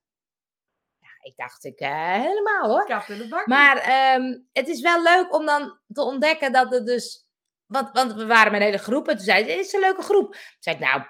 Ja, 0.98 1.08
ik 1.20 1.32
dacht, 1.36 1.64
ik 1.64 1.78
eh, 1.78 2.12
helemaal 2.12 2.68
hoor. 2.68 2.86
In 3.08 3.28
bak. 3.28 3.46
Maar 3.46 3.76
ehm, 3.76 4.38
het 4.52 4.68
is 4.68 4.80
wel 4.80 5.02
leuk 5.02 5.34
om 5.34 5.46
dan 5.46 5.78
te 5.92 6.02
ontdekken 6.02 6.52
dat 6.52 6.70
het 6.72 6.86
dus... 6.86 7.24
Want, 7.66 7.90
want 7.92 8.12
we 8.12 8.26
waren 8.26 8.52
met 8.52 8.60
een 8.60 8.66
hele 8.66 8.78
groep 8.78 9.08
en 9.08 9.16
toen 9.16 9.24
zei 9.24 9.44
ze, 9.44 9.50
het 9.50 9.60
is 9.66 9.72
een 9.72 9.80
leuke 9.80 10.02
groep. 10.02 10.32
Toen 10.32 10.42
zei 10.58 10.76
ik, 10.76 10.82
nou, 10.82 11.02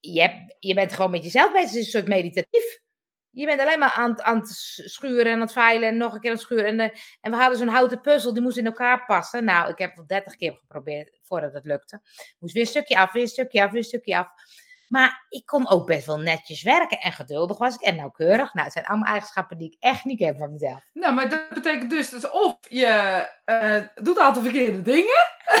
je, 0.00 0.20
hebt, 0.20 0.56
je 0.58 0.74
bent 0.74 0.92
gewoon 0.92 1.10
met 1.10 1.22
jezelf 1.24 1.52
bezig. 1.52 1.68
Het 1.68 1.78
is 1.78 1.84
een 1.84 1.90
soort 1.90 2.08
meditatief. 2.08 2.78
Je 3.38 3.46
bent 3.46 3.60
alleen 3.60 3.78
maar 3.78 3.92
aan, 3.92 4.22
aan 4.22 4.38
het 4.38 4.48
schuren 4.84 5.26
en 5.26 5.32
aan 5.32 5.40
het 5.40 5.52
veilen 5.52 5.88
en 5.88 5.96
nog 5.96 6.14
een 6.14 6.20
keer 6.20 6.30
aan 6.30 6.36
het 6.36 6.44
schuren. 6.44 6.66
En, 6.66 6.80
eh, 6.80 6.98
en 7.20 7.30
we 7.30 7.36
hadden 7.36 7.58
zo'n 7.58 7.68
houten 7.68 8.00
puzzel, 8.00 8.32
die 8.32 8.42
moest 8.42 8.56
in 8.56 8.66
elkaar 8.66 9.04
passen. 9.04 9.44
Nou, 9.44 9.70
ik 9.70 9.78
heb 9.78 9.96
het 9.96 10.08
30 10.08 10.36
keer 10.36 10.52
geprobeerd 10.52 11.18
voordat 11.22 11.52
het 11.52 11.64
lukte. 11.64 12.00
Moest 12.38 12.54
weer 12.54 12.62
een 12.62 12.68
stukje 12.68 12.98
af, 12.98 13.12
weer 13.12 13.22
een 13.22 13.28
stukje 13.28 13.62
af, 13.62 13.70
weer 13.70 13.80
een 13.80 13.86
stukje 13.86 14.18
af. 14.18 14.28
Maar 14.88 15.26
ik 15.28 15.46
kon 15.46 15.68
ook 15.68 15.86
best 15.86 16.06
wel 16.06 16.18
netjes 16.18 16.62
werken 16.62 16.98
en 16.98 17.12
geduldig 17.12 17.58
was 17.58 17.74
ik 17.74 17.80
en 17.80 17.96
nauwkeurig. 17.96 18.54
Nou, 18.54 18.64
het 18.64 18.72
zijn 18.72 18.86
allemaal 18.86 19.12
eigenschappen 19.12 19.58
die 19.58 19.70
ik 19.70 19.76
echt 19.78 20.04
niet 20.04 20.18
ken 20.18 20.36
van 20.36 20.52
mezelf. 20.52 20.84
Nou, 20.92 21.14
maar 21.14 21.28
dat 21.28 21.48
betekent 21.48 21.90
dus, 21.90 22.08
dus 22.08 22.30
of 22.30 22.56
je 22.68 22.86
eh, 23.44 23.82
doet 23.94 24.18
aantal 24.18 24.42
verkeerde 24.42 24.82
dingen. 24.82 25.26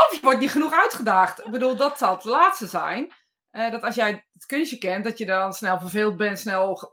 of 0.00 0.08
je 0.10 0.18
wordt 0.22 0.40
niet 0.40 0.50
genoeg 0.50 0.72
uitgedaagd. 0.72 1.44
Ik 1.44 1.50
bedoel, 1.50 1.76
dat 1.76 1.98
zal 1.98 2.14
het 2.14 2.24
laatste 2.24 2.66
zijn. 2.66 3.12
Eh, 3.56 3.70
dat 3.70 3.82
als 3.82 3.94
jij 3.94 4.24
het 4.32 4.46
kunstje 4.46 4.78
kent, 4.78 5.04
dat 5.04 5.18
je 5.18 5.26
dan 5.26 5.52
snel 5.52 5.78
verveeld 5.80 6.16
bent, 6.16 6.38
snel 6.38 6.92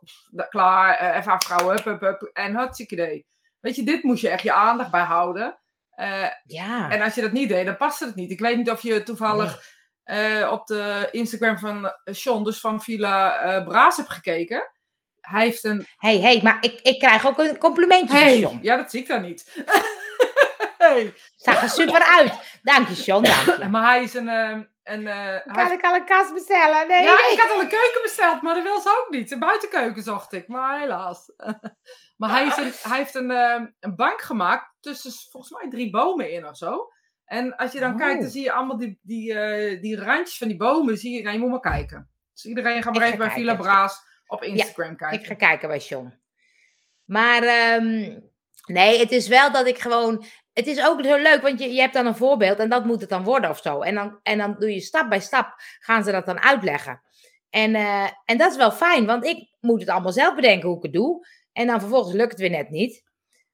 klaar, 0.49 0.97
eh, 0.97 1.17
even 1.17 1.31
afvrouwen, 1.31 1.75
hup, 1.75 1.83
hup, 1.85 2.01
hup, 2.01 2.29
en 2.33 2.55
hartstikke 2.55 2.93
idee. 2.93 3.25
Weet 3.59 3.75
je, 3.75 3.83
dit 3.83 4.03
moest 4.03 4.21
je 4.21 4.29
echt 4.29 4.43
je 4.43 4.53
aandacht 4.53 4.91
bij 4.91 5.01
houden. 5.03 5.59
Eh, 5.89 6.27
Ja. 6.43 6.89
en 6.89 7.01
als 7.01 7.15
je 7.15 7.21
dat 7.21 7.31
niet 7.31 7.49
deed, 7.49 7.65
dan 7.65 7.77
paste 7.77 8.05
het 8.05 8.15
niet. 8.15 8.31
Ik 8.31 8.39
weet 8.39 8.57
niet 8.57 8.69
of 8.71 8.81
je 8.81 9.03
toevallig 9.03 9.71
op 10.51 10.67
de 10.67 11.07
Instagram 11.11 11.57
van 11.59 11.91
Sean, 12.03 12.43
dus 12.43 12.59
van 12.59 12.81
Villa 12.81 13.61
Braas, 13.61 13.97
hebt 13.97 14.09
gekeken. 14.09 14.71
Hij 15.21 15.43
heeft 15.45 15.63
een 15.63 15.85
hey, 15.97 16.19
hey, 16.19 16.39
maar 16.43 16.57
ik, 16.61 16.79
ik 16.81 16.99
krijg 16.99 17.25
ook 17.27 17.37
een 17.37 17.57
complimentje 17.57 18.07
van 18.07 18.17
Hey, 18.17 18.39
John. 18.39 18.59
ja, 18.61 18.75
dat 18.77 18.91
zie 18.91 19.01
ik 19.01 19.07
dan 19.07 19.21
niet. 19.21 19.63
hey. 20.77 21.13
Zag 21.35 21.61
er 21.61 21.69
super 21.69 22.01
uit. 22.19 22.59
Dank 22.61 22.87
je, 22.87 22.93
John. 23.03 23.23
Dank 23.23 23.57
je. 23.61 23.67
Maar 23.73 23.85
hij 23.93 24.03
is 24.03 24.13
een. 24.13 24.71
Een 24.83 25.07
eh, 25.07 25.53
Kan 25.53 25.71
ik 25.71 25.83
al 25.83 25.95
een 25.95 26.05
kast 26.05 26.33
bestellen? 26.33 26.87
Nee, 26.87 27.03
ja, 27.03 27.15
nee. 27.15 27.33
ik 27.33 27.39
had 27.39 27.51
al 27.51 27.61
een 27.61 27.67
keuken 27.67 28.01
besteld, 28.01 28.41
maar 28.41 28.55
dat 28.55 28.63
wil 28.63 28.79
ze 28.81 29.03
ook 29.03 29.13
niet. 29.13 29.31
Een 29.31 29.39
buitenkeuken 29.39 30.03
zocht 30.03 30.33
ik, 30.33 30.47
maar 30.47 30.79
helaas. 30.79 31.31
maar 32.17 32.29
hij, 32.29 32.45
is 32.45 32.57
een, 32.57 32.89
hij 32.89 32.97
heeft 32.97 33.15
een, 33.15 33.31
ehm, 33.31 33.65
een 33.79 33.95
bank 33.95 34.21
gemaakt 34.21 34.75
tussen 34.79 35.11
volgens 35.31 35.53
mij 35.53 35.69
drie 35.69 35.89
bomen 35.89 36.31
in 36.31 36.47
of 36.47 36.57
zo. 36.57 36.91
En 37.25 37.55
als 37.55 37.71
je 37.71 37.79
dan 37.79 37.91
Oh. 37.91 37.97
kijkt, 37.97 38.21
dan 38.21 38.29
zie 38.29 38.43
je 38.43 38.51
allemaal 38.51 38.77
die, 38.77 38.99
die, 39.01 39.33
eh, 39.33 39.81
die 39.81 39.99
randjes 39.99 40.37
van 40.37 40.47
die 40.47 40.57
bomen. 40.57 40.97
Zie 40.97 41.15
je, 41.15 41.21
nou, 41.21 41.33
je 41.33 41.39
moet 41.41 41.49
maar 41.49 41.59
kijken. 41.59 42.09
Dus 42.33 42.45
iedereen 42.45 42.83
gaat 42.83 42.93
maar 42.93 43.03
even 43.05 43.17
bij 43.17 43.31
Villa. 43.31 43.55
Braas 43.55 44.01
op 44.27 44.43
Instagram 44.43 44.95
kijken. 44.95 45.19
Ik 45.19 45.25
ga 45.25 45.33
kijken 45.33 45.67
bij 45.67 45.77
John. 45.77 46.21
Maar 47.05 47.43
ehm, 47.43 48.19
nee, 48.65 48.99
het 48.99 49.11
is 49.11 49.27
wel 49.27 49.51
dat 49.51 49.67
ik 49.67 49.79
gewoon. 49.79 50.25
Het 50.53 50.67
is 50.67 50.85
ook 50.85 51.05
zo 51.05 51.15
leuk, 51.17 51.41
want 51.41 51.59
je, 51.59 51.73
je 51.73 51.81
hebt 51.81 51.93
dan 51.93 52.05
een 52.05 52.15
voorbeeld 52.15 52.59
en 52.59 52.69
dat 52.69 52.85
moet 52.85 53.01
het 53.01 53.09
dan 53.09 53.23
worden 53.23 53.49
of 53.49 53.59
zo. 53.61 53.81
En 53.81 53.95
dan, 53.95 54.19
en 54.23 54.37
dan 54.37 54.55
doe 54.59 54.73
je 54.73 54.79
stap 54.81 55.09
bij 55.09 55.19
stap, 55.19 55.53
gaan 55.79 56.03
ze 56.03 56.11
dat 56.11 56.25
dan 56.25 56.39
uitleggen. 56.41 57.01
En, 57.49 57.75
eh, 57.75 58.07
en 58.25 58.37
dat 58.37 58.51
is 58.51 58.57
wel 58.57 58.71
fijn, 58.71 59.05
want 59.05 59.25
ik 59.25 59.49
moet 59.59 59.79
het 59.79 59.89
allemaal 59.89 60.11
zelf 60.11 60.35
bedenken 60.35 60.67
hoe 60.67 60.77
ik 60.77 60.83
het 60.83 60.93
doe. 60.93 61.27
En 61.51 61.67
dan 61.67 61.79
vervolgens 61.79 62.13
lukt 62.15 62.31
het 62.31 62.39
weer 62.39 62.49
net 62.49 62.69
niet. 62.69 63.03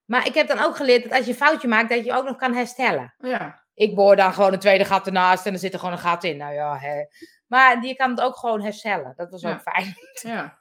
Maar 0.06 0.28
ik 0.28 0.34
heb 0.34 0.48
dan 0.48 0.60
ook 0.60 0.76
geleerd 0.76 1.04
dat 1.04 1.12
als 1.12 1.26
je 1.26 1.32
een 1.32 1.38
foutje 1.38 1.68
maakt, 1.68 1.90
dat 1.90 2.06
je 2.06 2.14
ook 2.14 2.26
nog 2.26 2.36
kan 2.36 2.54
herstellen. 2.54 3.14
Ja. 3.18 3.64
Ik 3.74 3.96
boor 3.96 4.16
dan 4.16 4.34
gewoon 4.34 4.54
een 4.54 4.60
tweede 4.60 4.86
gat 4.86 5.06
ernaast 5.06 5.46
en 5.46 5.54
er 5.54 5.60
zit 5.60 5.74
er 5.74 5.80
gewoon 5.80 5.94
een 5.94 6.00
gat 6.00 6.24
in. 6.24 6.38
Nou 6.38 6.54
ja, 6.54 6.78
hè. 6.78 7.04
Maar 7.48 7.86
je 7.86 7.96
kan 7.96 8.10
het 8.10 8.22
ook 8.22 8.36
gewoon 8.38 8.62
herstellen. 8.62 9.14
Dat 9.16 9.30
was 9.30 9.42
Ja. 9.42 9.52
ook 9.54 9.62
fijn. 9.62 9.96
Ja. 10.22 10.60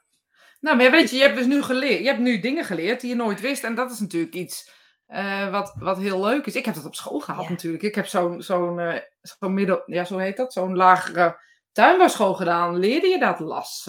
Nou, 0.59 0.77
maar 0.77 0.91
weet 0.91 1.09
je, 1.09 1.15
je 1.15 1.21
hebt 1.21 1.35
dus 1.35 1.45
nu 1.45 1.61
geleerd. 1.61 1.99
Je 1.99 2.07
hebt 2.07 2.19
nu 2.19 2.39
dingen 2.39 2.65
geleerd 2.65 3.01
die 3.01 3.09
je 3.09 3.15
nooit 3.15 3.41
wist. 3.41 3.63
En 3.63 3.75
dat 3.75 3.91
is 3.91 3.99
natuurlijk 3.99 4.33
iets 4.33 4.71
eh, 5.09 5.49
wat, 5.49 5.73
wat 5.79 5.97
heel 5.97 6.19
leuk 6.25 6.45
is. 6.45 6.55
Ik 6.55 6.65
heb 6.65 6.75
dat 6.75 6.85
op 6.85 6.95
school 6.95 7.19
gehad 7.19 7.43
Ja. 7.43 7.49
natuurlijk. 7.49 7.83
Ik 7.83 7.95
heb 7.95 8.05
zo'n 8.07 8.41
zo'n 8.41 9.01
zo'n 9.21 9.53
middel, 9.53 9.81
ja, 9.85 10.03
zo 10.03 10.17
heet 10.17 10.37
dat, 10.37 10.53
zo'n 10.53 10.75
lagere 10.75 11.39
tuinbouwschool 11.71 12.33
gedaan. 12.33 12.77
Leerde 12.77 13.07
je 13.07 13.19
dat 13.19 13.39
las, 13.39 13.87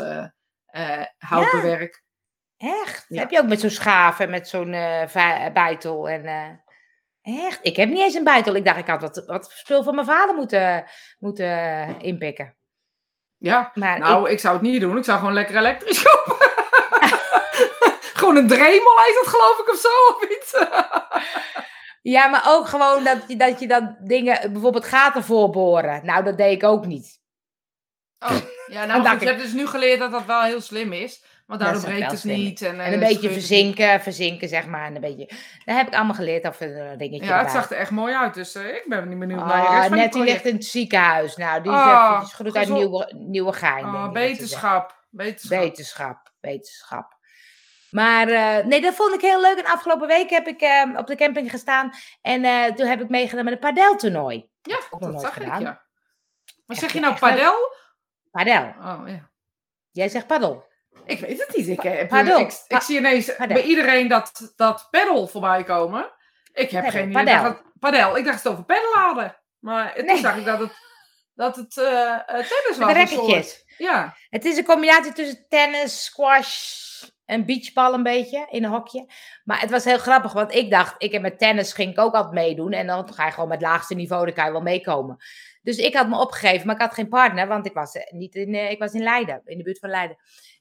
eh, 0.67 1.05
houtbewerk? 1.19 2.03
Echt? 2.57 3.05
Ja. 3.09 3.21
Heb 3.21 3.31
je 3.31 3.39
ook 3.39 3.49
met 3.49 3.61
zo'n 3.61 3.71
schaaf 3.71 4.21
en 4.21 4.31
met 4.31 4.49
zo'n 4.49 4.71
bijtel 5.53 6.09
en... 6.09 6.59
Echt? 7.23 7.59
Ik 7.63 7.77
heb 7.77 7.89
niet 7.89 7.99
eens 7.99 8.15
een 8.15 8.25
buitel. 8.25 8.55
Ik 8.55 8.65
dacht, 8.65 8.79
ik 8.79 8.87
had 8.87 9.01
wat, 9.01 9.25
wat 9.27 9.51
spul 9.53 9.83
van 9.83 9.95
mijn 9.95 10.07
vader 10.07 10.35
moeten, 10.35 10.85
moeten 11.19 11.49
inpikken. 12.01 12.57
Ja, 13.37 13.71
Maar 13.75 13.99
nou, 13.99 14.31
ik... 14.31 14.39
zou 14.41 14.55
het 14.55 14.63
niet 14.63 14.81
doen. 14.81 14.97
Ik 14.97 15.05
zou 15.05 15.19
gewoon 15.19 15.35
lekker 15.35 15.57
elektrisch 15.57 16.03
kopen. 16.11 16.50
Gewoon 18.31 18.43
een 18.43 18.49
Dremel 18.49 18.97
is 19.09 19.21
dat 19.23 19.27
geloof 19.35 19.59
ik 19.59 19.71
of 19.73 19.79
zo, 19.79 20.15
of 20.15 20.25
iets. 20.31 20.55
Ja, 22.03 22.27
maar 22.27 22.45
ook 22.47 22.69
gewoon 22.69 23.05
dat 23.05 23.19
je, 23.29 23.37
dat 23.37 23.61
je 23.61 23.69
dan 23.69 23.97
dingen, 24.01 24.53
bijvoorbeeld 24.53 24.85
gaten 24.85 25.25
voorboren. 25.25 26.01
Nou, 26.05 26.25
dat 26.25 26.37
deed 26.37 26.53
ik 26.53 26.65
ook 26.65 26.87
niet. 26.87 27.19
Oh, 28.19 28.37
ja, 28.67 28.85
nou, 28.87 29.09
goed, 29.09 29.23
ik- 29.23 29.29
hebt 29.29 29.41
dus 29.43 29.53
nu 29.53 29.67
geleerd 29.67 29.99
dat 29.99 30.11
dat 30.11 30.25
wel 30.25 30.43
heel 30.43 30.61
slim 30.61 30.93
is. 30.93 31.25
Want 31.47 31.61
daardoor 31.63 31.83
breekt 31.83 32.11
het 32.11 32.25
niet. 32.25 32.63
En, 32.63 32.81
En 32.81 32.81
eh, 32.87 32.93
een 32.93 32.99
beetje 32.99 33.15
het 33.15 33.23
niet. 33.23 33.33
verzinken, 33.33 34.01
verzinken, 34.01 34.49
zeg 34.49 34.67
maar. 34.67 34.87
En 34.87 34.95
een 34.95 35.01
beetje, 35.01 35.27
dat 35.65 35.77
heb 35.77 35.87
ik 35.87 35.95
allemaal 35.95 36.15
geleerd, 36.15 36.47
of 36.47 36.61
een 36.61 36.99
dingetje 36.99 37.27
Ja, 37.27 37.37
het 37.39 37.47
erbij. 37.47 37.61
zag 37.63 37.71
er 37.71 37.77
echt 37.77 37.91
mooi 37.91 38.15
uit. 38.15 38.35
Dus 38.35 38.55
eh, 38.55 38.67
ik 38.69 38.85
ben 38.89 39.09
niet 39.09 39.19
benieuwd 39.19 39.45
naar 39.47 39.63
je 39.63 39.69
Ah, 39.69 39.81
van 39.83 39.91
die 39.93 40.01
net 40.01 40.13
die 40.13 40.23
ligt 40.23 40.45
in 40.45 40.55
het 40.55 40.65
ziekenhuis. 40.65 41.37
Nou, 41.37 41.63
die 41.63 41.73
is 41.73 41.79
even 41.79 42.27
groet 42.27 42.57
uit. 42.57 42.69
Nieuwe, 42.69 43.13
Nieuwegein. 43.17 43.85
denk 43.85 43.95
Oh, 43.95 44.03
ze 44.03 44.47
zegt. 44.47 44.93
beterschap. 45.11 46.33
Beterschap. 46.41 47.19
Maar 47.91 48.29
eh, 48.29 48.65
nee, 48.65 48.81
dat 48.81 48.95
vond 48.95 49.15
ik 49.15 49.21
heel 49.21 49.41
leuk. 49.41 49.59
En 49.59 49.65
afgelopen 49.65 50.07
week 50.09 50.31
heb 50.31 50.47
ik 50.47 50.61
eh, 50.61 50.83
op 50.97 51.07
de 51.07 51.17
camping 51.17 51.51
gestaan. 51.51 51.93
En 52.23 52.45
eh, 52.45 52.65
toen 52.65 52.87
heb 52.87 53.01
ik 53.01 53.09
meegedaan 53.09 53.45
met 53.45 53.53
een 53.53 53.59
padeltoernooi. 53.61 54.49
Ja, 54.63 54.79
dat 54.91 55.01
nooit 55.01 55.21
zag 55.21 55.37
ik, 55.37 55.43
gedaan. 55.43 55.61
ja. 55.61 55.67
Maar 55.71 55.83
Echt- 56.67 56.79
zeg 56.81 56.93
je 56.93 57.01
nou 57.01 57.19
padel? 57.19 57.55
Padel. 58.31 58.75
Oh, 58.79 59.03
ja. 59.07 59.31
Jij 59.91 60.09
zegt 60.09 60.27
padel. 60.27 60.69
Ik 61.05 61.21
weet 61.21 61.39
het 61.47 61.57
niet. 61.57 61.69
Ik, 61.69 61.81
heb, 61.81 62.09
Padel. 62.09 62.39
ik, 62.39 62.53
ik 62.69 62.81
zie 62.81 62.99
ineens 62.99 63.35
padel. 63.37 63.55
bij 63.55 63.63
iedereen 63.65 64.09
dat, 64.09 64.53
dat 64.57 64.89
pedal 64.91 65.27
voorbij 65.27 65.65
komen. 65.65 66.13
Ik 66.53 66.71
heb 66.71 66.89
geen 66.89 67.11
idee. 67.11 67.25
padel. 67.25 67.35
Ik 67.37 67.43
dacht, 67.43 67.63
dat- 67.63 67.73
padel. 67.81 68.17
Ik 68.17 68.25
dacht 68.25 68.43
het 68.43 68.53
over 68.53 68.65
pedal 68.65 68.93
hadden. 68.93 69.37
Maar 69.59 69.95
toen 69.95 70.05
Nee. 70.05 70.19
zag 70.19 70.37
ik 70.37 70.45
dat 70.45 70.59
het, 70.59 70.73
dat 71.35 71.57
het 71.57 71.77
eh, 71.77 72.13
eh, 72.15 72.27
tennis 72.27 72.65
was. 72.67 72.79
Met 72.79 72.97
racketjes. 72.97 73.65
Ja. 73.79 74.17
Het 74.29 74.45
is 74.45 74.57
een 74.57 74.65
combinatie 74.65 75.13
tussen 75.13 75.47
tennis, 75.49 76.05
squash 76.05 76.79
en 77.31 77.45
beachbal 77.45 77.95
een 77.95 78.03
beetje 78.03 78.47
in 78.51 78.65
een 78.65 78.71
hokje. 78.71 79.07
Maar 79.45 79.61
het 79.61 79.71
was 79.71 79.85
heel 79.85 79.99
grappig, 79.99 80.33
want 80.33 80.55
ik 80.55 80.71
dacht, 80.71 80.95
ik 80.99 81.13
heb 81.13 81.23
met 81.23 81.39
tennis 81.39 81.73
ging 81.73 81.91
ik 81.91 81.99
ook 81.99 82.15
altijd 82.15 82.35
meedoen. 82.35 82.73
En 82.73 82.87
dan 82.87 83.13
ga 83.13 83.27
je 83.27 83.33
gewoon 83.33 83.49
met 83.49 83.61
het 83.61 83.69
laagste 83.69 83.95
niveau, 83.95 84.25
dan 84.25 84.35
kan 84.35 84.45
je 84.45 84.53
wel 84.53 84.61
meekomen. 84.61 85.17
Dus 85.63 85.77
ik 85.77 85.95
had 85.95 86.09
me 86.09 86.21
opgegeven, 86.21 86.67
maar 86.67 86.75
ik 86.75 86.81
had 86.81 86.95
geen 86.95 87.09
partner, 87.09 87.47
want 87.47 87.67
ik 87.67 87.73
was, 87.73 87.95
eh, 87.95 88.13
niet 88.13 88.35
in, 88.35 88.55
eh, 88.55 88.71
ik 88.71 88.79
was 88.79 88.93
in 88.93 89.03
Leiden, 89.03 89.43
in 89.45 89.59
de 89.59 89.65
buurt 89.65 89.79
van 89.79 89.91
Leiden. 89.91 90.17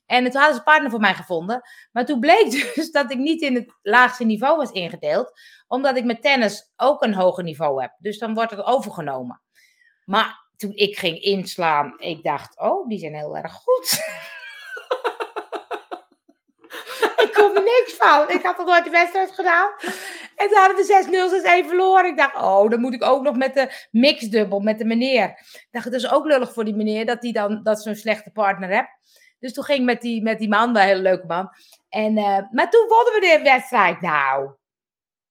En 0.05 0.23
toen 0.23 0.33
hadden 0.33 0.51
ze 0.51 0.57
een 0.57 0.63
partner 0.63 0.91
voor 0.91 0.99
mij 0.99 1.13
gevonden. 1.13 1.61
Maar 1.91 2.05
toen 2.05 2.19
bleek 2.19 2.51
dus 2.75 2.91
dat 2.91 3.11
ik 3.11 3.17
niet 3.17 3.41
in 3.41 3.55
het 3.55 3.73
laagste 3.81 4.25
niveau 4.25 4.57
was 4.57 4.71
ingedeeld. 4.71 5.31
Omdat 5.67 5.97
ik 5.97 6.03
met 6.03 6.21
tennis 6.21 6.71
ook 6.75 7.03
een 7.03 7.13
hoger 7.13 7.43
niveau 7.43 7.81
heb. 7.81 7.91
Dus 7.97 8.17
dan 8.19 8.33
wordt 8.33 8.51
het 8.51 8.63
overgenomen. 8.65 9.41
Maar 10.05 10.47
toen 10.55 10.75
ik 10.75 10.97
ging 10.97 11.21
inslaan, 11.21 11.93
ik 11.97 12.23
dacht, 12.23 12.59
oh, 12.59 12.87
die 12.87 12.99
zijn 12.99 13.15
heel 13.15 13.37
erg 13.37 13.53
goed. 13.53 13.99
er 17.55 17.63
niks 17.63 17.93
van. 17.97 18.29
Ik 18.29 18.43
had 18.45 18.57
nog 18.57 18.67
nooit 18.67 18.83
de 18.83 18.89
wedstrijd 18.89 19.31
gedaan. 19.31 19.69
En 20.35 20.47
toen 20.49 20.57
hadden 20.57 20.77
we 20.77 21.61
6-0, 21.61 21.63
6-1 21.63 21.67
verloren. 21.67 22.05
Ik 22.05 22.17
dacht, 22.17 22.35
oh, 22.35 22.69
dan 22.69 22.79
moet 22.79 22.93
ik 22.93 23.03
ook 23.03 23.23
nog 23.23 23.35
met 23.35 23.53
de 23.53 23.87
mixdubbel, 23.91 24.59
met 24.59 24.77
de 24.77 24.85
meneer. 24.85 25.23
Ik 25.53 25.67
dacht, 25.71 25.85
het 25.85 25.93
is 25.93 26.11
ook 26.11 26.25
lullig 26.25 26.53
voor 26.53 26.65
die 26.65 26.75
meneer 26.75 27.05
dat 27.05 27.17
hij 27.21 27.31
dan 27.31 27.63
dat 27.63 27.81
zo'n 27.81 27.95
slechte 27.95 28.31
partner 28.31 28.69
hebt. 28.69 28.89
Dus 29.39 29.53
toen 29.53 29.63
ging 29.63 29.79
ik 29.79 29.85
met 29.85 30.01
die, 30.01 30.21
met 30.21 30.39
die 30.39 30.49
man, 30.49 30.73
wel 30.73 30.81
een 30.81 30.87
hele 30.87 31.01
leuke 31.01 31.25
man. 31.27 31.49
En, 31.89 32.17
eh, 32.17 32.37
maar 32.51 32.69
toen 32.69 32.87
wonnen 32.87 33.13
we 33.13 33.19
de 33.19 33.39
wedstrijd. 33.43 34.01
Nou, 34.01 34.49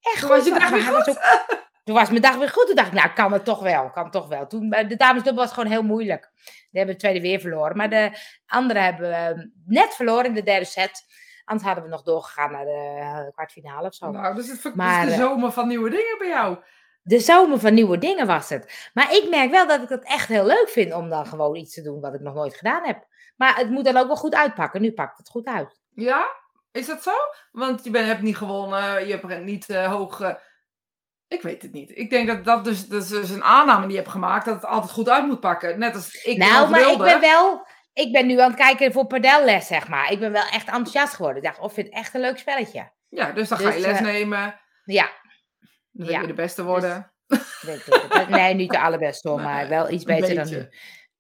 echt 0.01 0.21
Toen 0.21 0.29
was 0.29 0.45
je 0.45 0.51
goed. 0.51 0.61
dag 0.61 0.71
weer 0.71 0.93
was 0.93 1.09
ook- 1.09 1.67
toen 1.85 1.95
was 1.95 2.09
mijn 2.09 2.23
dag 2.23 2.37
weer 2.37 2.49
goed. 2.49 2.67
Toen 2.67 2.75
dacht 2.77 2.89
ik, 2.89 2.95
nou, 2.95 3.13
kan 3.13 3.33
het 3.33 3.45
toch 3.45 3.61
wel. 3.63 3.91
Kan 3.91 4.03
het 4.03 4.13
toch 4.13 4.29
wel. 4.29 4.47
Toen, 4.47 4.73
eh, 4.73 4.89
de 4.89 4.97
damesdubbel 4.97 5.43
was 5.45 5.53
gewoon 5.53 5.71
heel 5.71 5.83
moeilijk. 5.83 6.31
Die 6.45 6.69
hebben 6.81 6.95
de 6.95 7.01
tweede 7.01 7.21
weer 7.21 7.41
verloren. 7.41 7.77
Maar 7.77 7.91
de 7.91 8.11
anderen 8.47 8.83
hebben 8.83 9.13
eh, 9.13 9.45
net 9.67 9.95
verloren 9.95 10.25
in 10.25 10.35
de 10.35 10.43
derde 10.43 10.65
set. 10.65 11.03
Anders 11.49 11.67
hadden 11.67 11.85
we 11.85 11.91
nog 11.91 12.03
doorgegaan 12.03 12.53
naar 12.53 12.65
de 12.65 12.99
eh, 13.01 13.33
kwartfinale 13.33 13.87
of 13.87 13.95
zo. 13.95 14.11
Nou, 14.11 14.35
dus 14.35 14.49
het 14.49 14.65
is 14.65 14.73
Maar, 14.75 15.07
de 15.07 15.13
eh, 15.13 15.19
zomer 15.19 15.53
van 15.53 15.69
nieuwe 15.69 15.91
dingen 15.91 16.19
bij 16.19 16.29
jou. 16.29 16.59
De 17.03 17.21
zomer 17.21 17.59
van 17.59 17.75
nieuwe 17.75 17.99
dingen 17.99 18.27
was 18.27 18.49
het. 18.49 18.91
Maar 18.95 19.13
ik 19.13 19.27
merk 19.31 19.51
wel 19.51 19.67
dat 19.67 19.83
ik 19.83 19.89
het 19.89 20.05
echt 20.05 20.29
heel 20.29 20.47
leuk 20.47 20.69
vind 20.69 20.93
om 20.93 21.09
dan 21.09 21.27
gewoon 21.27 21.57
iets 21.57 21.75
te 21.75 21.83
doen 21.83 22.01
wat 22.01 22.15
ik 22.15 22.21
nog 22.21 22.35
nooit 22.35 22.55
gedaan 22.55 22.85
heb. 22.85 23.07
Maar 23.37 23.57
het 23.57 23.71
moet 23.71 23.85
dan 23.85 23.97
ook 23.97 24.07
wel 24.07 24.17
goed 24.17 24.35
uitpakken. 24.35 24.81
Nu 24.81 24.93
pakt 24.93 25.19
het 25.19 25.29
goed 25.29 25.47
uit. 25.47 25.81
Ja? 25.95 26.27
Is 26.73 26.87
dat 26.87 27.03
zo? 27.03 27.13
Want 27.53 27.85
je 27.85 27.91
bent, 27.91 28.07
hebt 28.07 28.23
niet 28.23 28.37
gewonnen. 28.37 29.07
Je 29.07 29.13
hebt 29.17 29.45
niet 29.45 29.69
eh, 29.69 29.93
hoog... 29.93 30.37
ik 31.29 31.43
weet 31.43 31.63
het 31.63 31.73
niet. 31.73 31.91
Ik 31.95 32.11
denk 32.11 32.27
dat 32.27 32.45
dat 32.45 32.65
dus, 32.65 32.89
dat 32.89 33.03
is 33.03 33.09
dus 33.09 33.31
een 33.31 33.45
aanname 33.45 33.83
die 33.83 33.91
je 33.91 33.97
hebt 33.97 34.11
gemaakt. 34.11 34.45
Dat 34.45 34.55
het 34.55 34.65
altijd 34.65 34.93
goed 34.93 35.09
uit 35.09 35.27
moet 35.27 35.41
pakken. 35.41 35.79
Net 35.79 35.95
als 35.95 36.25
ik 36.25 36.37
nou, 36.37 36.71
maar 36.71 36.91
ik 36.91 36.99
ben 36.99 37.21
wel. 37.21 37.67
Ik 37.99 38.13
ben 38.13 38.27
nu 38.27 38.41
aan 38.41 38.51
het 38.51 38.59
kijken 38.59 38.93
voor 38.93 39.07
padelles, 39.07 39.67
zeg 39.67 39.89
maar. 39.89 40.13
Ik 40.13 40.19
ben 40.19 40.33
wel 40.33 40.43
echt 40.53 40.67
enthousiast 40.67 41.15
geworden. 41.15 41.43
Ik 41.43 41.49
dacht, 41.49 41.59
of 41.59 41.73
vind 41.73 41.87
het 41.87 41.97
echt 41.97 42.15
een 42.15 42.21
leuk 42.21 42.39
spelletje. 42.39 42.93
Ja, 43.09 43.33
dus 43.33 43.49
dan 43.49 43.59
ga 43.59 43.69
je 43.69 43.75
Dus, 43.75 43.87
les 43.87 43.97
eh, 43.97 44.03
nemen. 44.03 44.61
Ja, 44.85 45.11
Dan 45.91 46.07
wil 46.07 46.11
ja, 46.11 46.21
je 46.21 46.27
de 46.27 46.33
beste 46.35 46.65
worden. 46.65 47.13
weet 47.61 47.87
ik. 47.87 48.27
Nee, 48.29 48.55
niet 48.55 48.71
de 48.71 48.81
allerbeste 48.81 49.29
hoor, 49.29 49.41
maar 49.51 49.69
wel 49.69 49.91
iets 49.91 50.05
beter 50.05 50.35
dan 50.35 50.49
nu. 50.51 50.69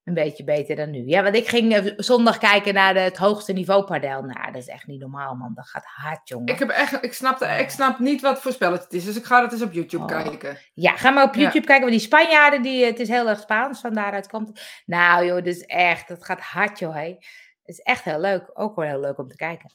Een 0.08 0.14
beetje 0.14 0.44
beter 0.44 0.76
dan 0.76 0.90
nu. 0.90 1.02
Ja, 1.06 1.22
want 1.22 1.34
ik 1.36 1.48
ging 1.48 1.74
eh, 1.74 1.92
zondag 1.96 2.38
kijken 2.38 2.74
naar 2.74 2.94
de, 2.94 3.00
het 3.00 3.16
hoogste 3.16 3.52
niveau 3.52 3.84
padel. 3.84 4.22
Nou, 4.22 4.52
dat 4.52 4.62
is 4.62 4.68
echt 4.68 4.86
niet 4.86 5.00
normaal, 5.00 5.34
man. 5.34 5.54
Dat 5.54 5.68
gaat 5.68 5.84
hard, 5.84 6.28
jongen. 6.28 6.46
Ik, 6.52 6.58
heb 6.58 6.68
echt, 6.68 7.04
ik, 7.04 7.12
snap, 7.12 7.38
de- 7.38 7.46
ik 7.46 7.70
snap 7.70 7.98
niet 7.98 8.20
wat 8.20 8.40
voor 8.40 8.52
spelletje 8.52 8.84
het 8.84 8.92
is. 8.92 9.04
Dus 9.04 9.16
ik 9.16 9.24
ga 9.24 9.40
dat 9.40 9.52
eens 9.52 9.62
op 9.62 9.72
YouTube 9.72 10.02
Oh. 10.14 10.22
kijken. 10.22 10.58
Ja, 10.74 10.96
ga 10.96 11.10
maar 11.10 11.24
op 11.24 11.34
Ja. 11.34 11.40
YouTube 11.40 11.66
kijken, 11.66 11.86
want 11.86 11.98
die 11.98 12.06
Spanjaarden, 12.06 12.62
die, 12.62 12.84
het 12.84 13.00
is 13.00 13.08
heel 13.08 13.28
erg 13.28 13.40
Spaans, 13.40 13.80
van 13.80 13.94
daaruit 13.94 14.28
komt 14.28 14.48
het. 14.48 14.82
Nou 14.86 15.24
joh, 15.26 15.42
dus 15.44 15.60
echt, 15.60 16.08
het 16.08 16.24
gaat 16.24 16.40
hard 16.40 16.78
joh. 16.78 16.94
Het 16.94 17.16
is 17.64 17.78
echt 17.80 18.04
heel 18.04 18.20
leuk, 18.20 18.50
ook 18.54 18.76
wel 18.76 18.86
heel 18.88 19.00
leuk 19.00 19.18
om 19.18 19.28
te 19.28 19.36
kijken. 19.36 19.72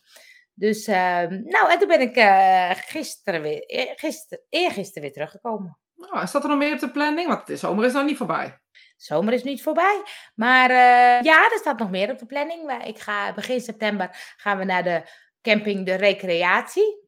Dus, 0.53 0.87
ehm, 0.87 1.41
nou, 1.43 1.71
en 1.71 1.79
toen 1.79 1.87
ben 1.87 2.01
ik 2.01 2.15
eh, 2.15 2.69
gisteren 2.73 3.41
weer, 3.41 3.65
eh, 3.65 3.91
gister, 3.95 4.41
eergisteren 4.49 5.01
weer 5.01 5.11
teruggekomen. 5.13 5.77
Nou, 5.95 6.27
staat 6.27 6.43
er 6.43 6.49
nog 6.49 6.57
meer 6.57 6.73
op 6.73 6.79
de 6.79 6.91
planning? 6.91 7.27
Want 7.27 7.47
de 7.47 7.57
zomer 7.57 7.85
is 7.85 7.93
nog 7.93 8.05
niet 8.05 8.17
voorbij. 8.17 8.57
Zomer 8.97 9.33
is 9.33 9.43
niet 9.43 9.63
voorbij, 9.63 10.01
maar 10.35 10.69
eh, 10.69 11.21
ja, 11.21 11.43
er 11.51 11.57
staat 11.59 11.79
nog 11.79 11.89
meer 11.89 12.11
op 12.11 12.17
de 12.19 12.25
planning. 12.25 12.83
Ik 12.85 12.99
ga, 12.99 13.33
begin 13.33 13.61
september 13.61 14.09
gaan 14.37 14.57
we 14.57 14.63
naar 14.63 14.83
de 14.83 15.03
camping 15.41 15.85
De 15.85 15.95
Recreatie. 15.95 17.01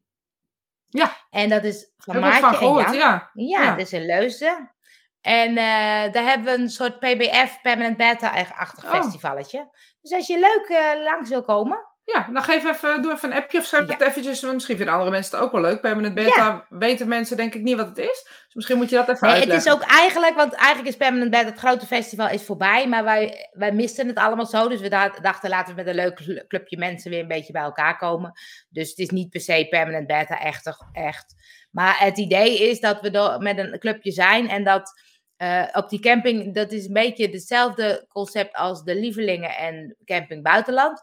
Ja. 0.88 1.16
En 1.30 1.48
dat 1.48 1.64
is 1.64 1.92
van 1.96 2.20
Maartje 2.20 2.40
van 2.40 2.50
en 2.50 2.56
gehoord, 2.56 2.84
Jan. 2.84 2.94
ja. 2.94 3.30
Ja, 3.34 3.62
Ja. 3.62 3.70
dat 3.70 3.78
is 3.78 3.92
in 3.92 4.06
Leusden. 4.06 4.74
En 5.20 5.48
eh, 5.48 6.12
daar 6.12 6.24
hebben 6.24 6.44
we 6.44 6.62
een 6.62 6.68
soort 6.70 6.98
PBF, 6.98 7.60
Permanent 7.62 7.96
Beta-achtig 7.96 8.84
Oh. 8.84 8.90
festivalletje. 8.90 9.68
Dus 10.00 10.12
als 10.12 10.26
je 10.26 10.38
leuk 10.38 10.66
eh, 10.78 11.02
langs 11.02 11.28
wil 11.30 11.42
komen. 11.42 11.86
Ja, 12.14 12.28
dan 12.32 12.42
geef 12.42 12.64
even, 12.64 13.02
doe 13.02 13.12
even 13.12 13.30
een 13.30 13.36
appje 13.36 13.58
of 13.58 13.64
schrijf 13.64 13.86
Ja. 13.86 13.92
het 13.92 14.02
eventjes. 14.02 14.40
want 14.40 14.54
Misschien 14.54 14.76
vinden 14.76 14.94
andere 14.94 15.10
mensen 15.12 15.34
het 15.36 15.44
ook 15.46 15.52
wel 15.52 15.60
leuk. 15.60 15.80
Permanent 15.80 16.14
beta 16.14 16.66
weten 16.68 17.08
mensen 17.08 17.36
denk 17.36 17.54
ik 17.54 17.62
niet 17.62 17.76
wat 17.76 17.86
het 17.88 17.98
is. 17.98 18.22
Dus 18.24 18.54
misschien 18.54 18.76
moet 18.76 18.90
je 18.90 18.96
dat 18.96 19.08
even 19.08 19.26
Nee, 19.28 19.30
het 19.40 19.40
uitleggen. 19.50 19.72
is 19.72 19.78
ook 19.78 19.90
eigenlijk, 19.90 20.34
want 20.34 20.52
eigenlijk 20.52 20.88
is 20.88 20.96
Permanent 20.96 21.30
Beta, 21.30 21.44
het 21.44 21.58
grote 21.58 21.86
festival, 21.86 22.28
is 22.28 22.42
voorbij. 22.42 22.88
Maar 22.88 23.04
wij, 23.04 23.48
wij 23.52 23.72
misten 23.72 24.06
het 24.06 24.16
allemaal 24.18 24.46
zo. 24.46 24.68
Dus 24.68 24.80
we 24.80 24.88
da- 24.88 25.14
dachten, 25.22 25.50
laten 25.50 25.74
we 25.74 25.82
met 25.82 25.86
een 25.90 26.02
leuk 26.02 26.14
cl- 26.14 26.46
clubje 26.48 26.78
mensen 26.78 27.10
weer 27.10 27.20
een 27.20 27.28
beetje 27.28 27.52
bij 27.52 27.62
elkaar 27.62 27.98
komen. 27.98 28.32
Dus 28.68 28.88
het 28.88 28.98
is 28.98 29.10
niet 29.10 29.30
per 29.30 29.40
se 29.40 29.66
Permanent 29.70 30.06
Beta 30.06 30.40
echt. 30.40 30.70
echt. 30.92 31.34
Maar 31.70 31.98
het 31.98 32.18
idee 32.18 32.58
is 32.70 32.80
dat 32.80 33.00
we 33.00 33.36
met 33.40 33.58
een 33.58 33.78
clubje 33.78 34.10
zijn 34.10 34.48
en 34.48 34.64
dat... 34.64 35.00
eh, 35.36 35.64
op 35.72 35.88
die 35.88 36.00
camping, 36.00 36.54
dat 36.54 36.72
is 36.72 36.86
een 36.86 36.92
beetje 36.92 37.28
hetzelfde 37.28 38.04
concept 38.08 38.54
als 38.54 38.82
de 38.82 38.94
Lievelingen 38.94 39.56
en 39.56 39.96
Camping 40.04 40.42
Buitenland. 40.42 41.00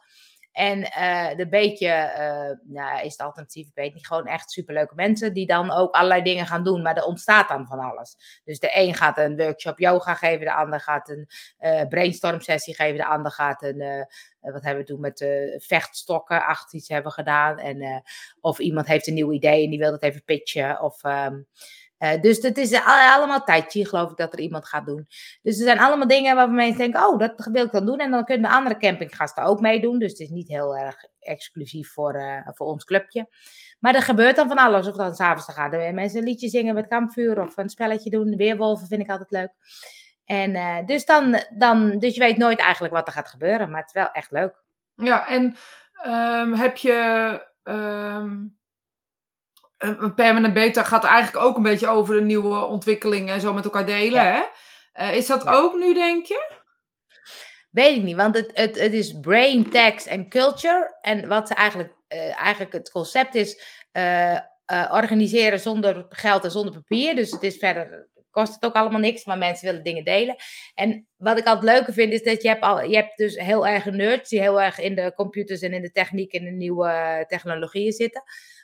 En 0.54 0.84
eh 0.84 1.36
de 1.36 1.48
beetje, 1.48 1.88
eh, 1.88 2.58
nou 2.64 3.06
is 3.06 3.12
het 3.12 3.22
alternatief, 3.22 3.68
ik 3.68 3.76
weet 3.76 3.94
niet, 3.94 4.08
gewoon 4.08 4.28
echt 4.28 4.52
superleuke 4.52 4.96
mensen 4.96 5.34
die 5.34 5.46
dan 5.46 5.72
ook 5.72 5.94
allerlei 5.94 6.22
dingen 6.22 6.48
gaan 6.48 6.64
doen, 6.64 6.82
maar 6.82 6.98
er 6.98 7.06
ontstaat 7.06 7.48
dan 7.48 7.68
van 7.68 7.80
alles. 7.80 8.42
Dus 8.44 8.60
de 8.60 8.70
een 8.74 8.94
gaat 8.94 9.18
een 9.18 9.38
workshop 9.38 9.80
yoga 9.80 10.14
geven, 10.16 10.46
de 10.46 10.54
ander 10.54 10.80
gaat 10.80 11.10
een 11.10 11.28
eh 11.58 11.88
brainstorm 11.88 12.42
sessie 12.42 12.76
geven, 12.76 12.98
de 12.98 13.06
ander 13.06 13.32
gaat 13.32 13.64
een, 13.64 14.08
wat 14.40 14.64
hebben 14.64 14.84
we 14.84 14.90
toen 14.90 15.00
met 15.00 15.26
vechtstokken, 15.58 16.46
acht 16.46 16.74
iets 16.74 16.88
hebben 16.88 17.12
gedaan. 17.12 17.60
En, 17.60 18.04
of 18.42 18.60
iemand 18.60 18.88
heeft 18.88 19.08
een 19.08 19.14
nieuw 19.14 19.32
idee 19.32 19.64
en 19.64 19.70
die 19.70 19.80
wil 19.80 19.92
dat 19.92 20.04
even 20.04 20.24
pitchen. 20.24 20.82
Of, 20.82 21.04
ehm, 21.04 21.42
eh, 22.04 22.22
dus 22.22 22.42
het 22.42 22.58
is 22.58 22.74
al- 22.74 23.16
allemaal 23.16 23.44
tijdje, 23.44 23.88
geloof 23.88 24.12
ik, 24.12 24.18
dat 24.18 24.34
er 24.34 24.40
iemand 24.40 24.68
gaat 24.68 24.86
doen. 24.86 25.06
Dus 25.42 25.58
er 25.58 25.64
zijn 25.64 25.80
allemaal 25.80 26.08
dingen 26.08 26.36
waarvan 26.36 26.56
mensen 26.56 26.78
denken, 26.78 27.08
oh, 27.08 27.20
dat 27.20 27.50
wil 27.52 27.66
ik 27.66 27.72
dan 27.72 27.86
doen. 27.86 27.98
En 27.98 28.12
dan 28.12 28.26
kunnen 28.26 28.50
de 28.50 28.56
andere 28.56 28.78
campinggasten 28.78 29.44
ook 29.44 29.60
meedoen. 29.60 30.00
Dus 30.00 30.12
het 30.12 30.20
is 30.20 30.30
niet 30.30 30.48
heel 30.48 30.78
erg 30.78 30.96
exclusief 31.20 31.92
voor, 31.94 32.14
eh, 32.14 32.48
voor 32.54 32.68
ons 32.68 32.84
clubje. 32.84 33.28
Maar 33.80 33.96
er 33.96 34.02
gebeurt 34.02 34.36
dan 34.36 34.48
van 34.48 34.58
alles. 34.58 34.88
Of 34.88 34.96
dan 34.96 35.16
s'avonds 35.16 35.54
gaan 35.54 35.74
er 35.74 35.94
mensen 35.94 36.20
een 36.20 36.26
liedje 36.26 36.50
zingen 36.50 36.76
met 36.76 36.88
kampvuur. 36.88 37.42
Of 37.42 37.58
een 37.58 37.70
spelletje 37.70 38.10
doen. 38.10 38.36
Weerwolven 38.36 38.88
vind 38.88 39.02
ik 39.02 39.10
altijd 39.10 39.32
leuk. 39.32 39.52
En 40.26 40.56
eh, 40.56 40.86
dus, 40.86 41.06
dan, 41.06 41.44
dan, 41.58 42.00
dus 42.00 42.14
je 42.14 42.20
weet 42.20 42.38
nooit 42.38 42.60
eigenlijk 42.60 42.94
wat 42.94 43.08
er 43.08 43.14
gaat 43.14 43.28
gebeuren. 43.30 43.70
Maar 43.70 43.80
het 43.80 43.88
is 43.88 44.02
wel 44.02 44.12
echt 44.12 44.32
leuk. 44.32 44.64
Ja, 44.96 45.28
en 45.28 45.56
ehm, 46.02 46.54
heb 46.54 46.78
je... 46.78 47.42
ehm, 47.64 48.36
permanent 50.16 50.54
beta 50.54 50.84
gaat 50.84 51.04
eigenlijk 51.04 51.46
ook 51.46 51.58
een 51.58 51.64
beetje 51.64 51.88
over 51.88 52.16
de 52.16 52.22
nieuwe 52.22 52.66
ontwikkelingen 52.66 53.34
en 53.34 53.42
zo 53.42 53.54
met 53.54 53.64
elkaar 53.64 53.86
delen. 53.86 54.34
Hè? 54.34 54.42
Uh, 55.02 55.16
is 55.16 55.28
dat 55.28 55.48
ook 55.48 55.76
nu, 55.76 55.94
denk 55.94 56.26
je? 56.26 56.62
Weet 57.70 57.98
ik 57.98 58.04
niet, 58.04 58.16
want 58.16 58.36
het, 58.36 58.52
het, 58.54 58.80
het 58.80 58.94
is 58.94 59.20
brain, 59.20 59.70
text 59.70 60.06
en 60.06 60.30
culture. 60.30 60.98
En 61.02 61.28
wat 61.28 61.50
eigenlijk, 61.52 61.94
uh, 62.10 62.42
eigenlijk 62.42 62.74
het 62.74 62.92
concept 62.92 63.36
is, 63.36 63.64
uh, 63.94 64.40
organiseren 64.92 65.60
zonder 65.60 66.06
geld 66.10 66.44
en 66.44 66.52
zonder 66.52 66.74
papier. 66.74 67.16
Dus 67.16 67.32
het 67.32 67.44
is 67.44 67.58
verder, 67.58 68.08
kost 68.32 68.54
het 68.54 68.66
ook 68.66 68.74
allemaal 68.74 69.00
niks, 69.00 69.26
maar 69.26 69.38
mensen 69.38 69.68
willen 69.68 69.84
dingen 69.84 70.04
delen. 70.04 70.36
En 70.74 71.08
wat 71.18 71.38
ik 71.38 71.46
altijd 71.46 71.76
leuker 71.76 71.94
vind, 71.94 72.14
is 72.14 72.24
dat 72.24 72.42
je 72.42 72.48
hebt, 72.48 72.64
al, 72.64 72.84
je 72.84 72.96
hebt 72.96 73.18
dus 73.18 73.36
heel 73.36 73.68
erg 73.68 73.86
nerds 73.86 74.30
die 74.30 74.42
heel 74.42 74.62
erg 74.62 74.80
in 74.80 74.96
de 74.96 75.14
computers 75.16 75.62
en 75.62 75.74
in 75.74 75.82
de 75.82 75.92
techniek 75.92 76.34
en 76.34 76.44
de 76.44 76.52
nieuwe 76.52 77.26
technologieën 77.28 77.92
zitten. 77.92 78.24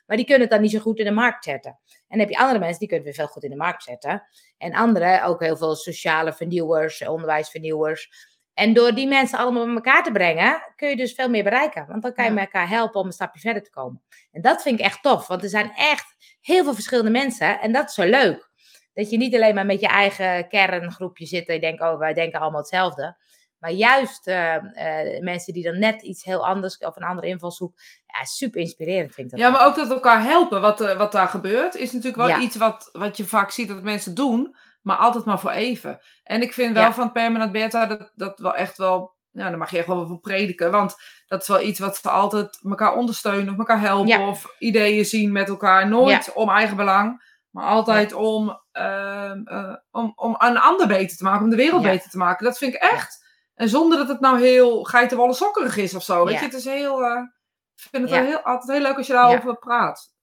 Maar 0.09 0.17
die 0.17 0.25
kunnen 0.25 0.43
het 0.43 0.51
dan 0.51 0.61
niet 0.61 0.71
zo 0.71 0.79
goed 0.79 0.99
in 0.99 1.05
de 1.05 1.11
markt 1.11 1.43
zetten. 1.43 1.71
En 1.71 2.05
dan 2.07 2.19
heb 2.19 2.29
je 2.29 2.37
andere 2.37 2.59
mensen 2.59 2.79
die 2.79 2.87
kunnen 2.87 3.07
het 3.07 3.15
weer 3.15 3.25
veel 3.25 3.33
goed 3.33 3.43
in 3.43 3.49
de 3.49 3.55
markt 3.55 3.83
zetten. 3.83 4.23
En 4.57 4.73
andere, 4.73 5.23
ook 5.23 5.39
heel 5.39 5.57
veel 5.57 5.75
sociale 5.75 6.33
vernieuwers, 6.33 7.07
onderwijsvernieuwers. 7.07 8.09
En 8.53 8.73
door 8.73 8.93
die 8.93 9.07
mensen 9.07 9.37
allemaal 9.37 9.65
bij 9.65 9.73
elkaar 9.73 10.03
te 10.03 10.11
brengen, 10.11 10.73
kun 10.75 10.89
je 10.89 10.95
dus 10.95 11.13
veel 11.13 11.29
meer 11.29 11.43
bereiken. 11.43 11.87
Want 11.87 12.01
dan 12.01 12.13
kan 12.13 12.25
je 12.25 12.31
ja. 12.31 12.39
elkaar 12.39 12.69
helpen 12.69 12.99
om 12.99 13.05
een 13.05 13.11
stapje 13.11 13.39
verder 13.39 13.63
te 13.63 13.69
komen. 13.69 14.01
En 14.31 14.41
dat 14.41 14.61
vind 14.61 14.79
ik 14.79 14.85
echt 14.85 15.01
tof, 15.01 15.27
want 15.27 15.43
er 15.43 15.49
zijn 15.49 15.71
echt 15.75 16.37
heel 16.41 16.63
veel 16.63 16.73
verschillende 16.73 17.11
mensen. 17.11 17.59
En 17.59 17.71
dat 17.71 17.87
is 17.87 17.93
zo 17.93 18.03
leuk. 18.03 18.49
Dat 18.93 19.09
je 19.09 19.17
niet 19.17 19.35
alleen 19.35 19.55
maar 19.55 19.65
met 19.65 19.79
je 19.79 19.87
eigen 19.87 20.47
kerngroepje 20.47 21.25
zit 21.25 21.47
en 21.47 21.53
je 21.53 21.59
denkt, 21.59 21.81
oh, 21.81 21.97
wij 21.97 22.13
denken 22.13 22.39
allemaal 22.39 22.59
hetzelfde. 22.59 23.17
Maar 23.59 23.71
juist 23.71 24.27
uh, 24.27 24.55
uh, 24.55 25.19
mensen 25.19 25.53
die 25.53 25.63
dan 25.63 25.79
net 25.79 26.01
iets 26.01 26.23
heel 26.23 26.47
anders 26.47 26.77
of 26.77 26.95
een 26.95 27.03
andere 27.03 27.27
invalshoek. 27.27 27.73
Ja, 28.05 28.23
super 28.23 28.61
inspirerend 28.61 29.13
vind 29.13 29.31
ik 29.31 29.31
dat. 29.31 29.39
Ja, 29.39 29.49
maar 29.49 29.65
ook 29.65 29.75
dat 29.75 29.89
elkaar 29.89 30.23
helpen, 30.23 30.61
wat, 30.61 30.81
uh, 30.81 30.97
wat 30.97 31.11
daar 31.11 31.27
gebeurt, 31.27 31.75
is 31.75 31.91
natuurlijk 31.91 32.17
wel 32.17 32.27
ja. 32.27 32.39
iets 32.39 32.55
wat, 32.55 32.89
wat 32.91 33.17
je 33.17 33.25
vaak 33.25 33.51
ziet 33.51 33.67
dat 33.67 33.83
mensen 33.83 34.15
doen, 34.15 34.55
maar 34.81 34.97
altijd 34.97 35.25
maar 35.25 35.39
voor 35.39 35.51
even. 35.51 35.99
En 36.23 36.41
ik 36.41 36.53
vind 36.53 36.73
wel 36.73 36.83
ja. 36.83 36.93
van 36.93 37.11
Permanent 37.11 37.51
Beta 37.51 37.85
dat, 37.85 38.11
dat 38.15 38.39
wel 38.39 38.55
echt 38.55 38.77
wel. 38.77 39.17
Nou, 39.31 39.49
daar 39.49 39.59
mag 39.59 39.71
je 39.71 39.77
echt 39.77 39.87
wel 39.87 40.07
van 40.07 40.19
prediken. 40.19 40.71
Want 40.71 40.95
dat 41.27 41.41
is 41.41 41.47
wel 41.47 41.61
iets 41.61 41.79
wat 41.79 41.97
ze 41.97 42.09
altijd 42.09 42.59
elkaar 42.63 42.95
ondersteunen 42.95 43.53
of 43.53 43.59
elkaar 43.59 43.79
helpen. 43.79 44.27
Of 44.27 44.55
ideeën 44.59 45.05
zien 45.05 45.31
met 45.31 45.49
elkaar. 45.49 45.87
Nooit 45.87 46.33
om 46.33 46.49
eigen 46.49 46.75
belang. 46.75 47.37
Maar 47.49 47.65
altijd 47.65 48.13
om, 48.13 48.61
om, 49.91 50.11
om 50.15 50.35
een 50.37 50.57
ander 50.57 50.87
beter 50.87 51.17
te 51.17 51.23
maken. 51.23 51.43
Om 51.43 51.49
de 51.49 51.55
wereld 51.55 51.81
beter 51.81 52.09
te 52.09 52.17
maken. 52.17 52.45
Dat 52.45 52.57
vind 52.57 52.73
ik 52.73 52.81
echt. 52.81 53.27
En 53.59 53.69
zonder 53.69 53.97
dat 53.97 54.07
het 54.07 54.19
nou 54.19 54.41
heel 54.41 54.83
geitenwolle 54.83 55.33
sokkerig 55.33 55.77
is 55.77 55.93
of 55.93 56.03
zo. 56.03 56.25
Weet 56.25 56.33
ja. 56.33 56.39
je, 56.39 56.45
het 56.45 56.55
is 56.55 56.65
heel. 56.65 57.01
Uh, 57.01 57.21
ik 57.75 57.87
vind 57.91 58.03
het 58.03 58.11
ja. 58.13 58.25
heel, 58.25 58.39
altijd 58.39 58.71
heel 58.71 58.87
leuk 58.87 58.97
als 58.97 59.07
je 59.07 59.13
daarover 59.13 59.49
ja. 59.49 59.53
praat. 59.53 60.13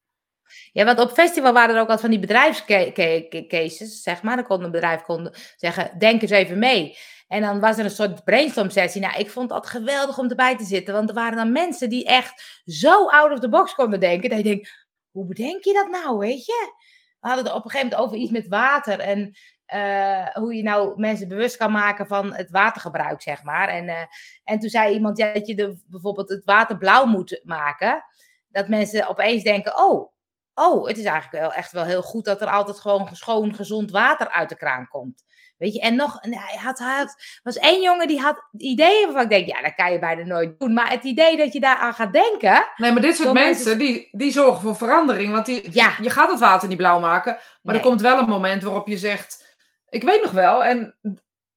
Ja, 0.73 0.85
want 0.85 0.99
op 0.99 1.13
festival 1.13 1.53
waren 1.53 1.75
er 1.75 1.81
ook 1.81 1.89
altijd 1.89 2.01
van 2.01 2.11
die 2.11 2.19
bedrijfscases, 2.19 4.03
zeg 4.03 4.23
maar. 4.23 4.37
Dan 4.37 4.45
kon 4.45 4.63
een 4.63 4.71
bedrijf 4.71 5.03
kon 5.03 5.35
zeggen, 5.57 5.99
denk 5.99 6.23
eens 6.23 6.31
even 6.31 6.59
mee. 6.59 6.97
En 7.29 7.41
dan 7.41 7.61
was 7.61 7.79
er 7.79 7.85
een 7.85 7.91
soort 7.91 8.25
brainstorm 8.25 8.71
sessie. 8.71 9.01
Nou, 9.01 9.19
ik 9.19 9.31
vond 9.31 9.49
dat 9.49 9.67
geweldig 9.67 10.19
om 10.19 10.29
erbij 10.29 10.57
te 10.57 10.65
zitten. 10.65 10.95
Want 10.95 11.09
er 11.09 11.15
waren 11.15 11.37
dan 11.37 11.53
mensen 11.53 11.89
die 11.89 12.05
echt 12.05 12.63
zo 12.65 13.07
out 13.09 13.33
of 13.33 13.39
the 13.39 13.49
box 13.49 13.75
konden 13.75 14.01
denken. 14.01 14.29
Dat 14.29 14.39
je 14.39 14.45
denkt, 14.45 14.87
hoe 15.11 15.27
bedenk 15.27 15.65
je 15.65 15.73
dat 15.73 16.03
nou, 16.03 16.19
weet 16.19 16.47
je? 16.47 16.73
We 17.21 17.29
hadden 17.29 17.45
het 17.45 17.55
op 17.55 17.65
een 17.65 17.71
gegeven 17.71 17.91
moment 17.91 18.09
over 18.09 18.23
iets 18.23 18.33
met 18.33 18.49
water. 18.49 19.01
En 19.01 19.37
uh, 19.75 20.27
hoe 20.27 20.55
je 20.55 20.63
nou 20.63 21.01
mensen 21.01 21.29
bewust 21.29 21.57
kan 21.57 21.73
maken 21.73 22.07
van 22.07 22.35
het 22.35 22.51
watergebruik, 22.51 23.23
zeg 23.23 23.43
maar. 23.43 23.69
En, 23.69 23.85
uh, 23.85 24.01
en 24.45 24.59
toen 24.59 24.69
zei 24.69 24.95
iemand 24.95 25.19
ja, 25.19 25.33
dat 25.33 25.47
je 25.47 25.55
de, 25.55 25.83
bijvoorbeeld 25.87 26.29
het 26.29 26.45
water 26.45 26.79
blauw 26.79 27.05
moet 27.05 27.41
maken. 27.45 28.05
Dat 28.49 28.69
mensen 28.69 29.09
opeens 29.09 29.43
denken, 29.43 29.79
oh, 29.79 30.13
oh, 30.55 30.87
het 30.87 30.99
is 30.99 31.05
eigenlijk 31.05 31.43
wel 31.43 31.53
echt 31.53 31.73
wel 31.73 31.85
heel 31.85 32.03
goed 32.03 32.25
dat 32.25 32.41
er 32.41 32.51
altijd 32.51 32.81
gewoon 32.81 33.09
schoon, 33.13 33.55
gezond 33.55 33.91
water 33.91 34.31
uit 34.31 34.49
de 34.49 34.57
kraan 34.57 34.89
komt. 34.89 35.25
Weet 35.59 35.75
je, 35.75 35.81
en 35.81 35.95
nog, 35.95 36.19
hij 36.21 36.59
had, 36.63 36.79
hij 36.79 36.97
had, 36.97 37.41
was 37.43 37.57
één 37.57 37.83
jongen 37.83 38.09
die 38.09 38.21
had 38.21 38.49
ideeën 38.57 39.05
waarvan 39.05 39.23
ik 39.23 39.29
denk, 39.29 39.47
ja, 39.47 39.63
dat 39.63 39.75
kan 39.75 39.93
je 39.93 39.99
bijna 39.99 40.25
nooit 40.25 40.59
doen. 40.59 40.73
Maar 40.73 40.91
het 40.91 41.05
idee 41.05 41.37
dat 41.37 41.53
je 41.53 41.61
daaraan 41.61 41.95
gaat 41.95 42.13
denken. 42.13 42.67
Nee, 42.77 42.93
maar 42.93 43.03
dit 43.03 43.17
soort 43.17 43.33
mensen, 43.33 43.79
die, 43.79 44.09
die 44.13 44.33
zorgen 44.33 44.61
voor 44.61 44.77
verandering. 44.77 45.33
Want 45.33 45.47
die, 45.47 45.69
ja. 45.73 45.93
je 46.01 46.11
gaat 46.11 46.31
het 46.31 46.41
water 46.41 46.69
niet 46.69 46.77
blauw 46.77 47.01
maken. 47.01 47.33
Maar 47.33 47.75
nee. 47.75 47.83
er 47.83 47.89
komt 47.89 48.01
wel 48.01 48.19
een 48.19 48.29
moment 48.29 48.63
waarop 48.63 48.89
je 48.89 48.99
zegt, 48.99 49.46
ik 49.97 50.03
weet 50.03 50.23
nog 50.23 50.31
wel, 50.33 50.65
en 50.65 50.97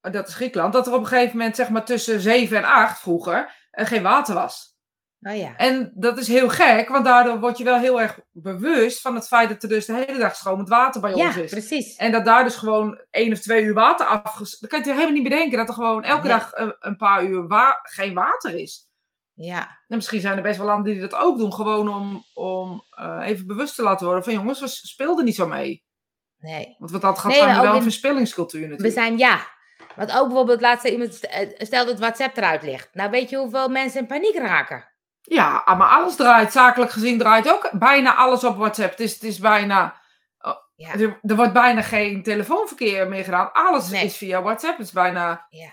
dat 0.02 0.28
is 0.28 0.36
Griekenland, 0.36 0.74
dat 0.74 0.88
er 0.88 0.94
op 0.94 1.00
een 1.00 1.08
gegeven 1.08 1.38
moment, 1.38 1.56
zeg 1.56 1.70
maar 1.70 1.86
tussen 1.86 2.20
7 2.20 2.58
en 2.58 2.64
8 2.64 3.00
vroeger, 3.00 3.68
er 3.72 3.88
geen 3.88 4.04
water 4.04 4.34
was. 4.36 4.78
Oh 5.22 5.36
ja. 5.36 5.56
En 5.56 5.92
dat 5.96 6.18
is 6.18 6.28
heel 6.28 6.50
gek, 6.50 6.90
want 6.90 7.06
daardoor 7.06 7.40
word 7.40 7.58
je 7.58 7.64
wel 7.64 7.80
heel 7.80 8.02
erg 8.02 8.20
bewust 8.32 9.02
van 9.02 9.16
het 9.16 9.28
feit 9.28 9.50
dat 9.50 9.64
er 9.64 9.70
dus 9.70 9.86
de 9.86 9.94
hele 9.94 10.18
dag 10.20 10.36
stromend 10.36 10.70
water 10.70 11.02
bij 11.02 11.16
ja, 11.16 11.26
ons 11.28 11.36
is. 11.36 11.52
precies. 11.52 11.96
En 11.96 12.12
dat 12.12 12.26
daar 12.26 12.44
dus 12.44 12.56
gewoon 12.56 13.02
één 13.10 13.32
of 13.32 13.40
twee 13.40 13.64
uur 13.64 13.74
water 13.74 14.06
afges... 14.06 14.60
Dan 14.60 14.70
kan 14.70 14.80
je 14.84 14.92
helemaal 14.92 15.12
niet 15.12 15.24
bedenken 15.24 15.58
dat 15.58 15.68
er 15.68 15.74
gewoon 15.74 16.04
elke 16.04 16.28
dag 16.28 16.52
een, 16.54 16.76
een 16.80 16.98
paar 16.98 17.24
uur 17.24 17.48
wa- 17.48 17.80
geen 17.84 18.14
water 18.14 18.56
is. 18.56 18.88
Ja, 19.34 19.60
En 19.88 19.96
misschien 19.96 20.22
zijn 20.22 20.38
er 20.38 20.44
best 20.44 20.58
wel 20.58 20.68
landen 20.68 20.92
die 20.92 21.02
dat 21.02 21.16
ook 21.16 21.38
doen, 21.38 21.54
gewoon 21.54 21.88
om, 21.90 22.24
om 22.34 22.84
eh, 22.90 23.20
even 23.24 23.48
bewust 23.48 23.76
te 23.76 23.84
laten 23.84 24.06
worden 24.06 24.24
van 24.24 24.34
jongens, 24.34 24.60
we 24.60 24.68
speelden 24.68 25.26
niet 25.26 25.36
zo 25.36 25.48
mee. 25.48 25.84
Nee. 26.40 26.76
Want 26.78 27.02
dat 27.02 27.20
gaat, 27.20 27.32
Nee, 27.32 27.46
we 27.46 27.62
wel 27.62 27.76
een 27.76 27.82
verspillingscultuur 27.82 28.62
We 28.62 28.68
natuurlijk. 28.68 28.98
zijn 28.98 29.18
ja. 29.18 29.40
Want 29.96 30.12
ook 30.12 30.28
bijvoorbeeld, 30.28 30.62
laatst 30.62 30.82
zei 30.82 30.94
iemand, 30.94 31.20
eh, 31.28 31.50
stel 31.58 31.86
dat 31.86 32.00
WhatsApp 32.00 32.38
eruit 32.38 32.64
ligt. 32.64 32.90
Nou, 32.94 33.10
weet 33.10 33.30
je 33.30 33.38
hoeveel 33.38 33.70
mensen 33.70 34.00
in 34.00 34.08
paniek 34.08 34.36
raken? 34.36 34.88
Ja, 35.22 35.64
maar 35.66 35.90
alles 35.90 36.16
draait, 36.16 36.52
zakelijk 36.52 36.92
gezien 36.92 37.18
draait 37.18 37.50
ook 37.52 37.70
bijna 37.74 38.16
alles 38.16 38.44
op 38.44 38.58
WhatsApp. 38.58 38.92
Het 38.92 39.00
is, 39.00 39.14
het 39.14 39.24
is 39.24 39.40
bijna, 39.40 40.02
Ja, 40.76 40.94
er, 40.94 41.20
er 41.22 41.36
wordt 41.36 41.54
bijna 41.54 41.82
geen 41.82 42.24
telefoonverkeer 42.24 43.08
meer 43.08 43.24
gedaan. 43.24 43.52
Alles 43.54 43.90
Nee. 43.90 44.06
is 44.06 44.18
via 44.18 44.42
WhatsApp. 44.42 44.78
Het 44.78 44.86
is 44.88 44.94
bijna 44.94 45.46
ja. 45.50 45.72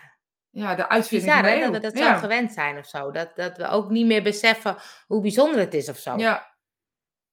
ja, 0.51 0.75
de 0.75 0.89
uitvinding 0.89 1.33
Bizar, 1.33 1.51
hè? 1.51 1.61
Dat 1.61 1.73
we 1.73 1.81
dat 1.81 1.97
zo 1.97 2.05
ja. 2.05 2.17
gewend 2.17 2.53
zijn 2.53 2.79
of 2.79 2.87
zo. 2.87 3.11
Dat, 3.11 3.37
dat 3.37 3.57
we 3.57 3.69
ook 3.69 3.91
niet 3.91 4.07
meer 4.07 4.23
beseffen 4.23 4.77
hoe 5.07 5.21
bijzonder 5.21 5.61
het 5.61 5.75
is 5.75 5.89
of 5.89 5.97
zo. 5.97 6.17
Ja. 6.17 6.55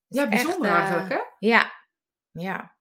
Ja, 0.08 0.28
bijzonder 0.28 0.70
echt, 0.70 0.80
eh, 0.80 0.82
eigenlijk 0.82 1.10
hè. 1.10 1.48
Ja. 1.48 1.72
Ja. 2.32 2.73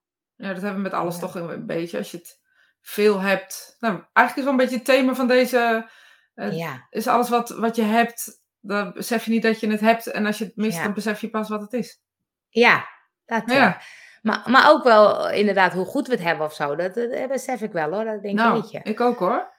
Ja, 0.43 0.53
dat 0.53 0.61
hebben 0.61 0.75
we 0.83 0.89
met 0.89 0.93
alles 0.99 1.15
Ja. 1.15 1.21
toch 1.21 1.35
een 1.35 1.65
beetje. 1.65 1.97
Als 1.97 2.11
je 2.11 2.17
het 2.17 2.39
veel 2.81 3.19
hebt. 3.19 3.75
Nou, 3.79 3.93
eigenlijk 4.13 4.37
is 4.37 4.43
wel 4.43 4.51
een 4.51 4.57
beetje 4.57 4.75
het 4.75 4.85
thema 4.85 5.13
van 5.15 5.27
deze. 5.27 5.89
Ja. 6.35 6.87
Is 6.89 7.07
alles 7.07 7.29
wat, 7.29 7.49
wat 7.49 7.75
je 7.75 7.81
hebt, 7.81 8.41
dan 8.59 8.93
besef 8.93 9.25
je 9.25 9.31
niet 9.31 9.43
dat 9.43 9.59
je 9.59 9.69
het 9.69 9.79
hebt. 9.79 10.07
En 10.07 10.25
als 10.25 10.37
je 10.37 10.45
het 10.45 10.55
mist, 10.55 10.77
Ja. 10.77 10.83
dan 10.83 10.93
besef 10.93 11.21
je 11.21 11.29
pas 11.29 11.49
wat 11.49 11.61
het 11.61 11.73
is. 11.73 12.01
Ja. 12.49 12.85
Dat, 13.25 13.43
ja. 13.45 13.81
Maar, 14.21 14.43
maar 14.45 14.69
ook 14.71 14.83
wel 14.83 15.29
inderdaad 15.29 15.73
hoe 15.73 15.85
goed 15.85 16.07
we 16.07 16.13
het 16.13 16.23
hebben 16.23 16.45
of 16.45 16.53
zo. 16.53 16.75
Dat, 16.75 16.93
dat, 16.93 17.11
dat 17.11 17.27
besef 17.27 17.61
ik 17.61 17.71
wel 17.71 17.91
hoor. 17.91 18.03
Dat 18.03 18.21
denk 18.21 18.39
ik, 18.39 18.45
nou, 18.45 18.67
je. 18.69 18.79
ik 18.83 19.01
ook 19.01 19.19
hoor. 19.19 19.51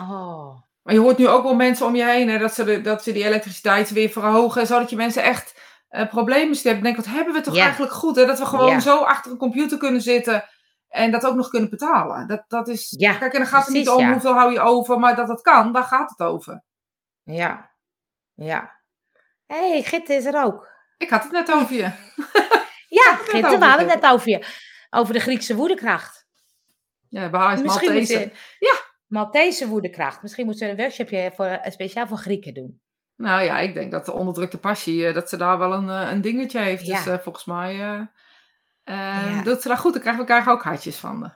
Oh. 0.00 0.60
Maar 0.82 0.94
je 0.94 1.00
hoort 1.00 1.18
nu 1.18 1.28
ook 1.28 1.42
wel 1.42 1.54
mensen 1.54 1.86
om 1.86 1.94
je 1.94 2.04
heen, 2.04 2.28
hè, 2.28 2.38
dat, 2.38 2.54
ze 2.54 2.64
de, 2.64 2.80
dat 2.80 3.02
ze 3.02 3.12
die 3.12 3.24
elektriciteit 3.24 3.90
weer 3.90 4.08
verhogen. 4.10 4.66
Zodat 4.66 4.90
je 4.90 4.96
mensen 4.96 5.22
echt 5.22 5.60
eh, 5.90 6.08
problemen. 6.08 6.62
Dan 6.62 6.72
denk 6.72 6.86
ik, 6.86 6.96
wat 6.96 7.14
hebben 7.14 7.34
we 7.34 7.40
toch 7.40 7.54
Ja. 7.54 7.62
eigenlijk 7.62 7.92
goed? 7.92 8.16
Hè? 8.16 8.26
Dat 8.26 8.38
we 8.38 8.46
gewoon 8.46 8.70
Ja. 8.70 8.80
zo 8.80 8.98
achter 8.98 9.30
een 9.30 9.36
computer 9.38 9.78
kunnen 9.78 10.00
zitten. 10.00 10.44
En 10.88 11.10
dat 11.10 11.24
ook 11.26 11.34
nog 11.34 11.48
kunnen 11.48 11.70
betalen. 11.70 12.26
Dat, 12.28 12.44
dat 12.48 12.68
is, 12.68 12.94
Ja, 12.98 13.14
kijk, 13.18 13.32
en 13.32 13.38
dan 13.38 13.48
gaat 13.48 13.64
het 13.66 13.74
niet 13.74 13.88
om 13.88 14.10
hoeveel 14.12 14.32
hou 14.34 14.52
je 14.52 14.60
over. 14.60 14.98
Maar 14.98 15.16
dat 15.16 15.28
het 15.28 15.40
kan, 15.40 15.72
daar 15.72 15.84
gaat 15.84 16.10
het 16.10 16.20
over. 16.28 16.62
Ja. 17.22 17.70
Ja. 18.34 18.78
Hé, 19.46 19.70
hey, 19.70 19.82
Gitte 19.82 20.14
is 20.14 20.24
er 20.24 20.42
ook. 20.44 20.68
Ik 20.96 21.10
had 21.10 21.22
het 21.22 21.32
net 21.32 21.52
over 21.52 21.74
je. 21.76 21.90
Ja, 22.88 23.16
Gitte, 23.16 23.58
we 23.58 23.64
hadden 23.64 23.88
het 23.88 24.00
net 24.00 24.12
over 24.12 24.28
je. 24.28 24.46
Over 24.90 25.14
de 25.14 25.20
Griekse 25.20 25.54
woedekracht. 25.54 26.26
Ja, 27.08 27.30
bij 27.30 27.40
haar 27.40 27.52
is 27.52 27.62
Misschien 27.62 27.92
Maltese. 27.92 28.32
Ja. 28.58 28.74
Maltese 29.06 29.68
woedekracht. 29.68 30.22
Misschien 30.22 30.46
moeten 30.46 30.66
we 30.66 30.72
een 30.72 30.78
workshopje 30.78 31.32
voor, 31.34 31.58
speciaal 31.64 32.06
voor 32.06 32.16
Grieken 32.16 32.54
doen. 32.54 32.80
Nou 33.20 33.42
ja, 33.42 33.58
ik 33.58 33.74
denk 33.74 33.90
dat 33.90 34.04
de 34.04 34.12
onderdrukte 34.12 34.58
passie, 34.58 35.06
eh, 35.06 35.14
dat 35.14 35.28
ze 35.28 35.36
daar 35.36 35.58
wel 35.58 35.72
een, 35.72 35.88
eh, 35.90 36.10
een 36.10 36.20
dingetje 36.20 36.58
heeft. 36.58 36.86
Ja. 36.86 36.96
Dus 36.96 37.06
eh, 37.06 37.18
volgens 37.18 37.44
mij 37.44 37.70
eh, 37.80 38.00
eh, 38.82 39.34
Ja. 39.36 39.42
doet 39.42 39.62
ze 39.62 39.68
daar 39.68 39.76
goed. 39.76 39.92
Dan 39.92 40.00
krijgen 40.02 40.22
we 40.22 40.28
krijgen 40.28 40.52
ook 40.52 40.62
hartjes 40.62 40.96
van. 40.96 41.32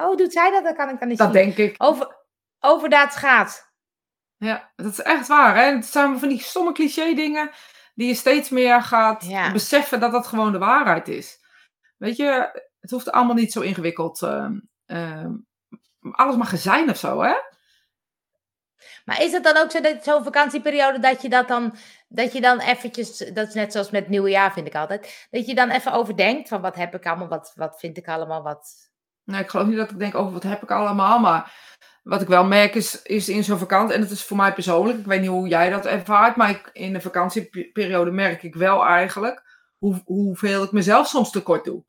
Oh, 0.00 0.16
doet 0.16 0.32
zij 0.32 0.50
dat? 0.50 0.64
Dat 0.64 0.76
kan 0.76 0.88
ik 0.88 0.98
dan 0.98 1.08
niet 1.08 1.18
Dat 1.18 1.32
zien. 1.32 1.42
denk 1.42 1.56
ik. 1.56 1.74
Over, 1.78 2.16
over 2.60 2.88
dat 2.88 3.16
gaat. 3.16 3.72
Ja, 4.36 4.72
dat 4.76 4.86
is 4.92 5.00
echt 5.00 5.26
waar. 5.28 5.54
Hè? 5.56 5.62
Het 5.62 5.86
zijn 5.86 6.18
van 6.18 6.28
die 6.28 6.40
stomme 6.42 6.72
cliché 6.72 7.14
dingen 7.14 7.50
die 7.94 8.08
je 8.08 8.14
steeds 8.14 8.48
meer 8.50 8.82
gaat 8.82 9.24
Ja. 9.24 9.52
beseffen 9.52 10.00
dat 10.00 10.12
dat 10.12 10.26
gewoon 10.26 10.52
de 10.52 10.58
waarheid 10.58 11.08
is. 11.08 11.38
Weet 11.96 12.16
je, 12.16 12.60
het 12.80 12.90
hoeft 12.90 13.12
allemaal 13.12 13.34
niet 13.34 13.52
zo 13.52 13.60
ingewikkeld. 13.60 14.22
ehm, 14.22 14.58
ehm, 14.86 15.32
alles 16.10 16.36
mag 16.36 16.58
zijn 16.58 16.90
of 16.90 16.96
zo, 16.96 17.22
hè? 17.22 17.34
Maar 19.04 19.22
is 19.22 19.32
het 19.32 19.44
dan 19.44 19.56
ook 19.56 19.70
zo 19.70 19.80
dat 19.80 20.04
zo'n 20.04 20.24
vakantieperiode 20.24 20.98
dat 20.98 21.22
je 21.22 21.28
dat 21.28 21.48
dan, 21.48 21.76
dat 22.08 22.32
je 22.32 22.40
dan 22.40 22.60
eventjes, 22.60 23.16
dat 23.16 23.48
is 23.48 23.54
net 23.54 23.72
zoals 23.72 23.90
met 23.90 24.00
het 24.00 24.10
nieuwe 24.10 24.30
jaar 24.30 24.52
vind 24.52 24.66
ik 24.66 24.74
altijd, 24.74 25.26
dat 25.30 25.46
je 25.46 25.54
dan 25.54 25.70
even 25.70 25.92
overdenkt 25.92 26.48
van 26.48 26.60
wat 26.60 26.76
heb 26.76 26.94
ik 26.94 27.06
allemaal, 27.06 27.28
wat, 27.28 27.52
wat 27.54 27.78
vind 27.78 27.96
ik 27.96 28.08
allemaal, 28.08 28.42
wat... 28.42 28.92
Nou, 29.24 29.42
ik 29.42 29.50
geloof 29.50 29.66
niet 29.66 29.76
dat 29.76 29.90
ik 29.90 29.98
denk 29.98 30.14
over 30.14 30.32
wat 30.32 30.42
heb 30.42 30.62
ik 30.62 30.70
allemaal, 30.70 31.18
maar 31.18 31.52
wat 32.02 32.20
ik 32.20 32.28
wel 32.28 32.44
merk 32.44 32.74
is, 32.74 33.02
is 33.02 33.28
in 33.28 33.44
zo'n 33.44 33.58
vakantie, 33.58 33.94
en 33.94 34.00
dat 34.00 34.10
is 34.10 34.24
voor 34.24 34.36
mij 34.36 34.52
persoonlijk, 34.52 34.98
ik 34.98 35.06
weet 35.06 35.20
niet 35.20 35.30
hoe 35.30 35.48
jij 35.48 35.70
dat 35.70 35.86
ervaart, 35.86 36.36
maar 36.36 36.50
ik, 36.50 36.70
in 36.72 36.92
de 36.92 37.00
vakantieperiode 37.00 38.10
merk 38.10 38.42
ik 38.42 38.54
wel 38.54 38.84
eigenlijk 38.86 39.42
hoe, 39.78 40.02
hoeveel 40.04 40.62
ik 40.62 40.72
mezelf 40.72 41.06
soms 41.06 41.30
tekort 41.30 41.64
doe. 41.64 41.84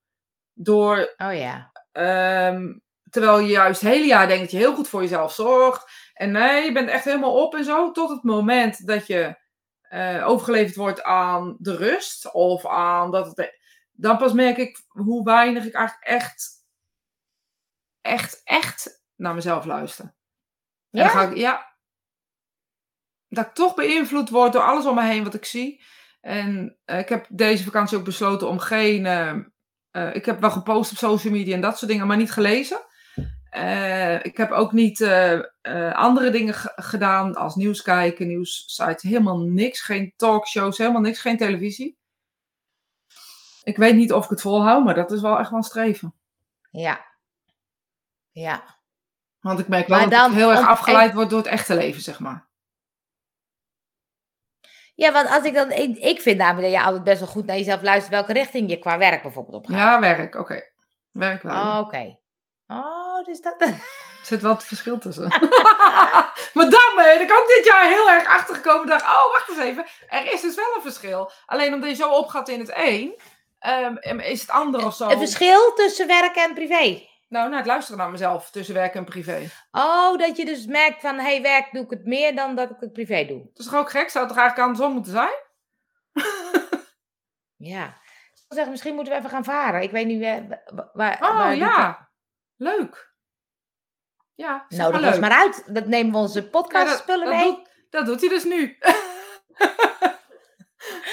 Door, 0.54 1.14
Oh 1.18 1.34
ja. 1.34 1.72
ehm, 1.92 2.74
terwijl 3.10 3.40
je 3.40 3.48
juist 3.48 3.82
het 3.82 3.90
hele 3.90 4.06
jaar 4.06 4.28
denkt 4.28 4.42
dat 4.42 4.52
je 4.52 4.58
heel 4.58 4.76
goed 4.76 4.88
voor 4.88 5.02
jezelf 5.02 5.34
zorgt. 5.34 6.05
En 6.16 6.32
nee, 6.32 6.64
je 6.66 6.72
bent 6.72 6.90
echt 6.90 7.06
helemaal 7.06 7.44
op 7.44 7.56
en 7.56 7.64
zo. 7.64 7.92
Tot 7.92 8.10
het 8.10 8.24
moment 8.24 8.88
dat 8.88 9.08
je 9.08 9.38
eh, 9.82 10.28
overgeleverd 10.28 10.76
wordt 10.76 11.04
aan 11.04 11.56
de 11.60 11.76
rust. 11.76 12.32
Of 12.34 12.66
aan 12.68 13.12
dat 13.12 13.36
het... 13.38 13.60
Dan 13.92 14.18
pas 14.18 14.34
merk 14.34 14.58
ik 14.58 14.84
hoe 14.88 15.24
weinig 15.24 15.66
ik 15.66 15.74
eigenlijk 15.74 16.08
echt, 16.08 16.52
echt, 18.02 18.42
echt 18.44 19.04
naar 19.16 19.34
mezelf 19.34 19.66
luister. 19.66 20.06
En 20.06 20.14
Ja? 20.90 21.02
dan 21.04 21.10
ga 21.10 21.22
ik, 21.22 21.38
ja. 21.38 21.74
Dat 23.28 23.46
ik 23.46 23.54
toch 23.54 23.76
beïnvloed 23.76 24.30
word 24.30 24.54
door 24.54 24.62
alles 24.62 24.86
om 24.86 24.96
me 24.96 25.04
heen 25.04 25.24
wat 25.24 25.34
ik 25.34 25.46
zie. 25.46 25.84
En 26.22 26.78
eh, 26.86 27.00
ik 27.00 27.10
heb 27.10 27.26
deze 27.30 27.64
vakantie 27.64 27.98
ook 27.98 28.04
besloten 28.04 28.48
om 28.50 28.60
geen. 28.60 29.06
eh, 29.06 30.16
ik 30.16 30.26
heb 30.26 30.40
wel 30.40 30.52
gepost 30.52 30.92
op 30.92 30.98
social 30.98 31.34
media 31.34 31.56
en 31.56 31.62
dat 31.62 31.78
soort 31.78 31.92
dingen, 31.92 32.08
maar 32.08 32.18
niet 32.18 32.32
gelezen. 32.32 32.85
Eh, 33.56 34.24
ik 34.24 34.38
heb 34.38 34.52
ook 34.52 34.72
niet 34.72 35.02
eh, 35.02 35.34
eh, 35.62 35.94
andere 35.94 36.30
dingen 36.30 36.54
ge- 36.54 36.74
gedaan 36.76 37.36
als 37.36 37.56
nieuws 37.56 37.82
kijken, 37.82 38.28
nieuwssites. 38.28 39.02
Helemaal 39.04 39.40
niks. 39.40 39.82
Geen 39.82 40.14
talkshows, 40.16 40.78
helemaal 40.78 41.02
niks. 41.02 41.20
Geen 41.20 41.38
televisie. 41.38 41.98
Ik 43.64 43.78
weet 43.78 43.96
niet 43.96 44.14
of 44.14 44.24
ik 44.24 44.30
het 44.30 44.42
volhoud, 44.42 44.84
maar 44.84 44.96
dat 44.96 45.12
is 45.12 45.22
wel 45.22 45.40
echt 45.40 45.50
wel 45.50 45.60
een 45.60 45.66
streven. 45.66 46.14
Ja. 46.72 47.06
Ja. 48.32 48.78
Want 49.40 49.60
ik 49.60 49.68
merk 49.68 49.88
wel 49.88 49.98
Maar 50.00 50.10
dat 50.10 50.20
dan 50.20 50.32
ik 50.32 50.38
heel 50.38 50.52
erg 50.52 50.68
afgeleid 50.68 51.14
word 51.14 51.30
door 51.30 51.40
het 51.40 51.48
echte 51.48 51.76
leven, 51.76 52.02
zeg 52.02 52.20
maar. 52.20 52.48
Ja, 54.96 55.12
want 55.12 55.30
als 55.30 55.44
ik 55.44 55.54
dan. 55.54 55.72
Ik, 55.72 55.98
ik 55.98 56.22
vind 56.22 56.38
namelijk 56.38 56.72
dat 56.72 56.80
je 56.82 56.86
altijd 56.86 57.04
best 57.04 57.20
wel 57.20 57.28
goed 57.28 57.46
naar 57.46 57.58
jezelf 57.58 57.82
luistert 57.82 58.14
welke 58.14 58.34
richting 58.34 58.70
je 58.70 58.80
qua 58.80 58.98
werk 58.98 59.22
bijvoorbeeld 59.22 59.56
op 59.56 59.66
gaat. 59.66 59.76
Ja, 59.78 60.00
werk. 60.00 60.36
Oké. 60.36 60.62
Werk 61.12 61.42
wel. 61.42 61.54
Oh, 61.56 61.80
Oké. 61.80 62.24
Oh, 62.68 63.24
dus 63.24 63.42
dat. 63.42 63.56
Er 64.26 64.32
zit 64.32 64.42
wel 64.42 64.54
het 64.54 64.64
verschil 64.64 64.98
tussen. 64.98 65.28
maar 66.54 66.70
dan 66.70 66.92
ben 66.96 67.22
ik 67.22 67.32
ook 67.32 67.48
dit 67.48 67.66
jaar 67.66 67.88
heel 67.88 68.10
erg 68.10 68.28
achtergekomen. 68.28 68.88
dacht, 68.88 69.04
oh, 69.04 69.32
wacht 69.32 69.50
eens 69.50 69.58
even. 69.60 69.86
Er 70.08 70.34
is 70.34 70.42
dus 70.42 70.56
wel 70.56 70.76
een 70.76 70.82
verschil. 70.82 71.32
Alleen 71.46 71.74
omdat 71.74 71.90
je 71.90 71.96
zo 71.96 72.10
opgaat 72.10 72.50
in 72.50 72.60
het 72.60 72.72
een, 72.74 73.20
ehm, 73.60 74.20
is 74.20 74.42
het 74.42 74.50
ander 74.50 74.86
of 74.86 74.96
zo. 74.96 75.10
Een 75.10 75.18
verschil 75.18 75.74
tussen 75.74 76.08
werk 76.08 76.36
en 76.36 76.54
privé. 76.54 77.08
Nou, 77.30 77.46
nou, 77.46 77.56
het 77.56 77.66
luisteren 77.66 78.00
naar 78.00 78.10
mezelf 78.10 78.50
tussen 78.52 78.76
werk 78.76 78.94
en 78.96 79.06
privé. 79.06 79.50
Oh, 79.72 80.18
dat 80.18 80.38
je 80.38 80.46
dus 80.46 80.66
merkt 80.66 81.02
van, 81.02 81.20
hey, 81.20 81.42
werk 81.42 81.72
doe 81.72 81.84
ik 81.84 81.90
het 81.90 82.06
meer 82.06 82.36
dan 82.36 82.56
dat 82.56 82.70
ik 82.70 82.78
het 82.80 82.94
privé 82.94 83.26
doe. 83.26 83.40
Dat 83.40 83.66
is 83.66 83.66
toch 83.66 83.80
ook 83.80 83.90
gek? 83.90 84.10
Zou 84.10 84.26
het 84.26 84.34
toch 84.34 84.44
eigenlijk 84.44 84.60
andersom 84.70 84.94
moeten 84.94 85.12
zijn? 85.12 85.34
Ja. 87.58 87.86
Ik 88.34 88.42
zeggen, 88.54 88.72
misschien 88.72 88.96
moeten 88.96 89.14
we 89.14 89.20
even 89.20 89.32
gaan 89.32 89.44
varen. 89.44 89.82
Ik 89.82 89.92
weet 89.92 90.06
niet 90.06 90.22
eh, 90.22 90.36
waar. 90.94 91.18
Oh 91.22 91.38
waar 91.38 91.52
die- 91.52 91.60
ja, 91.60 92.05
leuk. 92.58 93.14
Ja, 94.34 94.66
zeg 94.70 94.92
Nodig 94.92 95.20
maar 95.20 95.32
uit. 95.32 95.64
Dat 95.76 95.86
nemen 95.86 96.12
we 96.12 96.18
onze 96.18 96.42
Ja, 96.42 96.48
podcast 96.50 97.08
dat, 97.08 97.20
dat 97.20 97.30
mee. 97.30 97.44
doet, 97.44 97.70
dat 97.90 98.06
doet 98.06 98.20
hij 98.20 98.30
dus 98.30 98.44
nu. 98.44 98.78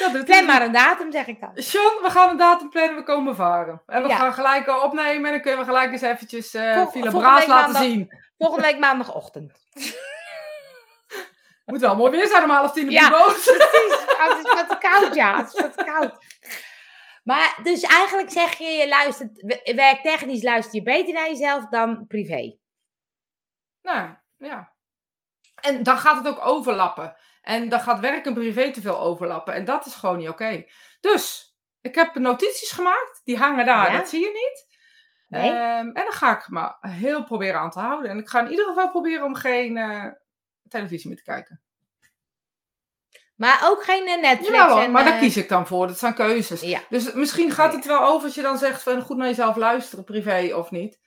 dat 0.00 0.12
doet 0.12 0.24
Plan 0.24 0.44
maar 0.44 0.62
een 0.62 0.72
datum, 0.72 1.12
zeg 1.12 1.26
ik 1.26 1.40
dan. 1.40 1.50
John, 1.54 2.02
we 2.02 2.10
gaan 2.10 2.28
een 2.30 2.36
datum 2.36 2.70
plannen, 2.70 2.96
we 2.96 3.02
komen 3.02 3.36
varen. 3.36 3.82
En 3.86 4.02
we 4.02 4.08
Ja. 4.08 4.16
gaan 4.16 4.34
gelijk 4.34 4.66
eh, 4.66 4.82
opnemen 4.82 5.24
en 5.26 5.32
dan 5.32 5.40
kunnen 5.40 5.60
we 5.60 5.66
gelijk 5.66 5.92
eens 5.92 6.02
eventjes 6.02 6.54
eh 6.54 6.86
Vol- 6.86 7.00
Braas 7.20 7.46
laten 7.46 7.72
maandag. 7.72 7.82
zien. 7.82 8.20
Volgende 8.38 8.66
week 8.66 8.78
maandagochtend. 8.78 9.52
Moet 11.64 11.80
wel 11.80 11.96
mooi 11.96 12.10
weer 12.10 12.26
zijn 12.26 12.42
om 12.44 12.50
half 12.50 12.72
tien 12.72 12.84
op 12.84 12.90
Ja. 12.90 13.00
die 13.00 13.10
boot. 13.18 13.32
Precies. 13.42 14.14
Oh, 14.18 14.28
het 14.36 14.46
is 14.46 14.52
wat 14.54 14.78
koud, 14.78 15.14
ja. 15.14 15.36
Het 15.36 15.54
is 15.54 15.60
wat 15.60 15.74
koud. 15.74 16.14
Maar 17.22 17.58
dus 17.62 17.82
eigenlijk 17.82 18.30
zeg 18.30 18.58
je, 18.58 18.64
je 18.64 18.88
luistert, 18.88 19.62
werktechnisch 19.74 20.42
luister 20.42 20.74
je 20.74 20.82
beter 20.82 21.14
naar 21.14 21.28
jezelf 21.28 21.66
dan 21.68 22.06
privé. 22.06 22.56
Nou, 23.82 24.14
ja. 24.36 24.72
En 25.60 25.82
dan 25.82 25.98
gaat 25.98 26.24
het 26.24 26.34
ook 26.34 26.46
overlappen. 26.46 27.16
En 27.42 27.68
dan 27.68 27.80
gaat 27.80 28.00
werk 28.00 28.26
en 28.26 28.34
privé 28.34 28.70
te 28.70 28.80
veel 28.80 29.00
overlappen. 29.00 29.54
En 29.54 29.64
dat 29.64 29.86
is 29.86 29.94
gewoon 29.94 30.18
niet 30.18 30.28
oké. 30.28 30.64
Dus, 31.00 31.54
ik 31.80 31.94
heb 31.94 32.14
notities 32.14 32.70
gemaakt. 32.70 33.20
Die 33.24 33.36
hangen 33.36 33.66
daar, 33.66 33.92
Ja? 33.92 33.98
dat 33.98 34.08
zie 34.08 34.20
je 34.20 34.30
niet. 34.32 34.70
Nee? 35.28 35.50
Ehm, 35.50 35.86
en 35.86 35.92
dan 35.92 36.12
ga 36.12 36.36
ik 36.36 36.48
me 36.48 36.76
heel 36.80 37.24
proberen 37.24 37.60
aan 37.60 37.70
te 37.70 37.80
houden. 37.80 38.10
En 38.10 38.18
ik 38.18 38.28
ga 38.28 38.40
in 38.40 38.50
ieder 38.50 38.66
geval 38.66 38.90
proberen 38.90 39.24
om 39.24 39.34
geen 39.34 39.76
eh, 39.76 40.06
televisie 40.68 41.08
meer 41.08 41.18
te 41.18 41.24
kijken. 41.24 41.62
Maar 43.42 43.60
ook 43.64 43.84
geen 43.84 44.06
eh, 44.06 44.20
Netflix. 44.20 44.54
Ja, 44.54 44.82
en, 44.82 44.90
maar 44.90 45.04
daar 45.04 45.12
eh, 45.14 45.20
kies 45.20 45.36
ik 45.36 45.48
dan 45.48 45.66
voor. 45.66 45.86
Dat 45.86 45.98
zijn 45.98 46.14
keuzes. 46.14 46.60
Ja. 46.60 46.80
Dus 46.88 47.12
misschien 47.12 47.50
gaat 47.50 47.72
het 47.72 47.86
wel 47.86 48.00
over 48.00 48.24
als 48.24 48.34
je 48.34 48.42
dan 48.42 48.58
zegt 48.58 48.82
van 48.82 49.02
goed 49.02 49.16
naar 49.16 49.26
jezelf 49.26 49.56
luisteren, 49.56 50.04
privé 50.04 50.54
of 50.54 50.70
niet. 50.70 51.00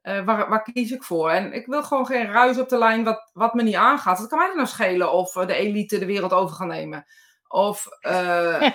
Eh, 0.00 0.24
waar, 0.24 0.48
waar 0.48 0.62
kies 0.62 0.90
ik 0.90 1.02
voor? 1.02 1.30
En 1.30 1.52
ik 1.52 1.66
wil 1.66 1.82
gewoon 1.82 2.06
geen 2.06 2.32
ruis 2.32 2.58
op 2.58 2.68
de 2.68 2.78
lijn 2.78 3.04
wat, 3.04 3.30
wat 3.32 3.54
me 3.54 3.62
niet 3.62 3.74
aangaat. 3.74 4.18
Dat 4.18 4.28
kan 4.28 4.38
mij 4.38 4.52
nou 4.54 4.66
schelen 4.66 5.12
of 5.12 5.32
de 5.32 5.54
elite 5.54 5.98
de 5.98 6.06
wereld 6.06 6.32
over 6.32 6.56
gaan 6.56 6.68
nemen. 6.68 7.06
Of, 7.48 7.86
eh, 8.00 8.62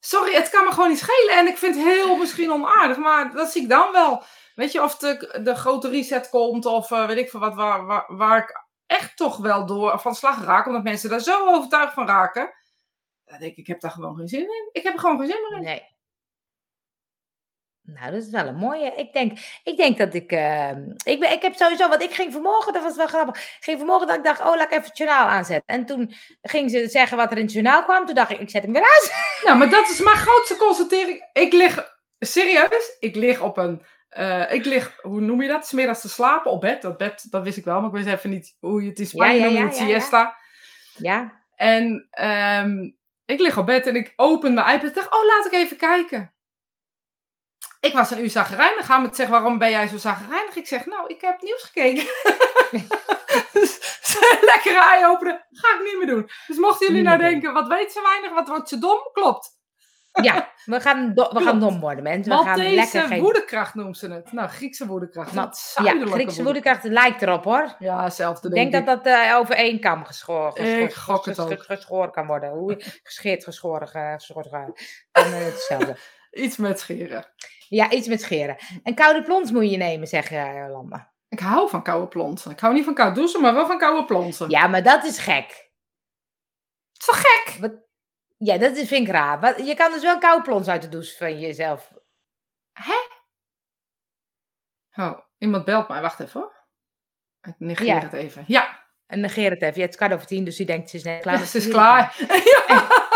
sorry, 0.00 0.34
het 0.34 0.50
kan 0.50 0.64
me 0.64 0.70
gewoon 0.70 0.88
niet 0.88 0.98
schelen. 0.98 1.38
En 1.38 1.46
ik 1.46 1.58
vind 1.58 1.74
het 1.74 1.84
heel 1.84 2.16
misschien 2.16 2.52
onaardig, 2.52 2.96
maar 2.96 3.32
dat 3.32 3.50
zie 3.50 3.62
ik 3.62 3.68
dan 3.68 3.92
wel. 3.92 4.22
Weet 4.54 4.72
je, 4.72 4.82
of 4.82 4.96
de, 4.96 5.40
de 5.42 5.54
grote 5.54 5.88
reset 5.88 6.28
komt 6.28 6.66
of 6.66 6.88
weet 6.88 7.16
ik 7.16 7.30
veel 7.30 7.40
wat, 7.40 7.54
waar, 7.54 7.86
waar, 7.86 8.04
waar 8.08 8.38
ik 8.38 8.59
echt 8.90 9.16
toch 9.16 9.36
wel 9.36 9.66
door 9.66 10.00
van 10.00 10.14
slag 10.14 10.44
raak. 10.44 10.66
Omdat 10.66 10.82
mensen 10.82 11.10
daar 11.10 11.20
zo 11.20 11.46
overtuigd 11.46 11.94
van 11.94 12.06
raken. 12.06 12.52
Dan 13.24 13.38
denk 13.38 13.52
ik, 13.52 13.58
ik 13.58 13.66
heb 13.66 13.80
daar 13.80 13.90
gewoon 13.90 14.16
geen 14.16 14.28
zin 14.28 14.40
in. 14.40 14.68
Ik 14.72 14.82
heb 14.82 14.92
er 14.92 15.00
gewoon 15.00 15.18
geen 15.18 15.28
zin 15.28 15.40
meer 15.48 15.58
in. 15.58 15.64
Nee. 15.64 15.98
Nou, 17.82 18.10
dat 18.10 18.22
is 18.22 18.30
wel 18.30 18.46
een 18.46 18.56
mooie. 18.56 18.92
Ik 18.96 19.12
denk, 19.12 19.38
ik 19.64 19.76
denk 19.76 19.98
dat 19.98 20.14
ik, 20.14 20.32
eh, 20.32 20.70
ik, 21.04 21.20
ben, 21.20 21.32
ik 21.32 21.42
heb 21.42 21.54
sowieso, 21.54 21.88
want 21.88 22.02
ik 22.02 22.14
ging 22.14 22.32
vanmorgen, 22.32 22.72
dat 22.72 22.82
was 22.82 22.96
wel 22.96 23.06
grappig, 23.06 23.36
ik 23.36 23.64
ging 23.64 23.78
vanmorgen 23.78 24.06
dat 24.06 24.16
ik 24.16 24.24
dacht, 24.24 24.40
oh, 24.40 24.56
laat 24.56 24.66
ik 24.66 24.70
even 24.70 24.84
het 24.84 24.96
journaal 24.98 25.26
aanzetten. 25.26 25.76
En 25.76 25.86
toen 25.86 26.14
ging 26.42 26.70
ze 26.70 26.88
zeggen 26.88 27.16
wat 27.16 27.30
er 27.30 27.36
in 27.36 27.44
het 27.44 27.52
journaal 27.52 27.84
kwam, 27.84 28.06
toen 28.06 28.14
dacht 28.14 28.30
ik, 28.30 28.40
ik 28.40 28.50
zet 28.50 28.62
hem 28.62 28.72
weer 28.72 28.82
uit. 28.82 29.14
Nou, 29.44 29.58
maar 29.58 29.70
dat 29.70 29.88
is 29.88 30.00
mijn 30.00 30.16
grootste 30.16 30.56
constatering. 30.56 31.28
Ik 31.32 31.52
lig, 31.52 31.96
serieus, 32.18 32.96
ik 32.98 33.16
lig 33.16 33.40
op 33.40 33.56
een, 33.56 33.82
eh, 34.10 34.52
ik 34.52 34.64
lig, 34.64 34.98
hoe 35.02 35.20
noem 35.20 35.42
je 35.42 35.48
dat? 35.48 35.66
's 35.66 35.72
middags 35.72 36.00
te 36.00 36.08
slapen 36.08 36.50
op 36.50 36.60
bed. 36.60 36.82
Dat 36.82 36.96
bed, 36.96 37.26
dat 37.30 37.42
wist 37.42 37.56
ik 37.56 37.64
wel, 37.64 37.80
maar 37.80 37.88
ik 37.88 37.94
wist 37.94 38.06
even 38.06 38.30
niet 38.30 38.56
hoe 38.60 38.82
je 38.82 38.88
het 38.88 38.98
in 38.98 39.06
Spanje 39.06 39.38
Ja, 39.38 39.46
ja, 39.46 39.60
noemt, 39.60 39.76
ja, 39.76 39.84
het 39.84 39.90
siesta. 39.90 40.36
Ja, 40.96 41.42
En 41.56 42.08
ehm, 42.10 42.90
ik 43.24 43.40
lig 43.40 43.58
op 43.58 43.66
bed 43.66 43.86
en 43.86 43.96
ik 43.96 44.12
open 44.16 44.54
mijn 44.54 44.66
iPad 44.74 44.88
en 44.88 44.94
dacht, 44.94 45.14
oh, 45.14 45.24
laat 45.24 45.46
ik 45.46 45.52
even 45.52 45.76
kijken. 45.76 46.32
Ik 47.80 47.92
was 47.92 48.10
een 48.10 48.20
uur 48.20 48.30
zagrijnig. 48.30 48.86
Gaan 48.86 49.02
me 49.02 49.08
zeggen, 49.12 49.34
waarom 49.34 49.58
ben 49.58 49.70
jij 49.70 49.88
zo 49.88 49.96
zagrijnig? 49.96 50.56
Ik 50.56 50.66
zeg, 50.66 50.86
nou, 50.86 51.08
ik 51.08 51.20
heb 51.20 51.40
nieuws 51.42 51.62
gekeken. 51.62 52.02
dus, 53.52 53.78
lekkere 54.52 54.80
eye 54.90 55.06
openen, 55.06 55.46
ga 55.50 55.74
ik 55.74 55.82
niet 55.82 55.98
meer 55.98 56.14
doen. 56.14 56.30
Dus 56.46 56.56
mochten 56.56 56.86
jullie 56.86 57.02
nou 57.02 57.18
denken, 57.18 57.52
wat 57.52 57.68
weet 57.68 57.92
ze 57.92 58.02
weinig, 58.02 58.32
wat 58.32 58.48
wordt 58.48 58.68
ze 58.68 58.78
dom? 58.78 58.98
Klopt. 59.12 59.58
Ja 60.12 60.52
we, 60.64 60.80
gaan 60.80 61.14
do- 61.14 61.30
we 61.32 61.40
gaan 61.40 61.60
dom 61.60 61.80
worden, 61.80 62.02
mensen. 62.02 62.36
We 62.38 62.44
gaan 62.44 62.56
lekker 62.58 62.74
Maltese 62.76 63.06
geen... 63.06 63.20
woedekracht 63.22 63.74
noemt 63.74 63.98
ze 63.98 64.10
het. 64.12 64.32
Nou, 64.32 64.48
Griekse 64.48 64.86
woedekracht. 64.86 65.34
Dat 65.34 65.54
is 65.54 65.76
Ja, 65.84 66.06
Griekse 66.06 66.42
woedekracht 66.42 66.84
lijkt 66.84 67.22
erop, 67.22 67.44
hoor. 67.44 67.74
Ja, 67.78 68.04
hetzelfde 68.04 68.48
Ik 68.48 68.54
denk 68.54 68.72
dat 68.72 68.86
dat 68.86 69.06
eh, 69.14 69.36
over 69.36 69.54
één 69.54 69.80
kam 69.80 70.04
geschoren, 70.04 70.82
Ik 70.82 70.94
gok 70.94 71.24
het 71.24 71.38
ook. 71.40 71.62
geschoren 71.62 72.10
kan 72.10 72.26
worden. 72.26 72.50
Hoe 72.50 72.76
gescheerd, 73.02 73.44
geschoren, 73.44 73.88
ge- 73.88 74.14
geschoren. 74.16 74.72
Eh, 75.12 75.24
hetzelfde. 75.32 75.96
Iets 76.44 76.56
met 76.56 76.80
scheren. 76.80 77.26
Ja, 77.68 77.90
iets 77.90 78.08
met 78.08 78.20
scheren. 78.22 78.56
Een 78.82 78.94
koude 78.94 79.22
plons 79.22 79.50
moet 79.50 79.70
je 79.70 79.76
nemen, 79.76 80.06
zegt 80.06 80.30
uh, 80.30 80.54
Jolanda. 80.56 81.12
Ik 81.28 81.40
hou 81.40 81.68
van 81.68 81.82
koude 81.82 82.08
plonsen. 82.08 82.50
Ik 82.50 82.60
hou 82.60 82.74
niet 82.74 82.84
van 82.84 82.94
koud 82.94 83.14
douchen, 83.14 83.40
maar 83.40 83.54
wel 83.54 83.66
van 83.66 83.78
koude 83.78 84.04
plonsen. 84.04 84.50
Ja, 84.50 84.66
maar 84.66 84.82
dat 84.82 85.04
is 85.04 85.18
gek. 85.18 85.70
Het 86.92 87.00
is 87.00 87.06
toch 87.06 87.20
gek? 87.20 87.56
Wat? 87.60 87.72
Ja, 88.42 88.58
dat 88.58 88.76
is, 88.76 88.88
vind 88.88 89.06
ik 89.06 89.12
raar. 89.12 89.62
Je 89.62 89.74
kan 89.74 89.92
dus 89.92 90.02
wel 90.02 90.14
een 90.14 90.20
koude 90.20 90.42
plons 90.42 90.68
uit 90.68 90.82
de 90.82 90.88
douche 90.88 91.16
van 91.16 91.40
jezelf. 91.40 91.92
Oh, 94.96 95.18
iemand 95.38 95.64
belt 95.64 95.88
mij. 95.88 96.00
Wacht 96.00 96.20
even 96.20 96.40
hoor. 96.40 96.54
Ik 97.42 97.54
negeer 97.58 97.86
Ja. 97.86 97.98
het 97.98 98.12
even. 98.12 98.44
Ja, 98.46 98.84
En 99.06 99.20
negeer 99.20 99.50
het 99.50 99.62
even. 99.62 99.74
Ja, 99.74 99.80
het 99.80 99.90
is 99.90 99.96
kwart 99.96 100.12
over 100.12 100.26
tien, 100.26 100.44
dus 100.44 100.56
die 100.56 100.66
denkt, 100.66 100.90
ze 100.90 100.96
is 100.96 101.02
net 101.02 101.20
klaar. 101.20 101.38
ja 101.38 101.44
ze 101.44 101.56
is 101.58 101.68
klaar. 101.68 102.16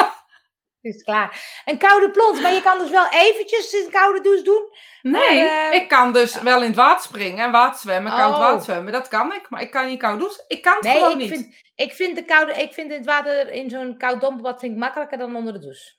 is 0.84 1.02
klaar. 1.02 1.40
Een 1.64 1.78
koude 1.78 2.10
plons, 2.10 2.40
maar 2.40 2.52
je 2.52 2.62
kan 2.62 2.78
dus 2.78 2.90
wel 2.90 3.06
eventjes 3.10 3.72
een 3.72 3.90
koude 3.90 4.20
douche 4.20 4.42
doen. 4.42 4.62
Nee, 5.02 5.12
Maar, 5.44 5.70
eh, 5.70 5.80
ik 5.80 5.88
kan 5.88 6.12
dus 6.12 6.40
wel 6.42 6.60
in 6.60 6.66
het 6.66 6.76
water 6.76 7.02
springen 7.04 7.44
en 7.44 7.50
water 7.52 7.80
zwemmen, 7.80 8.12
koud 8.12 8.32
Oh. 8.32 8.38
water 8.38 8.62
zwemmen. 8.62 8.92
Dat 8.92 9.08
kan 9.08 9.32
ik, 9.34 9.46
maar 9.50 9.60
ik 9.60 9.70
kan 9.70 9.86
niet 9.86 9.98
koud 10.00 10.18
douchen. 10.18 10.44
Ik 10.48 10.62
kan 10.62 10.74
het 10.74 10.82
Nee, 10.82 10.92
gewoon 10.94 11.10
ik 11.10 11.16
niet. 11.16 11.28
vind, 11.28 11.54
ik 11.74 11.92
vind 11.92 12.16
de 12.16 12.24
koude, 12.24 12.52
ik 12.52 12.72
vind 12.72 12.92
het 12.92 13.04
water 13.06 13.50
in 13.50 13.70
zo'n 13.70 13.94
koud 13.98 14.20
dompelbad 14.20 14.60
vind 14.60 14.72
ik 14.72 14.78
makkelijker 14.78 15.18
dan 15.18 15.36
onder 15.36 15.52
de 15.52 15.58
douche. 15.58 15.92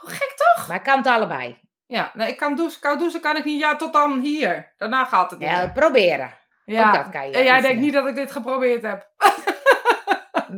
Hoe 0.00 0.10
gek 0.10 0.34
toch? 0.36 0.68
Maar 0.68 0.76
ik 0.76 0.82
kan 0.82 0.96
het 0.98 1.06
allebei. 1.06 1.60
Ja, 1.86 2.10
nee, 2.14 2.28
ik 2.28 2.36
kan 2.36 2.54
douchen, 2.56 2.80
koud 2.80 2.98
douchen 2.98 3.20
kan 3.20 3.36
ik 3.36 3.44
niet. 3.44 3.60
Ja, 3.60 3.76
tot 3.76 3.92
dan 3.92 4.20
hier. 4.20 4.72
Daarna 4.76 5.04
gaat 5.04 5.30
het 5.30 5.38
niet. 5.40 5.48
Ja, 5.48 5.68
proberen. 5.74 6.38
ja. 6.64 6.88
ook 6.88 6.94
dat 6.94 7.08
kan 7.10 7.28
je 7.28 7.34
En 7.34 7.44
jij 7.44 7.60
denkt 7.60 7.80
niet 7.80 7.92
dat 7.92 8.06
ik 8.06 8.14
dit 8.14 8.32
geprobeerd 8.32 8.82
heb. 8.82 9.08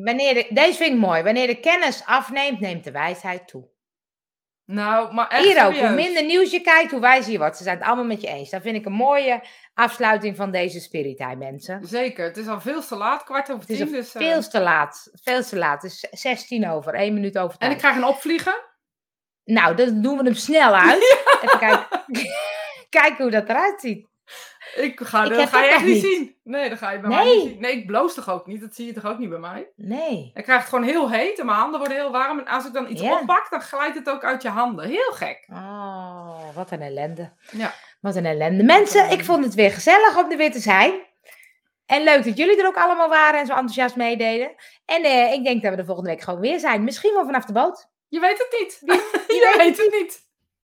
wanneer 0.04 0.34
de, 0.34 0.46
deze 0.50 0.76
vind 0.76 0.92
ik 0.92 0.98
mooi. 0.98 1.22
Wanneer 1.22 1.46
de 1.46 1.60
kennis 1.60 2.04
afneemt, 2.04 2.60
neemt 2.60 2.84
de 2.84 2.90
wijsheid 2.90 3.48
toe. 3.48 3.68
Nou, 4.64 5.14
maar 5.14 5.28
echt 5.28 5.44
Hier 5.44 5.66
ook, 5.66 5.76
hoe 5.76 5.90
minder 5.90 6.24
nieuws 6.24 6.50
je 6.50 6.60
kijkt, 6.60 6.90
hoe 6.90 7.00
wijzer 7.00 7.32
je 7.32 7.38
wordt. 7.38 7.56
Ze 7.56 7.62
zijn 7.62 7.78
het 7.78 7.86
allemaal 7.86 8.04
met 8.04 8.20
je 8.20 8.26
eens. 8.26 8.50
Dat 8.50 8.62
vind 8.62 8.76
ik 8.76 8.84
een 8.84 8.92
mooie 8.92 9.42
afsluiting 9.74 10.36
van 10.36 10.50
deze 10.50 10.80
Spirit 10.80 11.36
mensen. 11.38 11.80
Zeker, 11.84 12.24
het 12.24 12.36
is 12.36 12.46
al 12.46 12.60
veel 12.60 12.82
te 12.86 12.96
laat, 12.96 13.24
kwart 13.24 13.50
over 13.50 13.60
Het 13.60 13.70
is 13.70 13.78
tien. 13.78 13.92
Dus, 13.92 14.14
eh, 14.14 14.22
veel 14.22 14.42
te 14.48 14.60
laat. 14.60 15.10
Veel 15.22 15.42
te 15.42 15.56
laat. 15.56 15.82
Het 15.82 15.92
is 15.92 16.06
16 16.10 16.70
over, 16.70 16.94
1 16.94 17.14
minuut 17.14 17.38
over 17.38 17.58
En 17.58 17.70
ik 17.70 17.78
krijg 17.78 17.96
een 17.96 18.04
opvliegen. 18.04 18.54
Nou, 19.44 19.76
dan 19.76 20.02
doen 20.02 20.16
we 20.18 20.24
hem 20.24 20.34
snel 20.34 20.74
uit. 20.74 21.02
Even 21.42 21.58
kijken. 21.58 21.86
kijken 23.00 23.22
hoe 23.22 23.30
dat 23.30 23.48
eruit 23.48 23.80
ziet. 23.80 24.07
Ik 24.78 25.00
ga, 25.00 25.24
Ik 25.24 25.30
dat 25.30 25.48
ga 25.48 25.62
je 25.62 25.70
echt 25.70 25.84
niet 25.84 26.02
zien. 26.02 26.36
Nee, 26.44 26.68
dat 26.68 26.78
ga 26.78 26.90
je 26.90 27.00
bij 27.00 27.08
mij 27.08 27.24
niet 27.24 27.42
zien. 27.42 27.60
Nee, 27.60 27.72
ik 27.72 27.86
bloos 27.86 28.14
toch 28.14 28.30
ook 28.30 28.46
niet? 28.46 28.60
Dat 28.60 28.74
zie 28.74 28.86
je 28.86 28.92
toch 28.92 29.06
ook 29.06 29.18
niet 29.18 29.28
bij 29.28 29.38
mij? 29.38 29.68
Nee. 29.76 30.30
Ik 30.34 30.42
krijg 30.42 30.60
het 30.60 30.68
gewoon 30.68 30.84
heel 30.84 31.10
heet 31.10 31.38
en 31.38 31.46
mijn 31.46 31.58
handen 31.58 31.78
worden 31.78 31.96
heel 31.98 32.10
warm. 32.10 32.38
En 32.38 32.46
als 32.46 32.66
ik 32.66 32.72
dan 32.72 32.90
iets 32.90 33.02
oppak, 33.02 33.50
dan 33.50 33.60
glijdt 33.60 33.94
het 33.94 34.10
ook 34.10 34.24
uit 34.24 34.42
je 34.42 34.48
handen. 34.48 34.88
Heel 34.88 35.12
gek. 35.12 35.46
Oh, 35.50 36.54
wat 36.54 36.70
een 36.70 36.82
ellende. 36.82 37.32
Ja. 37.50 37.74
Wat 38.00 38.16
een 38.16 38.26
ellende. 38.26 38.64
Mensen, 38.64 39.10
ik 39.10 39.24
vond 39.24 39.44
het 39.44 39.54
weer 39.54 39.70
gezellig 39.70 40.18
om 40.18 40.30
er 40.30 40.36
weer 40.36 40.52
te 40.52 40.58
zijn. 40.60 41.06
En 41.86 42.02
leuk 42.02 42.24
dat 42.24 42.36
jullie 42.36 42.60
er 42.60 42.66
ook 42.66 42.76
allemaal 42.76 43.08
waren 43.08 43.40
en 43.40 43.46
zo 43.46 43.52
enthousiast 43.52 43.96
meededen. 43.96 44.54
En 44.84 45.02
eh, 45.02 45.32
ik 45.32 45.44
denk 45.44 45.62
dat 45.62 45.70
we 45.70 45.76
de 45.76 45.84
volgende 45.84 46.10
week 46.10 46.20
gewoon 46.20 46.40
weer 46.40 46.58
zijn. 46.58 46.84
Misschien 46.84 47.14
wel 47.14 47.24
vanaf 47.24 47.44
de 47.44 47.52
boot. 47.52 47.88
Je 48.08 48.20
weet 48.20 48.38
het 48.38 48.56
niet. 48.60 48.78
Wie 49.26 49.36
je 49.42 49.54
weet 49.58 49.76
het 49.76 49.92
niet. 50.00 50.26